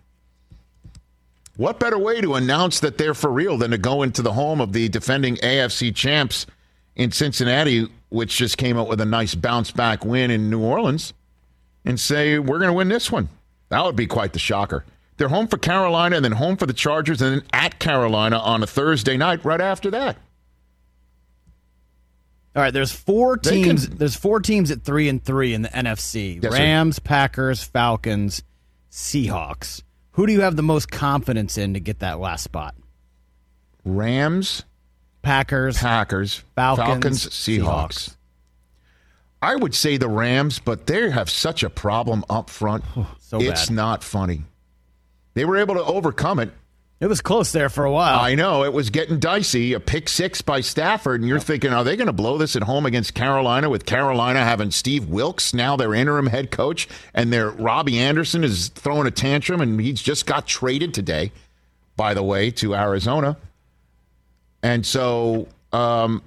What 1.56 1.80
better 1.80 1.98
way 1.98 2.20
to 2.20 2.36
announce 2.36 2.80
that 2.82 2.98
they're 2.98 3.14
for 3.14 3.32
real 3.32 3.58
than 3.58 3.72
to 3.72 3.78
go 3.78 4.02
into 4.02 4.22
the 4.22 4.34
home 4.34 4.60
of 4.60 4.74
the 4.74 4.90
defending 4.90 5.36
AFC 5.38 5.96
champs 5.96 6.46
in 6.96 7.12
Cincinnati, 7.12 7.88
which 8.10 8.38
just 8.38 8.58
came 8.58 8.78
out 8.78 8.90
with 8.90 9.00
a 9.00 9.06
nice 9.06 9.36
bounce 9.36 9.72
back 9.72 10.04
win 10.04 10.32
in 10.32 10.50
New 10.50 10.62
Orleans, 10.62 11.14
and 11.86 12.00
say, 12.00 12.40
we're 12.40 12.60
going 12.60 12.70
to 12.70 12.74
win 12.74 12.90
this 12.90 13.12
one? 13.12 13.30
That 13.70 13.86
would 13.86 13.96
be 13.96 14.08
quite 14.08 14.34
the 14.34 14.40
shocker. 14.40 14.84
They're 15.17 15.30
home 15.30 15.47
for 15.47 15.58
Carolina 15.58 16.15
and 16.15 16.26
then 16.26 16.32
home 16.34 16.58
for 16.58 16.65
the 16.65 16.73
Chargers 16.73 17.21
and 17.21 17.36
then 17.36 17.47
at 17.54 17.80
Carolina 17.80 18.39
on 18.39 18.63
a 18.63 18.67
Thursday 18.67 19.17
night 19.17 19.45
right 19.45 19.62
after 19.62 19.91
that. 19.91 20.17
All 22.56 22.62
right, 22.62 22.73
there's 22.73 22.91
four 22.91 23.38
teams. 23.38 23.88
Can, 23.88 23.97
there's 23.97 24.15
four 24.15 24.39
teams 24.39 24.69
at 24.69 24.84
three 24.84 25.10
and 25.10 25.23
three 25.23 25.54
in 25.54 25.63
the 25.63 25.69
NFC: 25.69 26.41
yes, 26.41 26.52
Rams, 26.52 26.97
sir. 26.97 27.02
Packers, 27.04 27.63
Falcons, 27.63 28.43
Seahawks. 28.91 29.82
Who 30.12 30.28
do 30.28 30.34
you 30.34 30.41
have 30.41 30.56
the 30.56 30.62
most 30.62 30.91
confidence 30.91 31.58
in 31.58 31.73
to 31.73 31.80
get 31.80 31.99
that 31.99 32.19
last 32.19 32.43
spot? 32.43 32.76
Rams, 33.84 34.63
Packers, 35.23 35.78
Packers, 35.80 36.43
Falcons, 36.56 36.86
Falcons, 36.86 37.28
Seahawks. 37.30 37.63
Seahawks. 37.63 38.15
I 39.41 39.56
would 39.56 39.73
say 39.73 39.97
the 39.97 40.08
Rams, 40.08 40.60
but 40.60 40.86
they 40.86 41.10
have 41.10 41.30
such 41.30 41.63
a 41.63 41.69
problem 41.69 42.23
up 42.30 42.49
front. 42.52 42.84
so 43.19 43.41
it's 43.41 43.67
bad. 43.67 43.76
not 43.76 44.04
funny. 44.04 44.43
They 45.34 45.46
were 45.46 45.58
able 45.58 45.76
to 45.76 45.84
overcome 45.84 46.39
it. 46.39 46.52
It 47.00 47.08
was 47.08 47.19
close 47.19 47.52
there 47.52 47.67
for 47.67 47.84
a 47.84 47.91
while. 47.91 48.17
I 48.17 48.36
know 48.36 48.63
it 48.63 48.72
was 48.72 48.89
getting 48.89 49.19
dicey. 49.19 49.74
A 49.74 49.80
pick 49.82 50.08
six 50.08 50.41
by 50.41 50.62
Stafford, 50.62 51.19
and 51.19 51.28
you're 51.28 51.39
thinking, 51.39 51.74
are 51.74 51.84
they 51.84 51.98
going 51.98 52.08
to 52.08 52.13
blow 52.13 52.38
this 52.38 52.56
at 52.56 52.63
home 52.63 52.86
against 52.86 53.13
Carolina? 53.13 53.69
With 53.69 53.86
Carolina 53.86 54.39
having 54.39 54.72
Steve 54.72 55.10
Wilks 55.10 55.54
now 55.54 55.76
their 55.76 55.93
interim 55.93 56.28
head 56.28 56.50
coach, 56.50 56.88
and 57.13 57.34
their 57.34 57.50
Robbie 57.50 58.00
Anderson 58.00 58.46
is 58.46 58.69
throwing 58.69 59.06
a 59.06 59.12
tantrum, 59.12 59.60
and 59.60 59.82
he's 59.82 60.02
just 60.02 60.26
got 60.26 60.48
traded 60.48 60.93
today, 60.93 61.34
by 61.98 62.13
the 62.13 62.24
way, 62.24 62.52
to 62.52 62.74
Arizona. 62.74 63.36
And 64.62 64.86
so, 64.86 65.50
um, 65.74 66.22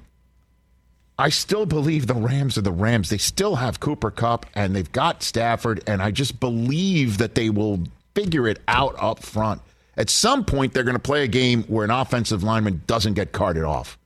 I 1.19 1.31
still 1.31 1.65
believe 1.65 2.07
the 2.07 2.13
Rams 2.13 2.59
are 2.59 2.63
the 2.63 2.71
Rams. 2.71 3.09
They 3.09 3.17
still 3.17 3.57
have 3.57 3.81
Cooper 3.81 4.11
Kupp, 4.11 4.45
and 4.55 4.77
they've 4.77 4.93
got 4.93 5.23
Stafford, 5.23 5.83
and 5.87 6.03
I 6.03 6.11
just 6.11 6.39
believe 6.39 7.17
that 7.17 7.35
they 7.35 7.49
will 7.49 7.81
figure 8.17 8.49
it 8.49 8.59
out 8.67 8.97
up 8.99 9.23
front. 9.23 9.61
At 9.97 10.11
some 10.11 10.45
point, 10.45 10.73
they're 10.73 10.85
going 10.85 10.97
to 10.97 10.99
play 10.99 11.23
a 11.23 11.29
game 11.29 11.63
where 11.65 11.85
an 11.85 11.91
offensive 11.91 12.43
lineman 12.43 12.83
doesn't 12.87 13.15
get 13.15 13.33
carted 13.33 13.65
off 13.65 13.99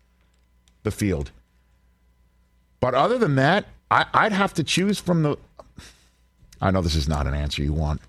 the 0.82 0.90
field. 0.90 1.30
But 2.80 2.94
other 2.94 3.18
than 3.18 3.36
that, 3.36 3.66
I, 3.90 4.06
I'd 4.12 4.32
have 4.32 4.54
to 4.54 4.64
choose 4.64 4.98
from 4.98 5.22
the. 5.22 5.36
I 6.60 6.70
know 6.70 6.82
this 6.82 6.94
is 6.94 7.08
not 7.08 7.26
an 7.26 7.34
answer 7.34 7.62
you 7.62 7.72
want, 7.72 8.00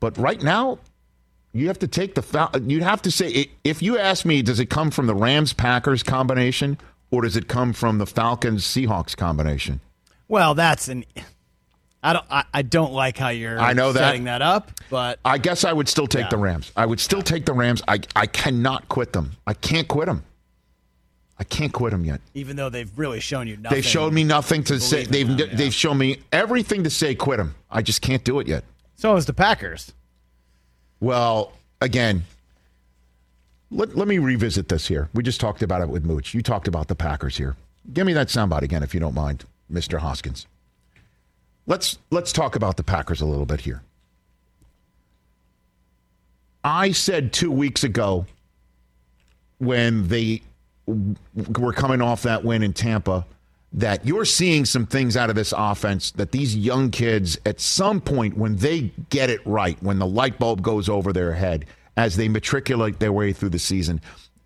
but 0.00 0.16
right 0.16 0.42
now, 0.42 0.78
you 1.52 1.66
have 1.68 1.78
to 1.80 1.88
take 1.88 2.14
the. 2.14 2.62
You'd 2.66 2.82
have 2.82 3.02
to 3.02 3.10
say 3.10 3.50
if 3.64 3.82
you 3.82 3.98
ask 3.98 4.24
me, 4.24 4.42
does 4.42 4.60
it 4.60 4.66
come 4.66 4.90
from 4.90 5.06
the 5.06 5.14
Rams 5.14 5.52
Packers 5.52 6.02
combination 6.02 6.78
or 7.10 7.22
does 7.22 7.36
it 7.36 7.48
come 7.48 7.72
from 7.72 7.98
the 7.98 8.06
Falcons 8.06 8.64
Seahawks 8.64 9.16
combination? 9.16 9.80
Well, 10.28 10.54
that's 10.54 10.88
an. 10.88 11.04
I 12.02 12.12
don't. 12.14 12.24
I, 12.30 12.44
I 12.52 12.62
don't 12.62 12.92
like 12.92 13.16
how 13.16 13.28
you're. 13.28 13.60
I 13.60 13.72
know 13.74 13.92
that. 13.92 13.98
setting 14.00 14.24
that 14.24 14.42
up, 14.42 14.72
but 14.90 15.20
I 15.24 15.38
guess 15.38 15.64
I 15.64 15.72
would 15.72 15.88
still 15.88 16.06
take 16.08 16.24
Yeah. 16.24 16.30
the 16.30 16.36
Rams. 16.38 16.72
I 16.76 16.84
would 16.86 16.98
still 17.00 17.22
take 17.22 17.46
the 17.46 17.52
Rams. 17.52 17.80
I 17.86 18.00
I 18.16 18.26
cannot 18.26 18.88
quit 18.88 19.12
them. 19.12 19.32
I 19.46 19.54
can't 19.54 19.86
quit 19.86 20.06
them. 20.06 20.24
I 21.38 21.44
can't 21.44 21.72
quit 21.72 21.90
them 21.90 22.04
yet. 22.04 22.20
even 22.34 22.54
though 22.56 22.68
they've 22.68 22.90
really 22.96 23.18
shown 23.18 23.48
you 23.48 23.56
nothing, 23.56 23.76
They've 23.76 23.84
showed 23.84 24.12
me 24.12 24.22
nothing 24.22 24.62
to 24.64 24.78
say. 24.78 25.04
They've 25.04 25.26
them, 25.36 25.50
they've 25.54 25.74
shown 25.74 25.98
me 25.98 26.18
everything 26.30 26.84
to 26.84 26.90
say 26.90 27.14
quit 27.14 27.38
them. 27.38 27.54
I 27.70 27.82
just 27.82 28.00
can't 28.00 28.22
do 28.22 28.38
it 28.38 28.46
yet. 28.46 28.62
So 28.96 29.16
is 29.16 29.26
the 29.26 29.32
Packers. 29.32 29.92
Well, 31.00 31.52
again, 31.80 32.22
let, 33.72 33.96
let 33.96 34.06
me 34.06 34.18
revisit 34.18 34.68
this 34.68 34.86
here. 34.86 35.08
We 35.14 35.22
just 35.24 35.40
talked 35.40 35.62
about 35.62 35.82
it 35.82 35.88
with 35.88 36.04
Mooch. 36.04 36.32
You 36.34 36.42
talked 36.42 36.68
about 36.68 36.86
the 36.86 36.94
Packers 36.94 37.36
here. 37.38 37.56
Give 37.92 38.06
me 38.06 38.12
that 38.12 38.28
soundbite 38.28 38.62
again, 38.62 38.84
if 38.84 38.94
you 38.94 39.00
don't 39.00 39.14
mind, 39.14 39.44
Mr. 39.72 39.98
Hoskins. 39.98 40.46
Let's 41.66 41.98
let's 42.10 42.32
talk 42.32 42.56
about 42.56 42.76
the 42.76 42.82
Packers 42.82 43.20
a 43.20 43.26
little 43.26 43.46
bit 43.46 43.60
here. 43.60 43.82
I 46.64 46.92
said 46.92 47.32
two 47.32 47.50
weeks 47.50 47.84
ago 47.84 48.26
when 49.58 50.08
they 50.08 50.42
were 50.86 51.72
coming 51.72 52.02
off 52.02 52.22
that 52.22 52.44
win 52.44 52.62
in 52.62 52.72
Tampa 52.72 53.26
that 53.72 54.04
you're 54.04 54.24
seeing 54.24 54.64
some 54.64 54.86
things 54.86 55.16
out 55.16 55.30
of 55.30 55.36
this 55.36 55.54
offense 55.56 56.10
that 56.12 56.32
these 56.32 56.54
young 56.54 56.90
kids 56.90 57.38
at 57.46 57.60
some 57.60 58.00
point 58.00 58.36
when 58.36 58.56
they 58.56 58.92
get 59.08 59.30
it 59.30 59.40
right 59.46 59.80
when 59.82 59.98
the 59.98 60.06
light 60.06 60.38
bulb 60.38 60.62
goes 60.62 60.88
over 60.88 61.12
their 61.12 61.32
head 61.32 61.64
as 61.96 62.16
they 62.16 62.28
matriculate 62.28 62.98
their 62.98 63.12
way 63.12 63.32
through 63.32 63.48
the 63.48 63.58
season 63.58 64.00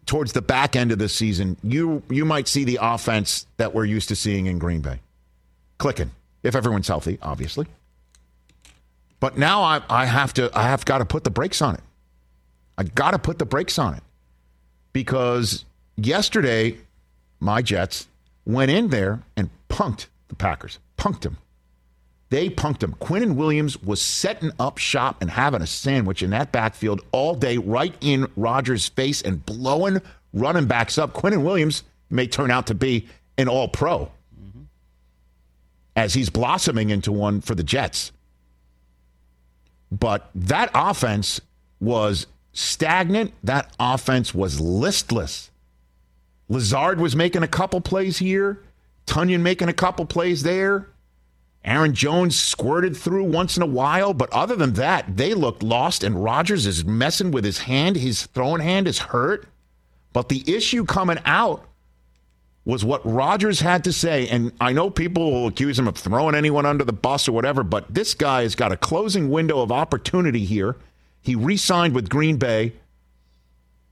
towards 0.05 0.33
the 0.33 0.42
back 0.42 0.76
end 0.76 0.92
of 0.92 0.98
the 0.98 1.09
season 1.09 1.57
you 1.62 2.02
you 2.09 2.24
might 2.24 2.46
see 2.46 2.62
the 2.62 2.79
offense 2.81 3.46
that 3.57 3.74
we're 3.74 3.85
used 3.85 4.09
to 4.09 4.14
seeing 4.14 4.46
in 4.46 4.59
Green 4.59 4.81
Bay 4.81 5.00
clicking 5.79 6.11
if 6.42 6.55
everyone's 6.55 6.88
healthy 6.88 7.18
obviously 7.22 7.66
but 9.18 9.38
now 9.38 9.62
I, 9.62 9.83
I 9.88 10.07
have 10.07 10.35
to 10.35 10.51
I 10.57 10.64
have 10.64 10.85
got 10.85 10.99
to 10.99 11.05
put 11.05 11.25
the 11.25 11.31
brakes 11.31 11.62
on 11.62 11.75
it 11.75 11.83
I 12.79 12.85
got 12.85 13.12
to 13.12 13.18
put 13.18 13.38
the 13.38 13.46
brakes 13.46 13.79
on 13.79 13.94
it 13.94 14.03
because 14.92 15.64
yesterday 15.96 16.77
my 17.40 17.62
Jets 17.62 18.07
went 18.44 18.70
in 18.70 18.88
there 18.88 19.22
and 19.37 19.51
punked 19.68 20.07
the 20.29 20.35
Packers. 20.35 20.79
Punked 20.96 21.22
them. 21.22 21.38
They 22.29 22.51
punked 22.51 22.81
them. 22.81 22.94
Quinnen 23.01 23.37
Williams 23.37 23.81
was 23.81 24.03
setting 24.03 24.51
up 24.59 24.79
shop 24.79 25.18
and 25.20 25.31
having 25.31 25.62
a 25.62 25.66
sandwich 25.66 26.22
in 26.22 26.31
that 26.31 26.51
backfield 26.51 27.03
all 27.12 27.35
day, 27.35 27.57
right 27.59 27.94
in 28.01 28.27
Rodgers' 28.37 28.88
face 28.88 29.22
and 29.22 29.44
blowing 29.46 30.01
running 30.33 30.66
backs 30.66 30.99
up. 30.99 31.12
Quinnen 31.12 31.44
Williams 31.44 31.85
may 32.11 32.27
turn 32.27 32.51
out 32.51 32.66
to 32.66 32.75
be 32.75 33.07
an 33.38 33.49
all 33.49 33.68
pro 33.68 34.11
as 35.97 36.15
he's 36.15 36.31
blossoming 36.31 36.91
into 36.91 37.11
one 37.11 37.41
for 37.41 37.55
the 37.55 37.65
Jets. 37.65 38.13
But 39.91 40.31
that 40.35 40.71
offense 40.75 41.41
was 41.81 42.27
stagnant. 42.53 43.33
That 43.43 43.75
offense 43.81 44.35
was 44.35 44.61
listless. 44.61 45.51
Lazard 46.49 47.01
was 47.01 47.17
making 47.17 47.43
a 47.43 47.49
couple 47.49 47.81
plays 47.81 48.19
here, 48.19 48.63
Tonyan 49.07 49.41
making 49.41 49.69
a 49.69 49.73
couple 49.73 50.05
plays 50.05 50.43
there. 50.43 50.89
Aaron 51.65 51.95
Jones 51.95 52.37
squirted 52.37 52.97
through 52.97 53.25
once 53.25 53.57
in 53.57 53.63
a 53.63 53.67
while, 53.67 54.15
but 54.15 54.33
other 54.33 54.55
than 54.55 54.75
that, 54.75 55.17
they 55.17 55.35
looked 55.35 55.65
lost, 55.65 56.05
and 56.05 56.23
Rodgers 56.23 56.65
is 56.65 56.85
messing 56.85 57.33
with 57.33 57.45
his 57.45 57.59
hand. 57.59 57.97
His 57.97 58.27
throwing 58.27 58.61
hand 58.61 58.87
is 58.87 59.01
hurt. 59.01 59.49
But 60.13 60.29
the 60.29 60.45
issue 60.47 60.85
coming 60.85 61.19
out 61.25 61.67
was 62.66 62.85
what 62.85 63.00
Rodgers 63.07 63.61
had 63.61 63.85
to 63.85 63.92
say. 63.92 64.29
And 64.29 64.52
I 64.61 64.72
know 64.72 64.90
people 64.90 65.31
will 65.31 65.46
accuse 65.46 65.79
him 65.79 65.87
of 65.87 65.96
throwing 65.96 66.35
anyone 66.35 66.66
under 66.66 66.85
the 66.85 66.92
bus 66.92 67.29
or 67.29 67.33
whatever, 67.33 67.62
but 67.62 67.87
this 67.94 68.12
guy 68.12 68.42
has 68.42 68.57
got 68.57 68.72
a 68.72 68.76
closing 68.76 69.31
window 69.31 69.61
of 69.61 69.70
opportunity 69.70 70.44
here. 70.44 70.76
He 71.22 71.37
re 71.37 71.57
signed 71.57 71.94
with 71.94 72.11
Green 72.11 72.37
Bay. 72.37 72.74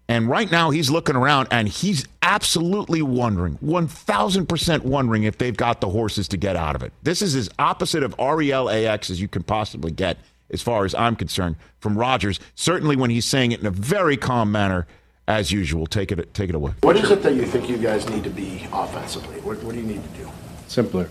And 0.09 0.29
right 0.29 0.51
now 0.51 0.71
he's 0.71 0.91
looking 0.91 1.17
around 1.17 1.49
and 1.51 1.67
he's 1.67 2.05
absolutely 2.21 3.01
wondering, 3.01 3.57
1000% 3.59 4.83
wondering 4.83 5.23
if 5.23 5.39
they've 5.39 5.57
got 5.57 5.81
the 5.81 5.89
horses 5.89 6.29
to 6.29 6.37
get 6.37 6.57
out 6.57 6.77
of 6.77 6.83
it. 6.83 6.93
This 7.03 7.23
is 7.23 7.35
as 7.35 7.49
opposite 7.59 8.03
of 8.03 8.15
REL 8.19 8.69
AX 8.69 9.09
as 9.09 9.21
you 9.21 9.29
can 9.29 9.45
possibly 9.45 9.93
get, 9.93 10.19
as 10.51 10.61
far 10.61 10.85
as 10.85 10.95
I'm 10.95 11.17
concerned, 11.17 11.57
from 11.79 11.97
Rodgers, 11.97 12.39
Certainly 12.55 12.97
when 12.97 13.11
he's 13.11 13.25
saying 13.25 13.53
it 13.53 13.61
in 13.61 13.67
a 13.67 13.71
very 13.71 14.19
calm 14.19 14.53
manner, 14.53 14.87
as 15.27 15.51
usual. 15.51 15.87
Take 15.87 16.13
it, 16.13 16.35
take 16.35 16.49
it 16.51 16.55
away. 16.55 16.73
What 16.83 16.97
is 16.97 17.11
it 17.11 17.23
that 17.23 17.35
you 17.35 17.47
think 17.47 17.69
you 17.69 17.79
guys 17.79 18.09
need 18.09 18.25
to 18.25 18.31
be 18.31 18.67
offensively? 18.73 19.41
What, 19.41 19.63
what 19.63 19.75
do 19.75 19.81
you 19.81 19.87
need 19.87 20.03
to 20.03 20.19
do? 20.21 20.31
Simpler. 20.69 21.09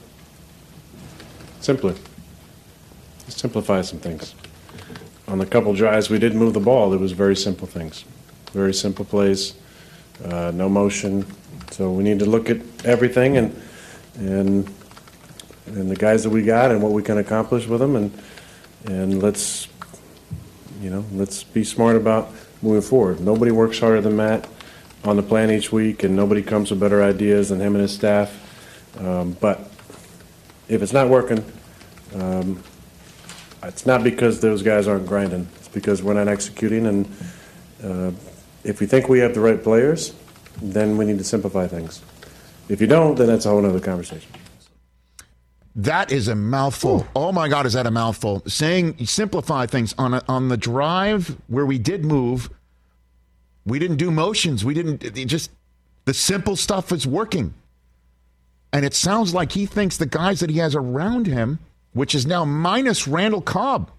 Simpler. 1.59 1.95
Simplify 3.27 3.81
some 3.81 3.99
things. 3.99 4.35
On 5.27 5.39
the 5.39 5.45
couple 5.45 5.73
drives 5.73 6.09
we 6.09 6.19
did 6.19 6.35
move 6.35 6.53
the 6.53 6.59
ball, 6.59 6.93
it 6.93 6.99
was 6.99 7.13
very 7.13 7.35
simple 7.35 7.67
things. 7.67 8.03
Very 8.51 8.73
simple 8.73 9.05
plays, 9.05 9.53
uh, 10.25 10.51
no 10.53 10.69
motion. 10.69 11.25
So 11.71 11.91
we 11.91 12.03
need 12.03 12.19
to 12.19 12.25
look 12.25 12.49
at 12.49 12.57
everything 12.85 13.37
and 13.37 13.61
and 14.15 14.71
and 15.65 15.89
the 15.89 15.95
guys 15.95 16.23
that 16.23 16.29
we 16.29 16.43
got 16.43 16.69
and 16.71 16.83
what 16.83 16.91
we 16.91 17.01
can 17.01 17.17
accomplish 17.17 17.67
with 17.67 17.79
them 17.79 17.95
and 17.95 18.11
and 18.85 19.23
let's 19.23 19.69
you 20.81 20.89
know 20.89 21.03
let's 21.13 21.43
be 21.43 21.63
smart 21.63 21.95
about 21.95 22.29
moving 22.63 22.81
forward. 22.81 23.19
Nobody 23.19 23.51
works 23.51 23.79
harder 23.79 24.01
than 24.01 24.15
Matt 24.15 24.47
on 25.03 25.17
the 25.17 25.23
plan 25.23 25.51
each 25.51 25.71
week, 25.71 26.03
and 26.03 26.15
nobody 26.15 26.41
comes 26.41 26.71
with 26.71 26.79
better 26.79 27.03
ideas 27.03 27.49
than 27.49 27.59
him 27.59 27.75
and 27.75 27.81
his 27.81 27.93
staff. 27.93 28.39
Um, 28.97 29.33
but 29.33 29.59
if 30.69 30.81
it's 30.81 30.93
not 30.93 31.09
working, 31.09 31.43
um, 32.15 32.63
it's 33.63 33.85
not 33.85 34.03
because 34.03 34.39
those 34.39 34.63
guys 34.63 34.87
aren't 34.87 35.05
grinding. 35.05 35.47
It's 35.57 35.67
because 35.67 36.01
we're 36.01 36.13
not 36.13 36.27
executing. 36.27 36.85
And 36.85 37.05
uh, 37.83 38.11
if 38.63 38.79
we 38.79 38.87
think 38.87 39.09
we 39.09 39.19
have 39.19 39.33
the 39.33 39.41
right 39.41 39.61
players, 39.61 40.13
then 40.61 40.97
we 40.97 41.05
need 41.05 41.17
to 41.17 41.23
simplify 41.23 41.67
things. 41.67 42.01
If 42.69 42.79
you 42.79 42.87
don't, 42.87 43.15
then 43.15 43.27
that's 43.27 43.45
a 43.45 43.49
whole 43.49 43.65
other 43.65 43.79
conversation. 43.79 44.31
That 45.75 46.11
is 46.11 46.27
a 46.27 46.35
mouthful. 46.35 47.07
Oh 47.15 47.31
my 47.31 47.47
God, 47.47 47.65
is 47.65 47.73
that 47.73 47.87
a 47.87 47.91
mouthful? 47.91 48.43
Saying 48.45 49.05
simplify 49.05 49.65
things 49.65 49.95
on 49.97 50.13
a, 50.13 50.23
on 50.27 50.49
the 50.49 50.57
drive 50.57 51.35
where 51.47 51.65
we 51.65 51.79
did 51.79 52.05
move, 52.05 52.49
we 53.65 53.79
didn't 53.79 53.97
do 53.97 54.11
motions. 54.11 54.63
We 54.63 54.73
didn't 54.73 54.99
just 55.27 55.49
the 56.05 56.13
simple 56.13 56.55
stuff 56.55 56.91
is 56.91 57.07
working. 57.07 57.53
And 58.71 58.85
it 58.85 58.93
sounds 58.93 59.33
like 59.33 59.51
he 59.51 59.65
thinks 59.65 59.97
the 59.97 60.05
guys 60.05 60.39
that 60.41 60.49
he 60.49 60.57
has 60.57 60.75
around 60.75 61.27
him, 61.27 61.59
which 61.93 62.15
is 62.15 62.25
now 62.25 62.43
minus 62.43 63.07
Randall 63.07 63.41
Cobb, 63.41 63.91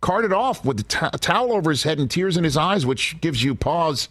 carted 0.00 0.32
off 0.32 0.64
with 0.64 0.78
the 0.78 0.82
t- 0.84 1.18
towel 1.18 1.52
over 1.52 1.70
his 1.70 1.82
head 1.82 1.98
and 1.98 2.10
tears 2.10 2.36
in 2.36 2.44
his 2.44 2.56
eyes, 2.56 2.86
which 2.86 3.20
gives 3.20 3.42
you 3.42 3.54
pause 3.54 4.08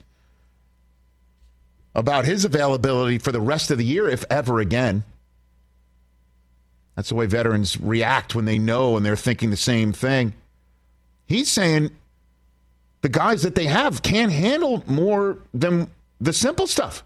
about 1.95 2.25
his 2.25 2.45
availability 2.45 3.17
for 3.17 3.31
the 3.31 3.41
rest 3.41 3.71
of 3.71 3.77
the 3.77 3.85
year, 3.85 4.07
if 4.07 4.23
ever 4.29 4.59
again. 4.59 5.03
That's 6.95 7.09
the 7.09 7.15
way 7.15 7.25
veterans 7.25 7.79
react 7.79 8.35
when 8.35 8.45
they 8.45 8.59
know 8.59 8.97
and 8.97 9.05
they're 9.05 9.15
thinking 9.15 9.49
the 9.49 9.57
same 9.57 9.93
thing. 9.93 10.33
He's 11.25 11.49
saying 11.49 11.91
the 13.01 13.09
guys 13.09 13.43
that 13.43 13.55
they 13.55 13.65
have 13.65 14.01
can't 14.01 14.31
handle 14.31 14.83
more 14.87 15.37
than 15.53 15.89
the 16.19 16.33
simple 16.33 16.67
stuff. 16.67 17.03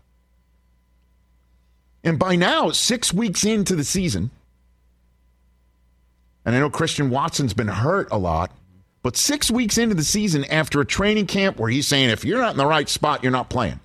And 2.03 2.19
by 2.19 2.35
now, 2.35 2.71
six 2.71 3.13
weeks 3.13 3.43
into 3.45 3.75
the 3.75 3.83
season, 3.83 4.29
and 6.45 6.55
I 6.55 6.59
know 6.59 6.69
Christian 6.69 7.09
Watson's 7.09 7.53
been 7.53 7.67
hurt 7.67 8.07
a 8.11 8.17
lot, 8.17 8.51
but 9.01 9.17
six 9.17 9.49
weeks 9.49 9.77
into 9.77 9.95
the 9.95 10.03
season 10.03 10.45
after 10.45 10.81
a 10.81 10.85
training 10.85 11.27
camp 11.27 11.57
where 11.57 11.69
he's 11.69 11.87
saying, 11.87 12.09
if 12.09 12.25
you're 12.25 12.41
not 12.41 12.51
in 12.51 12.57
the 12.57 12.65
right 12.65 12.89
spot, 12.89 13.23
you're 13.23 13.31
not 13.31 13.49
playing. 13.49 13.79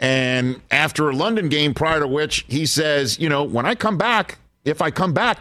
And 0.00 0.60
after 0.70 1.10
a 1.10 1.14
London 1.14 1.48
game 1.50 1.74
prior 1.74 2.00
to 2.00 2.08
which 2.08 2.44
he 2.48 2.64
says, 2.66 3.18
you 3.20 3.28
know, 3.28 3.44
when 3.44 3.66
I 3.66 3.74
come 3.74 3.98
back, 3.98 4.38
if 4.64 4.80
I 4.80 4.90
come 4.90 5.12
back, 5.12 5.38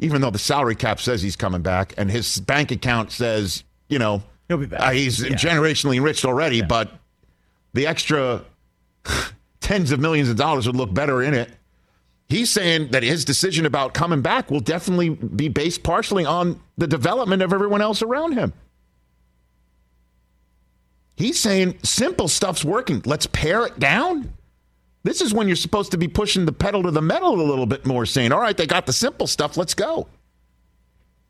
even 0.00 0.20
though 0.20 0.30
the 0.30 0.38
salary 0.38 0.74
cap 0.74 1.00
says 1.00 1.22
he's 1.22 1.36
coming 1.36 1.62
back 1.62 1.94
and 1.96 2.10
his 2.10 2.40
bank 2.40 2.72
account 2.72 3.12
says, 3.12 3.62
you 3.88 3.98
know, 3.98 4.22
He'll 4.48 4.58
be 4.58 4.66
back. 4.66 4.80
uh, 4.80 4.90
he's 4.90 5.22
Yeah. 5.22 5.30
generationally 5.36 5.96
enriched 5.96 6.24
already, 6.24 6.60
but 6.60 6.90
the 7.72 7.86
extra 7.86 8.42
tens 9.60 9.92
of 9.92 10.00
millions 10.00 10.28
of 10.28 10.36
dollars 10.36 10.66
would 10.66 10.76
look 10.76 10.92
better 10.92 11.22
in 11.22 11.32
it. 11.32 11.50
He's 12.28 12.50
saying 12.50 12.88
that 12.90 13.02
his 13.04 13.24
decision 13.24 13.64
about 13.64 13.94
coming 13.94 14.22
back 14.22 14.50
will 14.50 14.60
definitely 14.60 15.10
be 15.10 15.48
based 15.48 15.82
partially 15.84 16.24
on 16.24 16.58
the 16.76 16.86
development 16.86 17.42
of 17.42 17.52
everyone 17.52 17.80
else 17.80 18.02
around 18.02 18.32
him. 18.32 18.52
He's 21.16 21.38
saying 21.38 21.78
simple 21.82 22.28
stuff's 22.28 22.64
working. 22.64 23.02
Let's 23.04 23.26
pare 23.26 23.66
it 23.66 23.78
down. 23.78 24.32
This 25.04 25.20
is 25.20 25.34
when 25.34 25.46
you're 25.46 25.56
supposed 25.56 25.90
to 25.92 25.98
be 25.98 26.08
pushing 26.08 26.46
the 26.46 26.52
pedal 26.52 26.82
to 26.82 26.90
the 26.90 27.02
metal 27.02 27.40
a 27.40 27.42
little 27.42 27.66
bit 27.66 27.86
more, 27.86 28.06
saying, 28.06 28.32
all 28.32 28.40
right, 28.40 28.56
they 28.56 28.66
got 28.66 28.86
the 28.86 28.92
simple 28.92 29.26
stuff, 29.26 29.56
let's 29.56 29.74
go. 29.74 30.08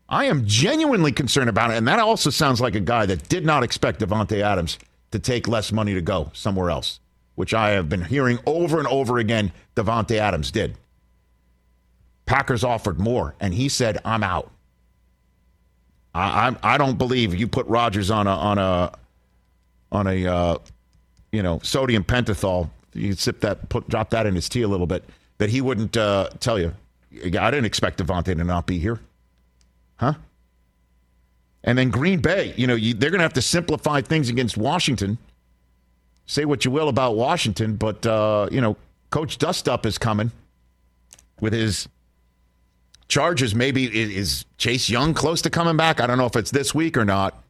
I 0.07 0.25
am 0.25 0.45
genuinely 0.45 1.11
concerned 1.11 1.49
about 1.49 1.71
it. 1.71 1.77
And 1.77 1.87
that 1.87 1.99
also 1.99 2.29
sounds 2.29 2.61
like 2.61 2.75
a 2.75 2.79
guy 2.79 3.05
that 3.05 3.27
did 3.27 3.45
not 3.45 3.63
expect 3.63 3.99
Davante 3.99 4.41
Adams 4.41 4.79
to 5.11 5.19
take 5.19 5.47
less 5.47 5.71
money 5.71 5.93
to 5.93 6.01
go 6.01 6.31
somewhere 6.33 6.69
else, 6.69 6.99
which 7.35 7.53
I 7.53 7.71
have 7.71 7.89
been 7.89 8.05
hearing 8.05 8.39
over 8.45 8.79
and 8.79 8.87
over 8.87 9.17
again 9.17 9.51
Davante 9.75 10.17
Adams 10.17 10.51
did. 10.51 10.77
Packers 12.25 12.63
offered 12.63 12.99
more, 12.99 13.35
and 13.39 13.53
he 13.53 13.69
said, 13.69 13.99
I'm 14.05 14.23
out. 14.23 14.51
I, 16.13 16.49
I, 16.49 16.75
I 16.75 16.77
don't 16.77 16.97
believe 16.97 17.35
you 17.35 17.47
put 17.47 17.67
Rodgers 17.67 18.09
on 18.09 18.25
a 18.25 18.31
on 18.31 18.57
a 18.57 18.91
on 19.91 20.07
a 20.07 20.25
uh, 20.25 20.57
you 21.31 21.43
know 21.43 21.59
sodium 21.63 22.03
pentothal. 22.03 22.69
You 22.93 23.13
sip 23.13 23.41
that, 23.41 23.67
put 23.69 23.89
drop 23.89 24.11
that 24.11 24.25
in 24.25 24.35
his 24.35 24.47
tea 24.47 24.61
a 24.61 24.67
little 24.67 24.87
bit. 24.87 25.03
That 25.37 25.49
he 25.49 25.61
wouldn't 25.61 25.97
uh, 25.97 26.29
tell 26.39 26.57
you. 26.57 26.73
I 27.13 27.51
didn't 27.51 27.65
expect 27.65 27.99
Davante 27.99 28.35
to 28.35 28.43
not 28.43 28.65
be 28.65 28.79
here, 28.79 28.99
huh? 29.97 30.13
And 31.63 31.77
then 31.77 31.89
Green 31.89 32.19
Bay, 32.19 32.53
you 32.55 32.67
know, 32.67 32.75
you, 32.75 32.93
they're 32.93 33.09
going 33.09 33.19
to 33.19 33.23
have 33.23 33.33
to 33.33 33.41
simplify 33.41 34.01
things 34.01 34.29
against 34.29 34.55
Washington. 34.55 35.17
Say 36.27 36.45
what 36.45 36.63
you 36.63 36.71
will 36.71 36.89
about 36.89 37.15
Washington, 37.15 37.75
but 37.75 38.05
uh, 38.05 38.47
you 38.51 38.61
know, 38.61 38.77
Coach 39.09 39.37
Dustup 39.37 39.85
is 39.85 39.97
coming 39.97 40.31
with 41.39 41.53
his 41.53 41.87
charges. 43.07 43.55
Maybe 43.55 43.85
is, 43.85 44.09
is 44.09 44.45
Chase 44.57 44.89
Young 44.89 45.13
close 45.13 45.41
to 45.43 45.49
coming 45.49 45.77
back? 45.77 45.99
I 45.99 46.07
don't 46.07 46.17
know 46.17 46.25
if 46.25 46.35
it's 46.35 46.51
this 46.51 46.73
week 46.73 46.97
or 46.97 47.05
not. 47.05 47.43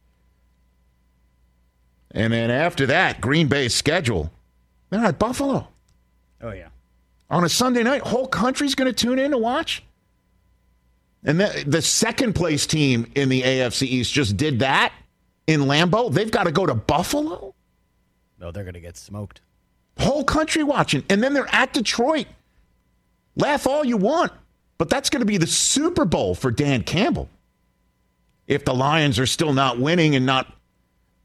And 2.12 2.32
then 2.32 2.50
after 2.50 2.86
that, 2.86 3.20
Green 3.20 3.48
Bay's 3.48 3.74
schedule. 3.74 4.30
They're 4.90 5.04
at 5.04 5.18
Buffalo 5.18 5.68
Oh 6.42 6.52
yeah. 6.52 6.68
on 7.28 7.44
a 7.44 7.48
Sunday 7.48 7.82
night. 7.82 8.02
Whole 8.02 8.26
country's 8.28 8.74
going 8.74 8.92
to 8.92 9.06
tune 9.06 9.18
in 9.18 9.32
to 9.32 9.38
watch. 9.38 9.82
And 11.24 11.40
the, 11.40 11.64
the 11.66 11.82
second 11.82 12.34
place 12.34 12.66
team 12.66 13.10
in 13.16 13.28
the 13.28 13.42
AFC 13.42 13.82
East 13.82 14.12
just 14.12 14.36
did 14.36 14.60
that 14.60 14.92
in 15.46 15.62
Lambeau. 15.62 16.12
They've 16.12 16.30
got 16.30 16.44
to 16.44 16.52
go 16.52 16.64
to 16.66 16.74
Buffalo. 16.74 17.54
No, 18.38 18.52
they're 18.52 18.64
gonna 18.64 18.80
get 18.80 18.96
smoked. 18.96 19.40
Whole 19.98 20.22
country 20.22 20.62
watching. 20.62 21.02
And 21.10 21.22
then 21.22 21.32
they're 21.34 21.52
at 21.52 21.72
Detroit. 21.72 22.26
Laugh 23.34 23.66
all 23.66 23.84
you 23.84 23.96
want, 23.96 24.30
but 24.78 24.88
that's 24.88 25.10
going 25.10 25.20
to 25.20 25.26
be 25.26 25.36
the 25.38 25.46
Super 25.46 26.04
Bowl 26.04 26.34
for 26.34 26.50
Dan 26.50 26.82
Campbell. 26.84 27.28
If 28.46 28.64
the 28.64 28.74
Lions 28.74 29.18
are 29.18 29.26
still 29.26 29.52
not 29.52 29.78
winning 29.80 30.14
and 30.14 30.24
not 30.26 30.52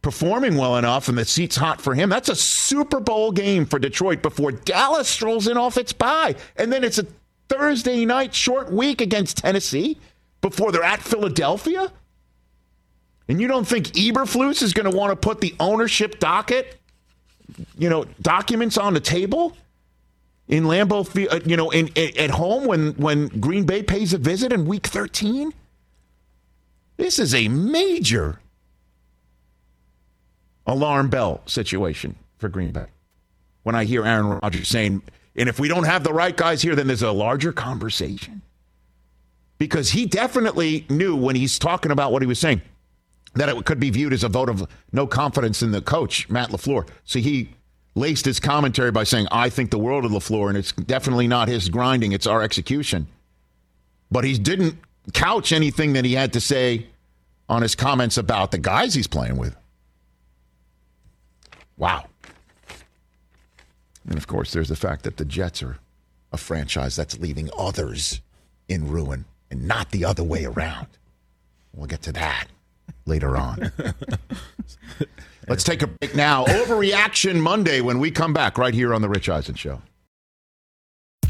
performing 0.02 0.58
well 0.58 0.78
enough 0.78 1.08
and 1.08 1.18
the 1.18 1.26
seat's 1.26 1.56
hot 1.56 1.82
for 1.82 1.94
him, 1.94 2.10
that's 2.10 2.30
a 2.30 2.36
Super 2.36 3.00
Bowl 3.00 3.32
game 3.32 3.66
for 3.66 3.80
Detroit 3.80 4.22
before 4.22 4.52
Dallas 4.52 5.08
strolls 5.08 5.48
in 5.48 5.58
off 5.58 5.78
its 5.78 5.94
bye. 5.94 6.36
And 6.56 6.72
then 6.72 6.84
it's 6.84 6.98
a 6.98 7.06
Thursday 7.50 8.06
night 8.06 8.34
short 8.34 8.72
week 8.72 9.02
against 9.02 9.38
Tennessee 9.38 9.98
before 10.42 10.72
they're 10.72 10.84
at 10.84 11.02
Philadelphia. 11.02 11.92
And 13.28 13.40
you 13.40 13.48
don't 13.48 13.66
think 13.66 13.88
Eberflus 13.90 14.62
is 14.62 14.74
going 14.74 14.92
to 14.92 14.98
want 14.98 15.12
to 15.12 15.16
put 15.16 15.40
the 15.40 15.56
ownership 15.60 16.20
docket, 16.20 16.78
you 17.78 17.90
know, 17.90 18.06
documents 18.22 18.78
on 18.78 18.94
the 18.94 19.00
table 19.00 19.56
in 20.48 20.66
Lambeau, 20.66 21.32
uh, 21.32 21.40
you 21.46 21.56
know, 21.56 21.70
in, 21.70 21.88
in 21.96 22.18
at 22.18 22.32
home 22.32 22.66
when 22.66 22.92
when 22.94 23.28
Green 23.28 23.66
Bay 23.66 23.84
pays 23.84 24.14
a 24.14 24.18
visit 24.18 24.52
in 24.52 24.66
Week 24.66 24.86
13? 24.86 25.54
This 26.98 27.20
is 27.20 27.34
a 27.34 27.48
major 27.48 28.41
alarm 30.72 31.10
bell 31.10 31.42
situation 31.46 32.16
for 32.38 32.50
Green 32.50 32.72
Bay. 32.72 32.86
When 33.64 33.76
I 33.76 33.84
hear 33.84 34.06
Aaron 34.06 34.40
Rodgers 34.42 34.68
saying, 34.68 35.04
and 35.36 35.48
if 35.48 35.60
we 35.60 35.68
don't 35.68 35.84
have 35.84 36.04
the 36.04 36.14
right 36.14 36.36
guys 36.36 36.62
here, 36.62 36.76
then 36.76 36.88
there's 36.88 37.04
a 37.04 37.12
larger 37.12 37.54
conversation. 37.54 38.42
Because 39.58 39.92
he 39.92 40.06
definitely 40.06 40.86
knew 40.90 41.16
when 41.16 41.36
he's 41.36 41.60
talking 41.60 41.92
about 41.92 42.12
what 42.12 42.24
he 42.24 42.28
was 42.28 42.40
saying 42.40 42.62
that 43.34 43.48
it 43.48 43.66
could 43.66 43.80
be 43.80 43.90
viewed 43.90 44.12
as 44.12 44.24
a 44.24 44.30
vote 44.30 44.50
of 44.50 44.68
no 44.92 45.08
confidence 45.08 45.62
in 45.62 45.72
the 45.72 45.82
coach, 45.82 46.28
Matt 46.30 46.50
LaFleur. 46.50 46.88
So 47.06 47.20
he 47.20 47.50
laced 47.96 48.26
his 48.26 48.40
commentary 48.40 48.92
by 48.92 49.04
saying, 49.04 49.28
I 49.32 49.50
think 49.50 49.72
the 49.72 49.78
world 49.78 50.04
of 50.04 50.12
LaFleur, 50.12 50.50
and 50.50 50.58
it's 50.58 50.72
definitely 50.72 51.28
not 51.28 51.48
his 51.48 51.70
grinding, 51.70 52.12
it's 52.12 52.28
our 52.28 52.42
execution. 52.42 53.08
But 54.10 54.26
he 54.26 54.38
didn't 54.38 54.78
couch 55.14 55.52
anything 55.52 55.94
that 55.94 56.04
he 56.04 56.14
had 56.14 56.34
to 56.34 56.42
say 56.42 56.88
on 57.48 57.62
his 57.62 57.76
comments 57.76 58.18
about 58.18 58.52
the 58.52 58.58
guys 58.58 58.94
he's 58.94 59.08
playing 59.08 59.38
with. 59.38 59.56
Wow. 61.82 62.06
And 64.08 64.16
of 64.16 64.28
course, 64.28 64.54
there's 64.54 64.70
the 64.70 64.76
fact 64.76 65.04
that 65.04 65.18
the 65.18 65.26
Jets 65.26 65.64
are 65.64 65.80
a 66.32 66.38
franchise 66.38 66.96
that's 66.96 67.18
leaving 67.18 67.50
others 67.58 68.22
in 68.70 68.88
ruin 68.88 69.26
and 69.50 69.68
not 69.68 69.90
the 69.90 70.06
other 70.06 70.24
way 70.24 70.46
around. 70.46 70.88
We'll 71.74 71.88
get 71.88 72.04
to 72.04 72.12
that 72.12 72.46
later 73.08 73.36
on. 73.36 73.72
Let's 75.48 75.64
take 75.64 75.82
a 75.82 75.88
break 75.88 76.16
now. 76.16 76.46
Overreaction 76.46 77.40
Monday 77.40 77.82
when 77.82 77.98
we 77.98 78.12
come 78.12 78.32
back 78.32 78.60
right 78.60 78.76
here 78.76 78.94
on 78.94 79.02
The 79.02 79.10
Rich 79.10 79.28
Eisen 79.28 79.56
Show. 79.56 79.82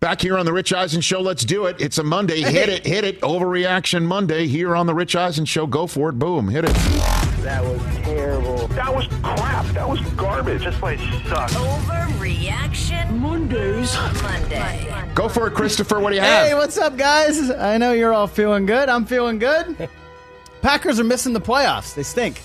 Back 0.00 0.22
here 0.22 0.38
on 0.38 0.46
the 0.46 0.52
Rich 0.52 0.72
Eisen 0.72 1.00
Show, 1.00 1.20
let's 1.20 1.44
do 1.44 1.66
it. 1.66 1.80
It's 1.80 1.98
a 1.98 2.04
Monday. 2.04 2.40
Hit 2.40 2.68
it, 2.68 2.86
hit 2.86 3.02
it. 3.02 3.20
Overreaction 3.20 4.04
Monday 4.04 4.46
here 4.46 4.76
on 4.76 4.86
the 4.86 4.94
Rich 4.94 5.16
Eisen 5.16 5.44
Show. 5.44 5.66
Go 5.66 5.88
for 5.88 6.10
it. 6.10 6.20
Boom. 6.20 6.48
Hit 6.48 6.64
it. 6.66 6.74
That 7.42 7.64
was 7.64 7.82
terrible. 8.04 8.68
That 8.68 8.94
was 8.94 9.08
crap. 9.24 9.66
That 9.74 9.88
was 9.88 10.00
garbage. 10.12 10.62
This 10.62 10.78
place 10.78 11.00
sucks. 11.28 11.52
Overreaction 11.54 13.10
Mondays. 13.18 13.96
Monday. 14.22 15.10
Go 15.16 15.28
for 15.28 15.48
it, 15.48 15.54
Christopher. 15.54 15.98
What 15.98 16.10
do 16.10 16.16
you 16.16 16.22
have? 16.22 16.46
Hey, 16.46 16.54
what's 16.54 16.78
up, 16.78 16.96
guys? 16.96 17.50
I 17.50 17.76
know 17.76 17.90
you're 17.90 18.14
all 18.14 18.28
feeling 18.28 18.66
good. 18.66 18.88
I'm 18.88 19.04
feeling 19.04 19.40
good. 19.40 19.88
Packers 20.62 21.00
are 21.00 21.04
missing 21.04 21.32
the 21.32 21.40
playoffs. 21.40 21.94
They 21.96 22.04
stink. 22.04 22.40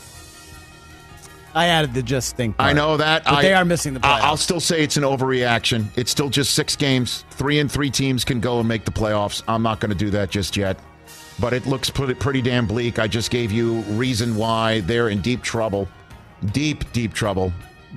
I 1.53 1.67
added 1.67 1.93
the 1.93 2.01
just 2.03 2.29
stink. 2.29 2.55
I 2.59 2.73
know 2.73 2.97
that. 2.97 3.23
but 3.23 3.33
I, 3.33 3.41
they 3.41 3.53
are 3.53 3.65
missing 3.65 3.93
the 3.93 3.99
playoffs. 3.99 4.21
I'll 4.21 4.37
still 4.37 4.59
say 4.59 4.83
it's 4.83 4.97
an 4.97 5.03
overreaction. 5.03 5.85
It's 5.95 6.11
still 6.11 6.29
just 6.29 6.53
six 6.53 6.75
games. 6.75 7.25
Three 7.31 7.59
and 7.59 7.71
three 7.71 7.89
teams 7.89 8.25
can 8.25 8.39
go 8.39 8.59
and 8.59 8.67
make 8.67 8.85
the 8.85 8.91
playoffs. 8.91 9.43
I'm 9.47 9.63
not 9.63 9.79
going 9.79 9.91
to 9.91 9.97
do 9.97 10.09
that 10.11 10.29
just 10.29 10.57
yet. 10.57 10.79
But 11.39 11.53
it 11.53 11.65
looks 11.65 11.89
pretty, 11.89 12.13
pretty 12.15 12.41
damn 12.41 12.67
bleak. 12.67 12.99
I 12.99 13.07
just 13.07 13.31
gave 13.31 13.51
you 13.51 13.81
reason 13.81 14.35
why 14.35 14.81
they're 14.81 15.09
in 15.09 15.21
deep 15.21 15.41
trouble. 15.41 15.87
Deep, 16.51 16.91
deep 16.91 17.13
trouble. 17.13 17.51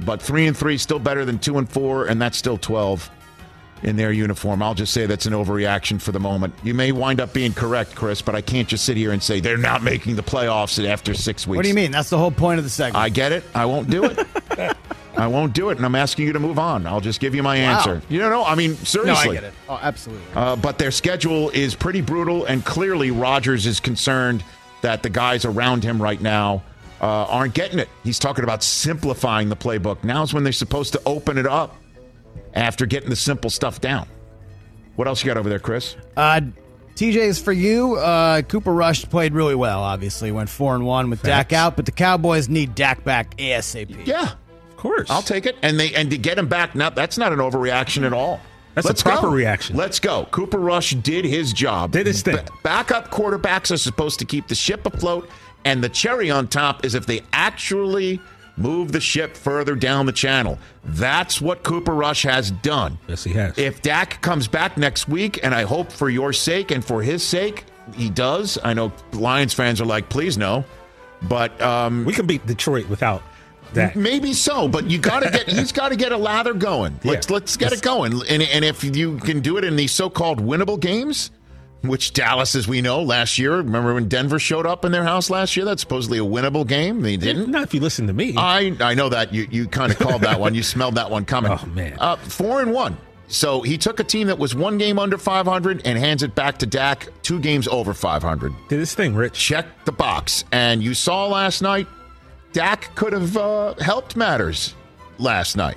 But 0.04 0.20
three 0.20 0.46
and 0.46 0.56
three 0.56 0.74
is 0.74 0.82
still 0.82 0.98
better 0.98 1.24
than 1.24 1.38
two 1.38 1.58
and 1.58 1.68
four, 1.68 2.06
and 2.06 2.20
that's 2.20 2.36
still 2.36 2.58
12 2.58 3.10
in 3.82 3.96
their 3.96 4.10
uniform. 4.12 4.62
I'll 4.62 4.74
just 4.74 4.92
say 4.92 5.06
that's 5.06 5.26
an 5.26 5.32
overreaction 5.32 6.00
for 6.00 6.12
the 6.12 6.20
moment. 6.20 6.54
You 6.62 6.74
may 6.74 6.92
wind 6.92 7.20
up 7.20 7.32
being 7.32 7.52
correct, 7.52 7.94
Chris, 7.94 8.22
but 8.22 8.34
I 8.34 8.40
can't 8.40 8.66
just 8.68 8.84
sit 8.84 8.96
here 8.96 9.12
and 9.12 9.22
say 9.22 9.40
they're 9.40 9.56
not 9.58 9.82
making 9.82 10.16
the 10.16 10.22
playoffs 10.22 10.82
after 10.88 11.14
six 11.14 11.46
weeks. 11.46 11.56
what 11.56 11.62
do 11.62 11.68
you 11.68 11.74
mean? 11.74 11.90
That's 11.90 12.10
the 12.10 12.18
whole 12.18 12.30
point 12.30 12.58
of 12.58 12.64
the 12.64 12.70
segment. 12.70 12.96
I 12.96 13.08
get 13.10 13.32
it. 13.32 13.44
I 13.54 13.66
won't 13.66 13.90
do 13.90 14.04
it. 14.04 14.26
I 15.16 15.26
won't 15.28 15.54
do 15.54 15.70
it, 15.70 15.78
and 15.78 15.86
I'm 15.86 15.94
asking 15.94 16.26
you 16.26 16.32
to 16.34 16.38
move 16.38 16.58
on. 16.58 16.86
I'll 16.86 17.00
just 17.00 17.20
give 17.20 17.34
you 17.34 17.42
my 17.42 17.58
Wow. 17.62 17.76
answer. 17.78 18.02
You 18.10 18.18
don't 18.18 18.30
know. 18.30 18.44
I 18.44 18.54
mean, 18.54 18.74
seriously. 18.76 19.24
no. 19.26 19.30
I 19.30 19.34
get 19.34 19.44
it. 19.44 19.54
Oh, 19.68 19.78
absolutely. 19.82 20.24
Uh, 20.34 20.56
but 20.56 20.76
their 20.78 20.90
schedule 20.90 21.48
is 21.50 21.74
pretty 21.74 22.02
brutal, 22.02 22.44
and 22.44 22.62
clearly 22.64 23.10
Rodgers 23.10 23.64
is 23.66 23.80
concerned 23.80 24.44
that 24.82 25.02
the 25.02 25.08
guys 25.10 25.44
around 25.46 25.82
him 25.84 26.00
right 26.02 26.20
now 26.20 26.62
uh, 27.00 27.06
aren't 27.06 27.54
getting 27.54 27.78
it. 27.78 27.88
He's 28.04 28.18
talking 28.18 28.44
about 28.44 28.62
simplifying 28.62 29.48
the 29.48 29.56
playbook. 29.56 30.04
Now's 30.04 30.34
when 30.34 30.44
they're 30.44 30.52
supposed 30.52 30.92
to 30.92 31.00
open 31.06 31.38
it 31.38 31.46
up 31.46 31.76
after 32.54 32.86
getting 32.86 33.10
the 33.10 33.16
simple 33.16 33.50
stuff 33.50 33.80
down. 33.80 34.08
What 34.96 35.08
else 35.08 35.22
you 35.22 35.28
got 35.28 35.36
over 35.36 35.48
there, 35.48 35.58
Chris? 35.58 35.96
Uh, 36.16 36.40
TJ 36.94 37.16
is 37.16 37.38
for 37.40 37.52
you. 37.52 37.96
Uh, 37.96 38.40
Cooper 38.42 38.72
Rush 38.72 39.04
played 39.04 39.34
really 39.34 39.54
well. 39.54 39.82
Obviously, 39.82 40.32
went 40.32 40.48
four 40.48 40.74
and 40.74 40.86
one 40.86 41.10
with 41.10 41.22
Dak 41.22 41.52
out, 41.52 41.76
but 41.76 41.84
the 41.84 41.92
Cowboys 41.92 42.48
need 42.48 42.74
Dak 42.74 43.04
back 43.04 43.36
asap. 43.36 44.06
Yeah, 44.06 44.32
of 44.70 44.76
course. 44.78 45.10
I'll 45.10 45.22
take 45.22 45.44
it. 45.44 45.56
And 45.62 45.78
they 45.78 45.94
and 45.94 46.10
to 46.10 46.18
get 46.18 46.38
him 46.38 46.48
back, 46.48 46.74
now 46.74 46.88
that's 46.88 47.18
not 47.18 47.32
an 47.32 47.38
overreaction 47.38 48.04
at 48.06 48.14
all. 48.14 48.40
That's 48.74 48.88
a 49.00 49.04
proper 49.04 49.28
reaction. 49.28 49.76
Let's 49.76 50.00
go. 50.00 50.26
Cooper 50.30 50.58
Rush 50.58 50.90
did 50.92 51.24
his 51.24 51.52
job. 51.52 51.92
Did 51.92 52.06
his 52.06 52.20
thing. 52.22 52.36
Ba- 52.36 52.52
backup 52.62 53.10
quarterbacks 53.10 53.70
are 53.70 53.78
supposed 53.78 54.18
to 54.18 54.26
keep 54.26 54.48
the 54.48 54.54
ship 54.54 54.84
afloat, 54.84 55.28
and 55.64 55.82
the 55.82 55.88
cherry 55.88 56.30
on 56.30 56.46
top 56.46 56.84
is 56.84 56.94
if 56.94 57.06
they 57.06 57.22
actually 57.32 58.20
move 58.56 58.92
the 58.92 59.00
ship 59.00 59.36
further 59.36 59.74
down 59.74 60.06
the 60.06 60.12
channel. 60.12 60.58
That's 60.84 61.40
what 61.40 61.62
Cooper 61.62 61.94
Rush 61.94 62.22
has 62.22 62.50
done. 62.50 62.98
Yes, 63.08 63.24
he 63.24 63.32
has. 63.34 63.58
If 63.58 63.82
Dak 63.82 64.20
comes 64.22 64.48
back 64.48 64.76
next 64.76 65.08
week, 65.08 65.40
and 65.42 65.54
I 65.54 65.62
hope 65.62 65.92
for 65.92 66.08
your 66.08 66.32
sake 66.32 66.70
and 66.70 66.84
for 66.84 67.02
his 67.02 67.22
sake, 67.22 67.64
he 67.94 68.08
does. 68.10 68.58
I 68.64 68.74
know 68.74 68.92
Lions 69.12 69.54
fans 69.54 69.80
are 69.80 69.84
like, 69.86 70.08
please 70.08 70.36
no. 70.38 70.64
But 71.22 71.60
um, 71.60 72.04
we 72.04 72.12
can 72.12 72.26
beat 72.26 72.46
Detroit 72.46 72.88
without 72.88 73.22
that. 73.72 73.96
Maybe 73.96 74.32
so, 74.32 74.68
but 74.68 74.88
you 74.90 74.98
got 74.98 75.22
to 75.22 75.30
get 75.30 75.48
he's 75.48 75.72
got 75.72 75.88
to 75.88 75.96
get 75.96 76.12
a 76.12 76.16
lather 76.16 76.52
going. 76.54 77.00
Let's 77.04 77.28
Yeah. 77.28 77.34
let's 77.34 77.56
get 77.56 77.72
it 77.72 77.82
going. 77.82 78.12
And, 78.28 78.42
and 78.42 78.64
if 78.64 78.84
you 78.84 79.18
can 79.18 79.40
do 79.40 79.56
it 79.56 79.64
in 79.64 79.76
these 79.76 79.92
so-called 79.92 80.40
winnable 80.40 80.78
games, 80.78 81.30
which 81.88 82.12
Dallas, 82.12 82.54
as 82.54 82.66
we 82.68 82.80
know, 82.80 83.02
last 83.02 83.38
year. 83.38 83.56
Remember 83.56 83.94
when 83.94 84.08
Denver 84.08 84.38
showed 84.38 84.66
up 84.66 84.84
in 84.84 84.92
their 84.92 85.04
house 85.04 85.30
last 85.30 85.56
year? 85.56 85.64
That's 85.64 85.82
supposedly 85.82 86.18
a 86.18 86.24
winnable 86.24 86.66
game. 86.66 87.00
They 87.02 87.16
didn't. 87.16 87.50
Not 87.50 87.62
if 87.64 87.74
you 87.74 87.80
listen 87.80 88.06
to 88.06 88.12
me. 88.12 88.34
I 88.36 88.76
I 88.80 88.94
know 88.94 89.08
that 89.08 89.32
you 89.32 89.46
you 89.50 89.66
kind 89.68 89.92
of 89.92 89.98
called 89.98 90.22
that 90.22 90.40
one. 90.40 90.54
You 90.54 90.62
smelled 90.74 90.94
that 90.96 91.10
one 91.10 91.24
coming. 91.24 91.52
Oh, 91.52 91.66
man. 91.66 91.96
uh, 91.98 92.16
four 92.16 92.60
and 92.62 92.72
one. 92.72 92.96
So 93.28 93.62
he 93.62 93.76
took 93.76 93.98
a 93.98 94.04
team 94.04 94.28
that 94.28 94.38
was 94.38 94.54
one 94.54 94.78
game 94.78 95.00
under 95.00 95.18
500 95.18 95.82
and 95.84 95.98
hands 95.98 96.22
it 96.22 96.36
back 96.36 96.58
to 96.58 96.66
Dak, 96.66 97.08
two 97.22 97.40
games 97.40 97.66
over 97.66 97.92
500. 97.92 98.52
Did 98.68 98.80
this 98.80 98.94
thing, 98.94 99.16
Rich. 99.16 99.34
Check 99.36 99.66
the 99.84 99.90
box. 99.90 100.44
And 100.52 100.80
you 100.80 100.94
saw 100.94 101.26
last 101.26 101.60
night, 101.60 101.88
Dak 102.52 102.94
could 102.94 103.12
have 103.12 103.36
uh, 103.36 103.74
helped 103.80 104.14
matters 104.14 104.74
last 105.18 105.56
night. 105.56 105.76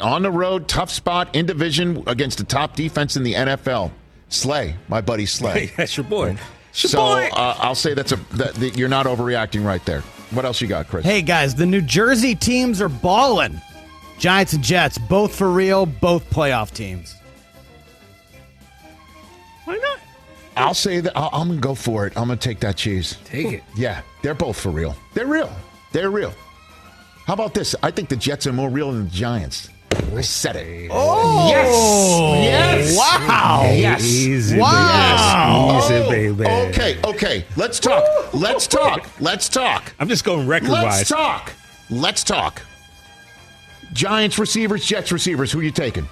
On 0.00 0.22
the 0.22 0.30
road, 0.30 0.68
tough 0.68 0.90
spot 0.90 1.34
in 1.34 1.46
division 1.46 2.04
against 2.06 2.38
the 2.38 2.44
top 2.44 2.76
defense 2.76 3.16
in 3.16 3.24
the 3.24 3.34
NFL. 3.34 3.90
Slay, 4.32 4.76
my 4.88 5.00
buddy 5.00 5.26
Slay. 5.26 5.66
Hey, 5.66 5.72
that's 5.76 5.96
your 5.96 6.04
boy. 6.04 6.36
It's 6.70 6.84
your 6.84 6.90
so 6.90 6.98
boy. 6.98 7.28
Uh, 7.32 7.56
I'll 7.58 7.74
say 7.74 7.94
that's 7.94 8.12
a 8.12 8.16
that, 8.36 8.54
that 8.54 8.76
you're 8.76 8.88
not 8.88 9.06
overreacting 9.06 9.64
right 9.64 9.84
there. 9.84 10.00
What 10.30 10.44
else 10.44 10.60
you 10.60 10.68
got, 10.68 10.88
Chris? 10.88 11.04
Hey 11.04 11.22
guys, 11.22 11.54
the 11.54 11.66
New 11.66 11.82
Jersey 11.82 12.34
teams 12.34 12.80
are 12.80 12.88
balling. 12.88 13.60
Giants 14.18 14.52
and 14.52 14.62
Jets, 14.62 14.98
both 14.98 15.34
for 15.34 15.50
real, 15.50 15.84
both 15.84 16.28
playoff 16.30 16.72
teams. 16.72 17.16
Why 19.64 19.76
not? 19.76 19.98
I'll 20.56 20.74
say 20.74 21.00
that 21.00 21.16
I'll, 21.16 21.30
I'm 21.32 21.48
gonna 21.48 21.60
go 21.60 21.74
for 21.74 22.06
it. 22.06 22.16
I'm 22.16 22.28
gonna 22.28 22.36
take 22.36 22.60
that 22.60 22.76
cheese. 22.76 23.18
Take 23.24 23.52
it. 23.52 23.62
Yeah, 23.76 24.02
they're 24.22 24.34
both 24.34 24.58
for 24.58 24.70
real. 24.70 24.96
They're 25.14 25.26
real. 25.26 25.54
They're 25.92 26.10
real. 26.10 26.32
How 27.26 27.34
about 27.34 27.52
this? 27.54 27.74
I 27.82 27.90
think 27.90 28.08
the 28.08 28.16
Jets 28.16 28.46
are 28.46 28.52
more 28.52 28.70
real 28.70 28.92
than 28.92 29.04
the 29.04 29.10
Giants. 29.10 29.68
I 30.16 30.20
said 30.20 30.56
it. 30.56 30.90
Oh, 30.92 31.48
yes, 31.48 32.44
yes, 32.44 32.96
Wow. 32.96 33.62
yes, 33.64 34.02
Easy, 34.04 34.58
Wow. 34.58 35.86
baby. 36.08 36.42
Easy, 36.42 36.44
Oh. 36.46 36.66
Okay, 36.68 36.98
okay. 37.04 37.44
Let's 37.56 37.80
talk. 37.80 38.04
Let's 38.34 38.66
talk. 38.66 39.08
Let's 39.20 39.48
talk. 39.48 39.92
I'm 39.98 40.08
just 40.08 40.24
going 40.24 40.46
record 40.46 40.70
wise. 40.70 40.84
Let's 40.84 41.08
talk. 41.08 41.52
Let's 41.90 42.24
talk. 42.24 42.62
Giants 43.92 44.38
receivers, 44.38 44.84
Jets 44.84 45.12
receivers. 45.12 45.52
Who 45.52 45.60
you 45.60 45.70
taking? 45.70 46.08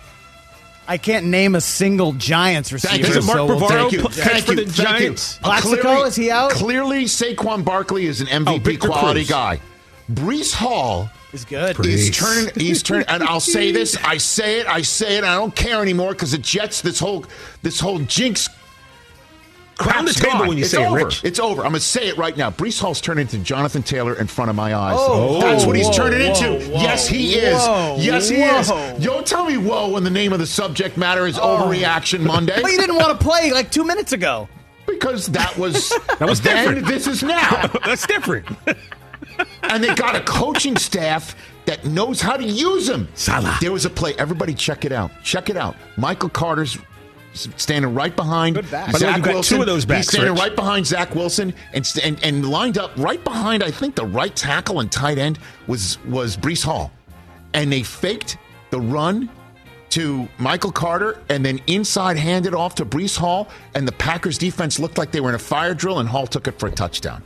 I 0.89 0.99
can't 0.99 1.27
name 1.27 1.55
a 1.55 1.61
single 1.61 2.13
Giants 2.15 2.73
receiver. 2.73 2.91
Thank 2.93 3.07
you. 3.07 3.15
Doesn't 3.15 3.27
Mark 3.27 3.37
so 3.39 3.47
we'll 3.47 3.61
Bavaro 3.61 3.69
take- 3.69 3.79
Thank 3.79 3.93
you. 3.93 4.01
pl- 4.01 4.11
Thank 4.11 4.29
catch 4.31 4.43
for 4.45 4.53
you. 4.53 4.65
the 4.65 4.73
Thank 4.73 4.79
you. 4.79 4.85
Giants? 5.07 5.39
Uh, 5.43 5.47
Plaxico, 5.47 5.81
clearly- 5.83 6.09
is 6.09 6.17
he 6.17 6.31
out? 6.31 6.51
Clearly, 6.51 7.05
Saquon 7.05 7.65
Barkley 7.65 8.07
is 8.07 8.21
an 8.21 8.27
MVP 8.27 8.57
Oh, 8.57 8.59
Victor 8.59 8.89
quality 8.89 9.21
Cruz. 9.21 9.29
guy. 9.31 9.61
Breece 10.13 10.53
Hall 10.55 11.09
Is 11.33 11.45
good. 11.45 11.77
He's 11.77 12.11
Breece. 12.11 12.15
turning. 12.19 12.55
He's 12.57 12.83
turning. 12.83 13.07
And 13.09 13.23
I'll 13.23 13.39
say 13.41 13.71
this. 13.71 13.97
I 14.03 14.17
say 14.17 14.61
it. 14.61 14.67
I 14.67 14.83
say 14.83 15.19
it. 15.19 15.25
I 15.25 15.37
don't 15.37 15.55
care 15.55 15.81
anymore 15.81 16.11
because 16.13 16.33
the 16.33 16.39
Jets. 16.39 16.81
This 16.83 16.99
whole. 16.99 17.25
This 17.63 17.79
whole 17.79 18.01
jinx. 18.01 18.49
Pound 19.79 20.09
the 20.09 20.13
table 20.13 20.41
gone. 20.41 20.49
when 20.49 20.59
you 20.59 20.65
it's 20.65 20.73
say 20.73 20.85
it. 20.87 20.93
Rich. 20.93 21.25
It's 21.25 21.39
over. 21.39 21.63
I'm 21.63 21.69
gonna 21.69 21.81
say 21.81 22.09
it 22.09 22.19
right 22.19 22.37
now. 22.37 22.51
Breece 22.51 22.81
Hall's 22.81 23.01
turning 23.01 23.23
into 23.23 23.39
Jonathan 23.39 23.83
Taylor 23.83 24.15
in 24.15 24.27
front 24.27 24.51
of 24.51 24.57
my 24.57 24.75
eyes. 24.75 24.97
Oh, 24.99 25.41
That's 25.41 25.65
what 25.65 25.75
he's 25.75 25.89
turning 25.89 26.21
whoa, 26.21 26.27
into. 26.35 26.71
whoa, 26.71 26.83
yes, 26.83 27.07
he 27.09 27.35
is. 27.37 27.55
yes, 28.05 28.29
he 28.29 28.41
whoa. 28.43 28.59
is. 28.59 29.03
Don't 29.05 29.27
tell 29.27 29.47
me 29.47 29.57
whoa 29.57 29.89
when 29.89 30.05
the 30.05 30.11
name 30.11 30.35
of 30.35 30.39
the 30.39 30.47
subject 30.47 30.99
matter 30.99 31.27
is 31.27 31.39
oh. 31.39 31.43
overreaction 31.63 32.21
Monday. 32.21 32.61
But 32.61 32.73
you 32.73 32.79
didn't 32.79 32.97
want 32.97 33.19
to 33.19 33.25
play 33.25 33.53
like 33.53 33.71
two 33.71 33.85
minutes 33.85 34.13
ago. 34.13 34.49
because 34.87 35.29
that 35.29 35.57
was 35.57 35.89
That 36.19 36.29
was 36.29 36.43
then. 36.43 36.67
different. 36.75 36.87
This 36.87 37.07
is 37.07 37.23
now. 37.23 37.67
That's 37.87 38.07
different. 38.07 38.49
and 39.63 39.83
they 39.83 39.95
got 39.95 40.17
a 40.17 40.21
coaching 40.23 40.77
staff 40.77 41.37
that 41.67 41.85
knows 41.85 42.21
how 42.21 42.37
to 42.37 42.45
use 42.45 42.89
him. 42.89 43.09
Salah. 43.15 43.57
There 43.61 43.73
was 43.73 43.85
a 43.85 43.91
play. 43.91 44.15
Everybody, 44.19 44.55
check 44.55 44.85
it 44.85 44.93
out. 44.93 45.11
Check 45.23 45.51
it 45.51 45.57
out. 45.57 45.77
Michael 45.97 46.29
Carter's 46.29 46.79
standing 47.33 47.95
right 47.95 48.15
behind 48.17 48.57
Good 48.57 48.71
back. 48.71 48.93
By 48.93 48.99
the 48.99 49.05
way, 49.05 49.11
Zach 49.13 49.17
you 49.19 49.25
got 49.25 49.35
Wilson. 49.35 49.57
two 49.57 49.61
of 49.63 49.67
those 49.67 49.85
backs, 49.85 50.07
He's 50.07 50.09
standing 50.17 50.33
Rich. 50.33 50.43
right 50.43 50.57
behind 50.57 50.87
Zach 50.87 51.15
Wilson 51.15 51.55
and, 51.73 51.89
and 52.03 52.25
and 52.25 52.49
lined 52.49 52.77
up 52.77 52.91
right 52.97 53.23
behind. 53.23 53.63
I 53.63 53.71
think 53.71 53.95
the 53.95 54.07
right 54.07 54.35
tackle 54.35 54.81
and 54.81 54.91
tight 54.91 55.19
end 55.19 55.39
was 55.69 56.03
was 56.07 56.37
Breece 56.37 56.65
Hall, 56.65 56.91
and 57.55 57.73
they 57.73 57.83
faked 57.85 58.37
the 58.71 58.81
run 58.81 59.31
to 59.91 60.29
Michael 60.39 60.71
Carter 60.73 61.21
and 61.29 61.45
then 61.45 61.61
inside 61.67 62.17
handed 62.17 62.55
off 62.55 62.75
to 62.77 62.85
Breece 62.85 63.17
Hall, 63.17 63.49
and 63.75 63.87
the 63.87 63.93
Packers 63.93 64.39
defense 64.39 64.79
looked 64.81 64.99
like 64.99 65.11
they 65.13 65.21
were 65.21 65.29
in 65.29 65.35
a 65.35 65.39
fire 65.39 65.75
drill, 65.75 65.99
and 66.01 66.09
Hall 66.09 66.27
took 66.27 66.49
it 66.49 66.59
for 66.59 66.67
a 66.69 66.71
touchdown. 66.73 67.23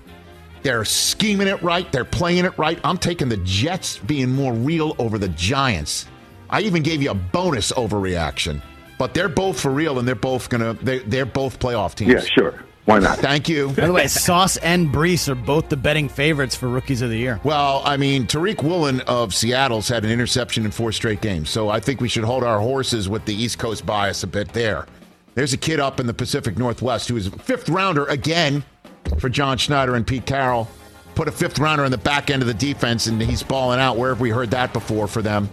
They're 0.64 0.86
scheming 0.86 1.46
it 1.46 1.62
right. 1.62 1.90
They're 1.92 2.06
playing 2.06 2.46
it 2.46 2.56
right. 2.56 2.80
I'm 2.82 2.96
taking 2.96 3.28
the 3.28 3.36
Jets 3.36 3.98
being 3.98 4.32
more 4.32 4.54
real 4.54 4.96
over 4.98 5.18
the 5.18 5.28
Giants. 5.28 6.06
I 6.48 6.62
even 6.62 6.82
gave 6.82 7.02
you 7.02 7.10
a 7.10 7.14
bonus 7.14 7.70
overreaction, 7.72 8.62
but 8.98 9.12
they're 9.12 9.28
both 9.28 9.60
for 9.60 9.70
real, 9.70 9.98
and 9.98 10.08
they're 10.08 10.14
both 10.14 10.48
gonna. 10.48 10.72
They, 10.72 11.00
they're 11.00 11.26
both 11.26 11.58
playoff 11.58 11.94
teams. 11.94 12.12
Yeah, 12.12 12.20
sure. 12.20 12.64
Why 12.86 12.98
not? 12.98 13.18
Thank 13.18 13.48
you. 13.48 13.68
By 13.68 13.86
the 13.86 13.92
way, 13.92 14.06
Sauce 14.06 14.56
and 14.58 14.88
Breece 14.88 15.28
are 15.28 15.34
both 15.34 15.68
the 15.68 15.76
betting 15.76 16.08
favorites 16.08 16.54
for 16.54 16.68
rookies 16.68 17.02
of 17.02 17.10
the 17.10 17.18
year. 17.18 17.40
Well, 17.44 17.82
I 17.84 17.98
mean, 17.98 18.26
Tariq 18.26 18.62
Woolen 18.62 19.00
of 19.02 19.34
Seattle's 19.34 19.88
had 19.88 20.04
an 20.04 20.10
interception 20.10 20.64
in 20.64 20.70
four 20.70 20.92
straight 20.92 21.20
games, 21.20 21.50
so 21.50 21.68
I 21.68 21.80
think 21.80 22.00
we 22.00 22.08
should 22.08 22.24
hold 22.24 22.42
our 22.42 22.60
horses 22.60 23.06
with 23.06 23.26
the 23.26 23.34
East 23.34 23.58
Coast 23.58 23.84
bias 23.84 24.22
a 24.22 24.26
bit 24.26 24.52
there. 24.54 24.86
There's 25.34 25.52
a 25.52 25.58
kid 25.58 25.80
up 25.80 26.00
in 26.00 26.06
the 26.06 26.14
Pacific 26.14 26.56
Northwest 26.56 27.08
who 27.08 27.16
is 27.16 27.26
a 27.26 27.30
fifth 27.32 27.68
rounder 27.68 28.06
again 28.06 28.64
for 29.18 29.28
John 29.28 29.58
Schneider 29.58 29.94
and 29.94 30.06
Pete 30.06 30.26
Carroll. 30.26 30.68
Put 31.14 31.28
a 31.28 31.32
fifth 31.32 31.58
rounder 31.58 31.84
in 31.84 31.90
the 31.90 31.98
back 31.98 32.30
end 32.30 32.42
of 32.42 32.48
the 32.48 32.54
defense, 32.54 33.06
and 33.06 33.20
he's 33.22 33.42
balling 33.42 33.78
out. 33.78 33.96
Where 33.96 34.10
have 34.10 34.20
we 34.20 34.30
heard 34.30 34.50
that 34.50 34.72
before 34.72 35.06
for 35.06 35.22
them? 35.22 35.48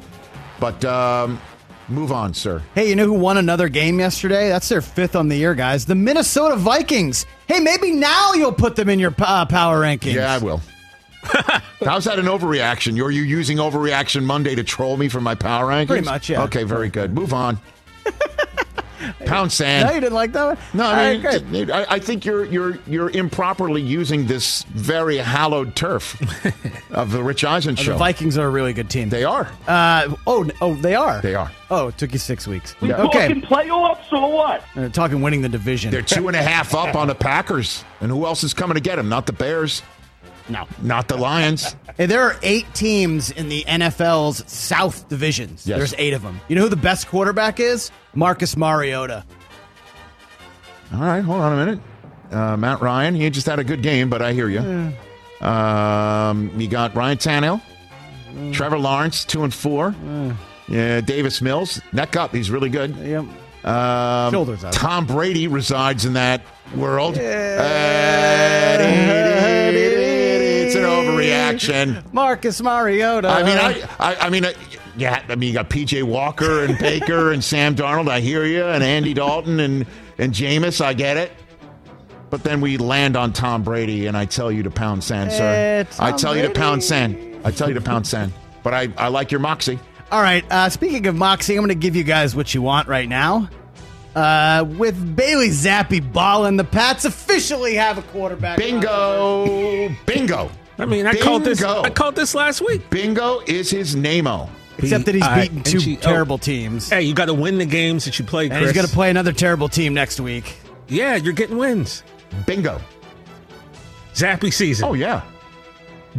But 0.59 0.83
um, 0.85 1.39
move 1.87 2.11
on, 2.11 2.33
sir. 2.33 2.63
Hey, 2.73 2.89
you 2.89 2.95
know 2.95 3.05
who 3.05 3.13
won 3.13 3.37
another 3.37 3.69
game 3.69 3.99
yesterday? 3.99 4.49
That's 4.49 4.69
their 4.69 4.81
fifth 4.81 5.15
on 5.15 5.27
the 5.27 5.35
year, 5.35 5.53
guys. 5.53 5.85
The 5.85 5.95
Minnesota 5.95 6.55
Vikings. 6.55 7.25
Hey, 7.47 7.59
maybe 7.59 7.91
now 7.91 8.33
you'll 8.33 8.53
put 8.53 8.75
them 8.75 8.89
in 8.89 8.99
your 8.99 9.13
uh, 9.19 9.45
power 9.45 9.81
rankings. 9.81 10.15
Yeah, 10.15 10.33
I 10.33 10.37
will. 10.39 10.61
How's 11.85 12.05
that 12.05 12.17
an 12.17 12.25
overreaction? 12.25 12.95
You're 12.97 13.11
you 13.11 13.21
using 13.21 13.57
overreaction 13.57 14.23
Monday 14.23 14.55
to 14.55 14.63
troll 14.63 14.97
me 14.97 15.09
for 15.09 15.21
my 15.21 15.35
power 15.35 15.67
rankings? 15.67 15.87
Pretty 15.87 16.05
much, 16.05 16.29
yeah. 16.29 16.43
Okay, 16.43 16.63
very 16.63 16.89
good. 16.89 17.13
Move 17.13 17.33
on. 17.33 17.59
Pound 19.25 19.51
sand. 19.51 19.87
No, 19.87 19.93
you 19.93 19.99
didn't 20.01 20.13
like 20.13 20.31
that 20.33 20.45
one. 20.45 20.57
No, 20.73 20.85
I 20.85 21.17
mean, 21.17 21.69
right. 21.69 21.87
I, 21.89 21.95
I 21.95 21.99
think 21.99 22.25
you're 22.25 22.45
you're 22.45 22.79
you're 22.87 23.09
improperly 23.11 23.81
using 23.81 24.27
this 24.27 24.63
very 24.63 25.17
hallowed 25.17 25.75
turf 25.75 26.19
of 26.91 27.11
the 27.11 27.23
Rich 27.23 27.43
Eisen 27.43 27.75
The 27.75 27.83
show. 27.83 27.97
Vikings 27.97 28.37
are 28.37 28.47
a 28.47 28.49
really 28.49 28.73
good 28.73 28.89
team. 28.89 29.09
They 29.09 29.23
are. 29.23 29.51
Uh, 29.67 30.15
oh, 30.27 30.49
oh, 30.61 30.75
they 30.75 30.95
are. 30.95 31.21
They 31.21 31.35
are. 31.35 31.51
Oh, 31.69 31.87
it 31.87 31.97
took 31.97 32.11
you 32.13 32.19
six 32.19 32.47
weeks. 32.47 32.75
We 32.81 32.93
Okay. 32.93 33.27
Talking 33.29 33.41
playoffs 33.41 34.11
or 34.11 34.31
what? 34.31 34.63
Uh, 34.75 34.89
talking 34.89 35.21
winning 35.21 35.41
the 35.41 35.49
division. 35.49 35.91
They're 35.91 36.01
two 36.01 36.27
and 36.27 36.35
a 36.35 36.41
half 36.41 36.75
up 36.75 36.95
on 37.01 37.07
the 37.07 37.15
Packers, 37.15 37.83
and 38.01 38.11
who 38.11 38.25
else 38.25 38.43
is 38.43 38.53
coming 38.53 38.75
to 38.75 38.81
get 38.81 38.97
them? 38.97 39.07
Not 39.09 39.25
the 39.25 39.33
Bears. 39.33 39.81
No. 40.51 40.67
Not 40.81 41.07
the 41.07 41.17
Lions. 41.17 41.75
Hey, 41.97 42.05
there 42.05 42.21
are 42.21 42.35
eight 42.43 42.65
teams 42.73 43.31
in 43.31 43.47
the 43.49 43.63
NFL's 43.67 44.43
South 44.51 45.07
divisions. 45.09 45.65
Yes. 45.65 45.77
There's 45.77 45.93
eight 45.97 46.13
of 46.13 46.21
them. 46.21 46.39
You 46.47 46.55
know 46.55 46.63
who 46.63 46.69
the 46.69 46.75
best 46.75 47.07
quarterback 47.07 47.59
is? 47.59 47.89
Marcus 48.13 48.57
Mariota. 48.57 49.23
All 50.93 50.99
right, 50.99 51.21
hold 51.21 51.39
on 51.41 51.53
a 51.53 51.65
minute. 51.65 51.79
Uh, 52.31 52.57
Matt 52.57 52.81
Ryan, 52.81 53.15
he 53.15 53.29
just 53.29 53.47
had 53.47 53.59
a 53.59 53.63
good 53.63 53.81
game, 53.81 54.09
but 54.09 54.21
I 54.21 54.33
hear 54.33 54.49
you. 54.49 54.59
Um, 55.45 56.51
you 56.59 56.67
got 56.67 56.93
Ryan 56.95 57.17
Tannehill, 57.17 57.61
Trevor 58.53 58.77
Lawrence, 58.77 59.23
two 59.25 59.43
and 59.43 59.53
four. 59.53 59.95
Yeah, 60.67 61.01
Davis 61.01 61.41
Mills, 61.41 61.81
neck 61.93 62.15
up, 62.15 62.33
he's 62.33 62.49
really 62.51 62.69
good. 62.69 62.95
Yep. 62.97 63.25
Um, 63.65 64.31
Shoulders 64.33 64.63
out. 64.63 64.73
Tom 64.73 65.05
Brady 65.05 65.47
resides 65.47 66.05
in 66.05 66.13
that 66.13 66.41
world. 66.75 67.17
And 67.17 68.81
it's 68.81 69.60
an 70.83 71.05
overreaction. 71.05 72.13
Marcus 72.13 72.61
Mariota. 72.61 73.27
I 73.27 73.43
mean, 73.43 73.57
I, 73.57 73.87
I, 73.99 74.15
I 74.27 74.29
mean, 74.29 74.45
yeah. 74.97 75.23
I 75.27 75.35
mean, 75.35 75.49
you 75.49 75.53
got 75.53 75.69
PJ 75.69 76.03
Walker 76.03 76.63
and 76.63 76.77
Baker 76.77 77.31
and 77.31 77.43
Sam 77.43 77.75
Darnold. 77.75 78.09
I 78.09 78.19
hear 78.19 78.45
you, 78.45 78.63
and 78.63 78.83
Andy 78.83 79.13
Dalton 79.13 79.59
and 79.59 79.85
and 80.17 80.33
Jameis. 80.33 80.81
I 80.83 80.93
get 80.93 81.17
it. 81.17 81.31
But 82.29 82.43
then 82.43 82.61
we 82.61 82.77
land 82.77 83.17
on 83.17 83.33
Tom 83.33 83.61
Brady, 83.61 84.07
and 84.07 84.15
I 84.15 84.23
tell 84.25 84.51
you 84.51 84.63
to 84.63 84.71
pound 84.71 85.03
sand, 85.03 85.33
sir. 85.33 85.85
I 85.99 86.13
tell 86.13 86.35
you 86.35 86.43
to 86.43 86.49
pound 86.49 86.81
sand. 86.81 87.41
I 87.43 87.51
tell 87.51 87.67
you 87.67 87.73
to 87.73 87.81
pound 87.81 88.07
sand. 88.07 88.31
But 88.63 88.73
I, 88.73 88.87
I 88.97 89.09
like 89.09 89.31
your 89.31 89.41
moxie. 89.41 89.79
All 90.11 90.21
right. 90.21 90.45
Uh, 90.51 90.69
speaking 90.69 91.07
of 91.07 91.15
Moxie, 91.15 91.55
I'm 91.55 91.59
going 91.59 91.69
to 91.69 91.75
give 91.75 91.95
you 91.95 92.03
guys 92.03 92.35
what 92.35 92.53
you 92.53 92.61
want 92.61 92.87
right 92.87 93.07
now. 93.07 93.49
Uh, 94.15 94.65
with 94.77 95.15
Bailey 95.15 95.49
Zappe 95.49 96.11
balling, 96.11 96.57
the 96.57 96.65
Pats 96.65 97.05
officially 97.05 97.75
have 97.75 97.97
a 97.97 98.01
quarterback. 98.01 98.57
Bingo, 98.57 99.89
bingo. 100.05 100.51
I 100.81 100.85
mean, 100.85 101.05
I 101.05 101.13
called 101.13 101.43
this. 101.43 101.61
I 101.63 101.89
called 101.91 102.15
this 102.15 102.33
last 102.35 102.59
week. 102.61 102.89
Bingo 102.89 103.39
is 103.47 103.69
his 103.69 103.95
name-o. 103.95 104.49
Except 104.77 105.05
that 105.05 105.13
he's 105.15 105.23
All 105.23 105.29
right, 105.29 105.41
beaten 105.43 105.57
and 105.57 105.65
two 105.65 105.79
she- 105.79 105.97
oh. 105.97 106.01
terrible 106.01 106.37
teams. 106.39 106.89
Hey, 106.89 107.03
you 107.03 107.13
got 107.13 107.25
to 107.25 107.33
win 107.35 107.59
the 107.59 107.65
games 107.65 108.05
that 108.05 108.17
you 108.17 108.25
play, 108.25 108.45
And 108.45 108.53
Chris. 108.53 108.63
he's 108.63 108.73
going 108.73 108.87
to 108.87 108.93
play 108.93 109.09
another 109.11 109.31
terrible 109.31 109.69
team 109.69 109.93
next 109.93 110.19
week. 110.19 110.57
Yeah, 110.87 111.15
you're 111.17 111.33
getting 111.33 111.57
wins. 111.57 112.01
Bingo. 112.47 112.81
Zappe 114.15 114.51
season. 114.51 114.85
Oh 114.89 114.93
yeah. 114.93 115.21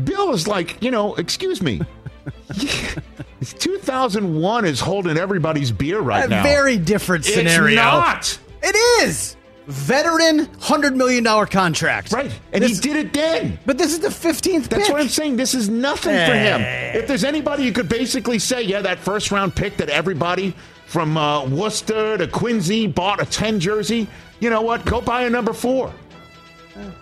Bill 0.05 0.33
is 0.33 0.47
like, 0.47 0.81
you 0.83 0.91
know, 0.91 1.15
excuse 1.17 1.61
me. 1.61 1.81
2001 3.59 4.65
is 4.65 4.81
holding 4.81 5.17
everybody's 5.17 5.73
beer 5.73 6.01
right 6.01 6.25
a 6.27 6.29
now. 6.29 6.43
very 6.43 6.79
different 6.79 7.25
scenario. 7.25 7.47
It's 7.47 7.55
scenario. 7.55 7.75
not. 7.77 8.39
It 8.63 8.77
is. 9.05 9.37
Veteran, 9.67 10.47
$100 10.47 10.97
million 10.97 11.25
contract. 11.47 12.13
Right. 12.13 12.37
And 12.53 12.65
he 12.65 12.75
did 12.75 12.97
it 12.97 13.13
then. 13.13 13.59
But 13.65 13.79
this 13.79 13.93
is 13.93 14.01
the 14.01 14.09
15th 14.09 14.69
That's 14.69 14.87
pick. 14.87 14.93
what 14.93 15.01
I'm 15.01 15.09
saying. 15.09 15.37
This 15.37 15.55
is 15.55 15.69
nothing 15.69 16.15
for 16.15 16.35
him. 16.35 16.61
If 16.63 17.07
there's 17.07 17.25
anybody 17.25 17.65
you 17.65 17.73
could 17.73 17.89
basically 17.89 18.39
say, 18.39 18.63
yeah, 18.63 18.81
that 18.83 18.99
first 18.99 19.31
round 19.31 19.55
pick 19.55 19.77
that 19.77 19.89
everybody 19.89 20.55
from 20.87 21.17
uh, 21.17 21.47
Worcester 21.47 22.19
to 22.19 22.27
Quincy 22.27 22.87
bought 22.87 23.23
a 23.23 23.25
10 23.25 23.61
jersey, 23.61 24.09
you 24.41 24.51
know 24.51 24.63
what? 24.63 24.85
Go 24.85 25.01
buy 25.01 25.23
a 25.23 25.31
number 25.31 25.53
four. 25.53 25.93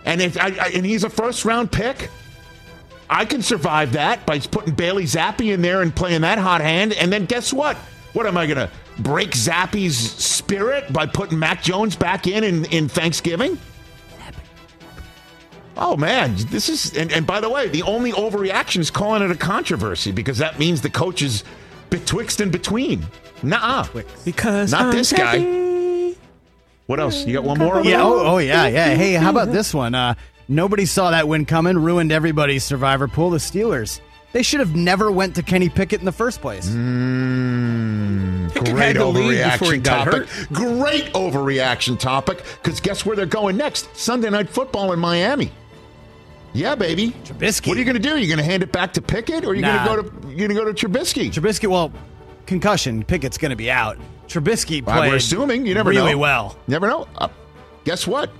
And 0.05 0.21
if 0.21 0.37
I, 0.37 0.47
I, 0.47 0.71
and 0.75 0.85
he's 0.85 1.03
a 1.03 1.09
first 1.09 1.45
round 1.45 1.71
pick, 1.71 2.09
I 3.09 3.25
can 3.25 3.41
survive 3.41 3.93
that 3.93 4.25
by 4.25 4.39
putting 4.39 4.73
Bailey 4.73 5.03
Zappe 5.05 5.51
in 5.51 5.61
there 5.61 5.81
and 5.81 5.95
playing 5.95 6.21
that 6.21 6.37
hot 6.37 6.61
hand. 6.61 6.93
And 6.93 7.11
then 7.11 7.25
guess 7.25 7.51
what? 7.51 7.75
What 8.13 8.25
am 8.27 8.37
I 8.37 8.45
going 8.45 8.57
to 8.57 8.69
break 9.03 9.31
Zappe's 9.31 9.97
spirit 9.97 10.91
by 10.91 11.05
putting 11.05 11.39
Mac 11.39 11.61
Jones 11.61 11.95
back 11.95 12.27
in 12.27 12.43
in, 12.43 12.65
in 12.65 12.87
Thanksgiving? 12.87 13.57
Oh 15.77 15.95
man, 15.95 16.35
this 16.49 16.69
is 16.69 16.95
and, 16.95 17.11
and 17.11 17.25
by 17.25 17.39
the 17.39 17.49
way, 17.49 17.67
the 17.67 17.81
only 17.83 18.11
overreaction 18.11 18.79
is 18.79 18.91
calling 18.91 19.21
it 19.23 19.31
a 19.31 19.35
controversy 19.35 20.11
because 20.11 20.37
that 20.37 20.59
means 20.59 20.81
the 20.81 20.89
coach 20.89 21.21
is 21.21 21.43
betwixt 21.89 22.41
and 22.41 22.51
between. 22.51 23.05
Nah, 23.41 23.87
because 24.25 24.71
not 24.71 24.87
I'm 24.87 24.91
this 24.91 25.11
guy. 25.13 25.61
What 26.87 26.99
else? 26.99 27.25
You 27.25 27.33
got 27.33 27.43
one 27.43 27.57
more? 27.57 27.83
Yeah. 27.85 28.03
Oh, 28.03 28.19
oh, 28.19 28.37
yeah, 28.39 28.67
yeah. 28.67 28.95
Hey, 28.95 29.13
how 29.13 29.29
about 29.29 29.51
this 29.53 29.73
one? 29.73 29.95
Uh, 29.95 30.15
nobody 30.49 30.85
saw 30.85 31.11
that 31.11 31.27
win 31.27 31.45
coming. 31.45 31.77
Ruined 31.77 32.11
everybody's 32.11 32.65
survivor 32.65 33.07
pool. 33.07 33.29
The 33.29 33.37
Steelers. 33.37 34.01
They 34.33 34.43
should 34.43 34.59
have 34.59 34.75
never 34.75 35.11
went 35.11 35.35
to 35.35 35.43
Kenny 35.43 35.69
Pickett 35.69 35.99
in 35.99 36.05
the 36.05 36.11
first 36.11 36.41
place. 36.41 36.69
Mm, 36.69 36.75
Pickett 36.75 37.80
great 38.65 38.77
had 38.77 38.95
to 38.97 39.05
leave 39.05 39.43
before 39.51 39.73
he 39.73 39.79
overreaction 39.79 39.83
topic. 39.83 40.29
Great 40.53 41.05
overreaction 41.13 41.99
topic. 41.99 42.43
Because 42.61 42.79
guess 42.79 43.05
where 43.05 43.15
they're 43.15 43.25
going 43.25 43.57
next? 43.57 43.95
Sunday 43.95 44.29
night 44.29 44.49
football 44.49 44.93
in 44.93 44.99
Miami. 44.99 45.51
Yeah, 46.53 46.75
baby. 46.75 47.11
Trubisky. 47.23 47.67
What 47.67 47.77
are 47.77 47.79
you 47.79 47.85
going 47.85 47.95
to 47.95 48.01
do? 48.01 48.11
Are 48.15 48.17
you 48.17 48.27
going 48.27 48.37
to 48.37 48.43
hand 48.43 48.61
it 48.63 48.71
back 48.71 48.93
to 48.93 49.01
Pickett, 49.01 49.45
or 49.45 49.49
are 49.51 49.53
you 49.55 49.61
Nah. 49.61 49.85
going 49.85 50.03
to 50.03 50.09
go 50.11 50.19
to 50.19 50.27
you 50.29 50.35
going 50.37 50.49
to 50.49 50.55
go 50.55 50.71
to 50.71 50.73
Trubisky? 50.73 51.31
Trubisky, 51.31 51.67
well, 51.69 51.91
concussion. 52.45 53.03
Pickett's 53.03 53.37
going 53.37 53.51
to 53.51 53.55
be 53.55 53.71
out. 53.71 53.97
Trubisky 54.27 54.83
played. 54.83 55.09
We're 55.11 55.15
assuming. 55.15 55.65
You 55.65 55.73
never 55.73 55.89
really 55.91 56.11
know. 56.11 56.17
well. 56.17 56.57
Never 56.67 56.87
know. 56.87 57.07
Uh, 57.17 57.29
guess 57.85 58.05
what? 58.05 58.31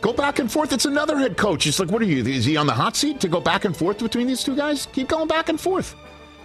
Go 0.00 0.12
back 0.12 0.40
and 0.40 0.50
forth. 0.50 0.72
It's 0.72 0.84
another 0.84 1.16
head 1.16 1.36
coach. 1.36 1.64
It's 1.68 1.78
like, 1.78 1.88
what 1.90 2.02
are 2.02 2.06
you? 2.06 2.24
Is 2.26 2.44
he 2.44 2.56
on 2.56 2.66
the 2.66 2.72
hot 2.72 2.96
seat 2.96 3.20
to 3.20 3.28
go 3.28 3.40
back 3.40 3.64
and 3.64 3.76
forth 3.76 3.98
between 4.00 4.26
these 4.26 4.42
two 4.42 4.56
guys? 4.56 4.86
Keep 4.92 5.06
going 5.08 5.28
back 5.28 5.48
and 5.48 5.60
forth. 5.60 5.94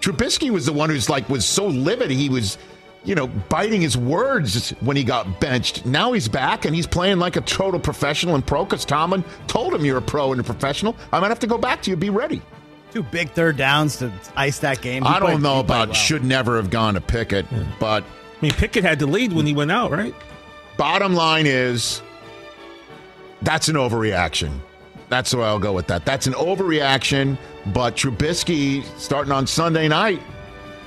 Trubisky 0.01 0.49
was 0.49 0.65
the 0.65 0.73
one 0.73 0.89
who's 0.89 1.09
like 1.09 1.27
was 1.29 1.45
so 1.45 1.67
livid. 1.67 2.11
He 2.11 2.29
was, 2.29 2.57
you 3.03 3.15
know, 3.15 3.27
biting 3.27 3.81
his 3.81 3.97
words 3.97 4.71
when 4.81 4.95
he 4.97 5.03
got 5.03 5.39
benched. 5.39 5.85
Now 5.85 6.13
he's 6.13 6.27
back 6.27 6.65
and 6.65 6.75
he's 6.75 6.87
playing 6.87 7.19
like 7.19 7.35
a 7.35 7.41
total 7.41 7.79
professional 7.79 8.35
and 8.35 8.45
pro. 8.45 8.63
Because 8.65 8.85
Tomlin 8.85 9.23
told 9.47 9.73
him 9.73 9.83
you're 9.85 9.97
a 9.97 10.01
pro 10.01 10.31
and 10.31 10.39
a 10.41 10.43
professional. 10.43 10.95
I 11.11 11.19
might 11.19 11.29
have 11.29 11.39
to 11.39 11.47
go 11.47 11.57
back 11.57 11.81
to 11.83 11.89
you. 11.89 11.95
Be 11.97 12.09
ready. 12.09 12.41
Two 12.93 13.03
big 13.03 13.31
third 13.31 13.57
downs 13.57 13.97
to 13.97 14.11
ice 14.35 14.59
that 14.59 14.81
game. 14.81 15.03
He 15.03 15.09
I 15.09 15.19
don't 15.19 15.29
played- 15.31 15.41
know 15.41 15.59
about 15.59 15.89
well. 15.89 15.93
should 15.95 16.23
never 16.23 16.55
have 16.55 16.69
gone 16.69 16.93
to 16.93 17.01
Pickett, 17.01 17.45
but 17.79 18.03
I 18.03 18.41
mean, 18.41 18.51
Pickett 18.53 18.83
had 18.83 18.99
the 18.99 19.07
lead 19.07 19.33
when 19.33 19.45
he 19.45 19.53
went 19.53 19.71
out, 19.71 19.91
right? 19.91 20.15
Bottom 20.77 21.13
line 21.13 21.45
is 21.47 22.01
that's 23.41 23.67
an 23.67 23.75
overreaction. 23.75 24.59
That's 25.09 25.33
where 25.33 25.45
I'll 25.45 25.59
go 25.59 25.73
with 25.73 25.87
that. 25.87 26.05
That's 26.05 26.27
an 26.27 26.33
overreaction, 26.33 27.37
but 27.67 27.95
Trubisky 27.95 28.83
starting 28.99 29.31
on 29.31 29.47
Sunday 29.47 29.87
night. 29.87 30.21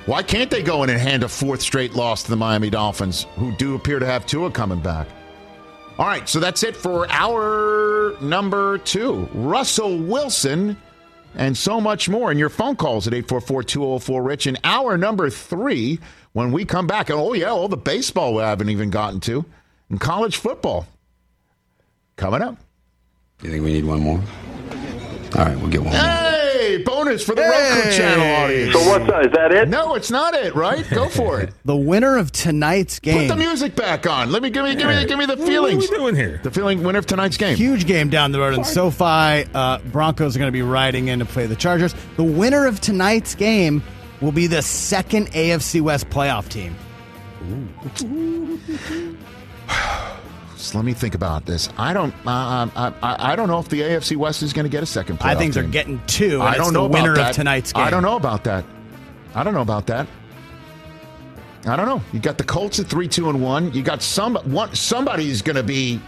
Why 0.05 0.23
can't 0.23 0.49
they 0.49 0.63
go 0.63 0.83
in 0.83 0.89
and 0.89 0.99
hand 0.99 1.23
a 1.23 1.27
fourth 1.27 1.61
straight 1.61 1.93
loss 1.93 2.23
to 2.23 2.29
the 2.29 2.35
Miami 2.35 2.69
Dolphins, 2.69 3.27
who 3.35 3.51
do 3.53 3.75
appear 3.75 3.99
to 3.99 4.05
have 4.05 4.25
Tua 4.25 4.51
coming 4.51 4.79
back? 4.79 5.07
All 5.99 6.07
right, 6.07 6.27
so 6.27 6.39
that's 6.39 6.63
it 6.63 6.75
for 6.75 7.07
our 7.11 8.15
number 8.21 8.79
two. 8.79 9.29
Russell 9.33 9.97
Wilson 9.97 10.77
and 11.35 11.57
so 11.57 11.79
much 11.79 12.09
more. 12.09 12.31
And 12.31 12.39
your 12.39 12.49
phone 12.49 12.75
calls 12.75 13.07
at 13.07 13.13
844 13.13 13.63
204 13.63 14.23
Rich. 14.23 14.47
And 14.47 14.59
hour 14.63 14.97
number 14.97 15.29
three, 15.29 15.99
when 16.33 16.51
we 16.51 16.65
come 16.65 16.87
back. 16.87 17.09
And 17.09 17.19
oh, 17.19 17.33
yeah, 17.33 17.49
all 17.49 17.67
the 17.67 17.77
baseball 17.77 18.35
we 18.35 18.41
haven't 18.41 18.69
even 18.69 18.89
gotten 18.89 19.19
to, 19.21 19.45
and 19.89 19.99
college 19.99 20.37
football 20.37 20.87
coming 22.15 22.41
up. 22.41 22.57
You 23.41 23.49
think 23.49 23.63
we 23.63 23.73
need 23.73 23.85
one 23.85 24.01
more? 24.01 24.21
All 25.35 25.45
right, 25.45 25.57
we'll 25.57 25.69
get 25.69 25.81
one 25.81 25.93
more. 25.93 26.01
Hey, 26.01 26.83
bonus 26.83 27.23
for 27.23 27.33
the 27.33 27.41
Roku 27.41 27.91
channel 27.91 28.43
audience. 28.43 28.73
So 28.73 28.79
what's 28.87 29.07
that? 29.07 29.25
Is 29.25 29.31
that 29.31 29.51
it? 29.53 29.69
No, 29.69 29.95
it's 29.95 30.11
not 30.11 30.33
it, 30.33 30.53
right? 30.55 30.87
Go 30.89 31.07
for 31.09 31.39
it. 31.39 31.53
The 31.65 31.75
winner 31.75 32.17
of 32.17 32.31
tonight's 32.31 32.99
game. 32.99 33.29
Put 33.29 33.35
the 33.35 33.35
music 33.37 33.75
back 33.75 34.05
on. 34.05 34.31
Let 34.31 34.43
me 34.43 34.49
give 34.49 34.65
me 34.65 34.75
give 34.75 34.87
me 34.87 35.05
give 35.05 35.17
me 35.17 35.25
the 35.25 35.37
feelings. 35.37 35.89
What 35.89 35.99
are 35.99 36.03
we 36.03 36.11
doing 36.11 36.15
here? 36.15 36.39
The 36.43 36.51
feeling 36.51 36.83
winner 36.83 36.99
of 36.99 37.05
tonight's 37.05 37.37
game. 37.37 37.55
Huge 37.55 37.87
game 37.87 38.09
down 38.09 38.31
the 38.31 38.39
road 38.39 38.55
in 38.55 38.63
SoFi. 38.63 39.49
Uh, 39.53 39.79
Broncos 39.91 40.35
are 40.35 40.39
going 40.39 40.49
to 40.49 40.53
be 40.53 40.61
riding 40.61 41.07
in 41.07 41.19
to 41.19 41.25
play 41.25 41.47
the 41.47 41.55
Chargers. 41.55 41.95
The 42.17 42.23
winner 42.23 42.67
of 42.67 42.81
tonight's 42.81 43.33
game 43.33 43.81
will 44.19 44.33
be 44.33 44.47
the 44.47 44.61
second 44.61 45.31
AFC 45.31 45.81
West 45.81 46.09
playoff 46.09 46.49
team. 46.49 46.75
So 50.61 50.77
let 50.77 50.85
me 50.85 50.93
think 50.93 51.15
about 51.15 51.45
this. 51.45 51.69
I 51.77 51.91
don't. 51.93 52.13
Uh, 52.25 52.67
I, 52.75 52.93
I 53.01 53.31
I 53.31 53.35
don't 53.35 53.47
know 53.47 53.59
if 53.59 53.67
the 53.69 53.81
AFC 53.81 54.15
West 54.15 54.43
is 54.43 54.53
going 54.53 54.65
to 54.65 54.69
get 54.69 54.83
a 54.83 54.85
second. 54.85 55.19
Playoff 55.19 55.25
I 55.25 55.35
think 55.35 55.53
they're 55.53 55.63
team. 55.63 55.71
getting 55.71 56.01
two. 56.07 56.41
I 56.41 56.55
don't 56.55 56.67
the 56.67 56.73
know 56.73 56.87
winner 56.87 57.13
about 57.13 57.21
that. 57.23 57.29
of 57.31 57.35
tonight's 57.35 57.73
game. 57.73 57.83
I 57.83 57.89
don't 57.89 58.03
know 58.03 58.15
about 58.15 58.43
that. 58.45 58.63
I 59.33 59.43
don't 59.43 59.53
know 59.53 59.61
about 59.61 59.87
that. 59.87 60.07
I 61.65 61.75
don't 61.75 61.85
know. 61.85 62.01
You 62.11 62.19
got 62.19 62.37
the 62.37 62.43
Colts 62.43 62.79
at 62.79 62.87
three, 62.87 63.07
two, 63.07 63.29
and 63.29 63.41
one. 63.41 63.71
You 63.73 63.83
got 63.83 64.01
some 64.01 64.35
one. 64.45 64.73
Somebody's 64.75 65.41
going 65.41 65.55
to 65.57 65.63
be 65.63 65.99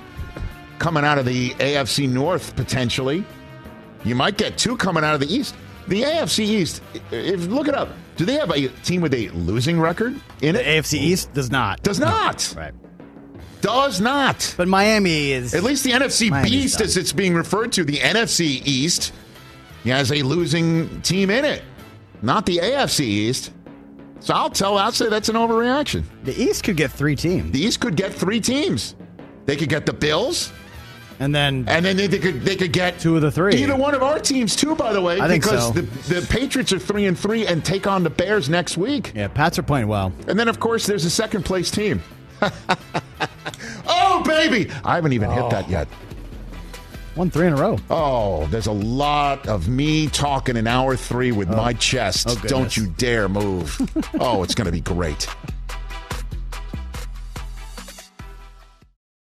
coming 0.79 1.03
out 1.03 1.17
of 1.19 1.25
the 1.25 1.51
AFC 1.51 2.09
North 2.09 2.55
potentially. 2.55 3.23
You 4.03 4.15
might 4.15 4.37
get 4.37 4.57
two 4.57 4.75
coming 4.77 5.03
out 5.03 5.13
of 5.13 5.19
the 5.19 5.33
East. 5.33 5.55
The 5.87 6.01
AFC 6.01 6.39
East, 6.45 6.81
if 7.11 7.47
look 7.47 7.67
it 7.67 7.75
up, 7.75 7.89
do 8.15 8.25
they 8.25 8.33
have 8.35 8.49
a 8.51 8.67
team 8.83 9.01
with 9.01 9.13
a 9.13 9.29
losing 9.29 9.79
record 9.79 10.19
in 10.41 10.55
The 10.55 10.61
it? 10.77 10.83
AFC 10.83 10.93
East 10.99 11.33
does 11.33 11.51
not. 11.51 11.83
Does 11.83 11.99
not. 11.99 12.53
Right. 12.57 12.73
Does 13.63 14.01
not. 14.01 14.53
But 14.57 14.67
Miami 14.67 15.31
is. 15.31 15.53
At 15.53 15.63
least 15.63 15.85
the 15.85 15.91
NFC 15.91 16.29
Miami's 16.29 16.51
Beast, 16.51 16.77
done. 16.79 16.85
as 16.85 16.97
it's 16.97 17.13
being 17.13 17.33
referred 17.33 17.71
to, 17.73 17.85
the 17.85 17.97
NFC 17.97 18.61
East, 18.65 19.13
has 19.85 20.11
a 20.11 20.21
losing 20.21 21.01
team 21.01 21.29
in 21.29 21.45
it. 21.45 21.63
Not 22.21 22.45
the 22.45 22.57
AFC 22.57 22.99
East. 22.99 23.53
So 24.19 24.33
I'll 24.33 24.49
tell. 24.49 24.77
I'll 24.77 24.91
say 24.91 25.07
that's 25.07 25.29
an 25.29 25.35
overreaction. 25.35 26.03
The 26.25 26.35
East 26.35 26.65
could 26.65 26.75
get 26.75 26.91
three 26.91 27.15
teams. 27.15 27.51
The 27.51 27.61
East 27.61 27.79
could 27.79 27.95
get 27.95 28.13
three 28.13 28.41
teams. 28.41 28.95
They 29.45 29.55
could 29.55 29.69
get 29.69 29.85
the 29.85 29.93
Bills, 29.93 30.51
and 31.19 31.33
then 31.33 31.65
and 31.69 31.85
then 31.85 31.95
they, 31.95 32.07
they 32.07 32.19
could 32.19 32.41
they 32.41 32.57
could 32.57 32.73
get 32.73 32.99
two 32.99 33.15
of 33.15 33.21
the 33.21 33.31
three. 33.31 33.55
Either 33.55 33.77
one 33.77 33.95
of 33.95 34.03
our 34.03 34.19
teams 34.19 34.57
too, 34.57 34.75
by 34.75 34.91
the 34.91 35.01
way, 35.01 35.21
I 35.21 35.27
think 35.29 35.43
because 35.43 35.67
so. 35.67 35.73
the 35.73 35.81
the 36.21 36.27
Patriots 36.27 36.73
are 36.73 36.79
three 36.79 37.05
and 37.05 37.17
three 37.17 37.47
and 37.47 37.63
take 37.63 37.87
on 37.87 38.03
the 38.03 38.09
Bears 38.09 38.49
next 38.49 38.77
week. 38.77 39.13
Yeah, 39.15 39.29
Pats 39.29 39.57
are 39.57 39.63
playing 39.63 39.87
well. 39.87 40.11
And 40.27 40.37
then 40.37 40.49
of 40.49 40.59
course 40.59 40.85
there's 40.85 41.05
a 41.05 41.09
second 41.09 41.43
place 41.43 41.71
team. 41.71 42.01
oh 44.23 44.47
baby, 44.49 44.71
I 44.83 44.95
haven't 44.95 45.13
even 45.13 45.29
hit 45.29 45.49
that 45.49 45.65
oh. 45.67 45.71
yet. 45.71 45.87
Won 47.15 47.29
three 47.29 47.45
in 47.45 47.53
a 47.53 47.55
row. 47.55 47.77
Oh, 47.91 48.47
there's 48.47 48.65
a 48.65 48.71
lot 48.71 49.47
of 49.47 49.67
me 49.67 50.07
talking 50.07 50.57
in 50.57 50.65
hour 50.65 50.95
three 50.95 51.31
with 51.31 51.51
oh. 51.51 51.55
my 51.55 51.73
chest. 51.73 52.27
Oh. 52.29 52.35
Don't 52.47 52.75
you 52.75 52.87
dare 52.87 53.29
move. 53.29 53.77
oh, 54.19 54.41
it's 54.41 54.55
going 54.55 54.65
to 54.65 54.71
be 54.71 54.81
great. 54.81 55.27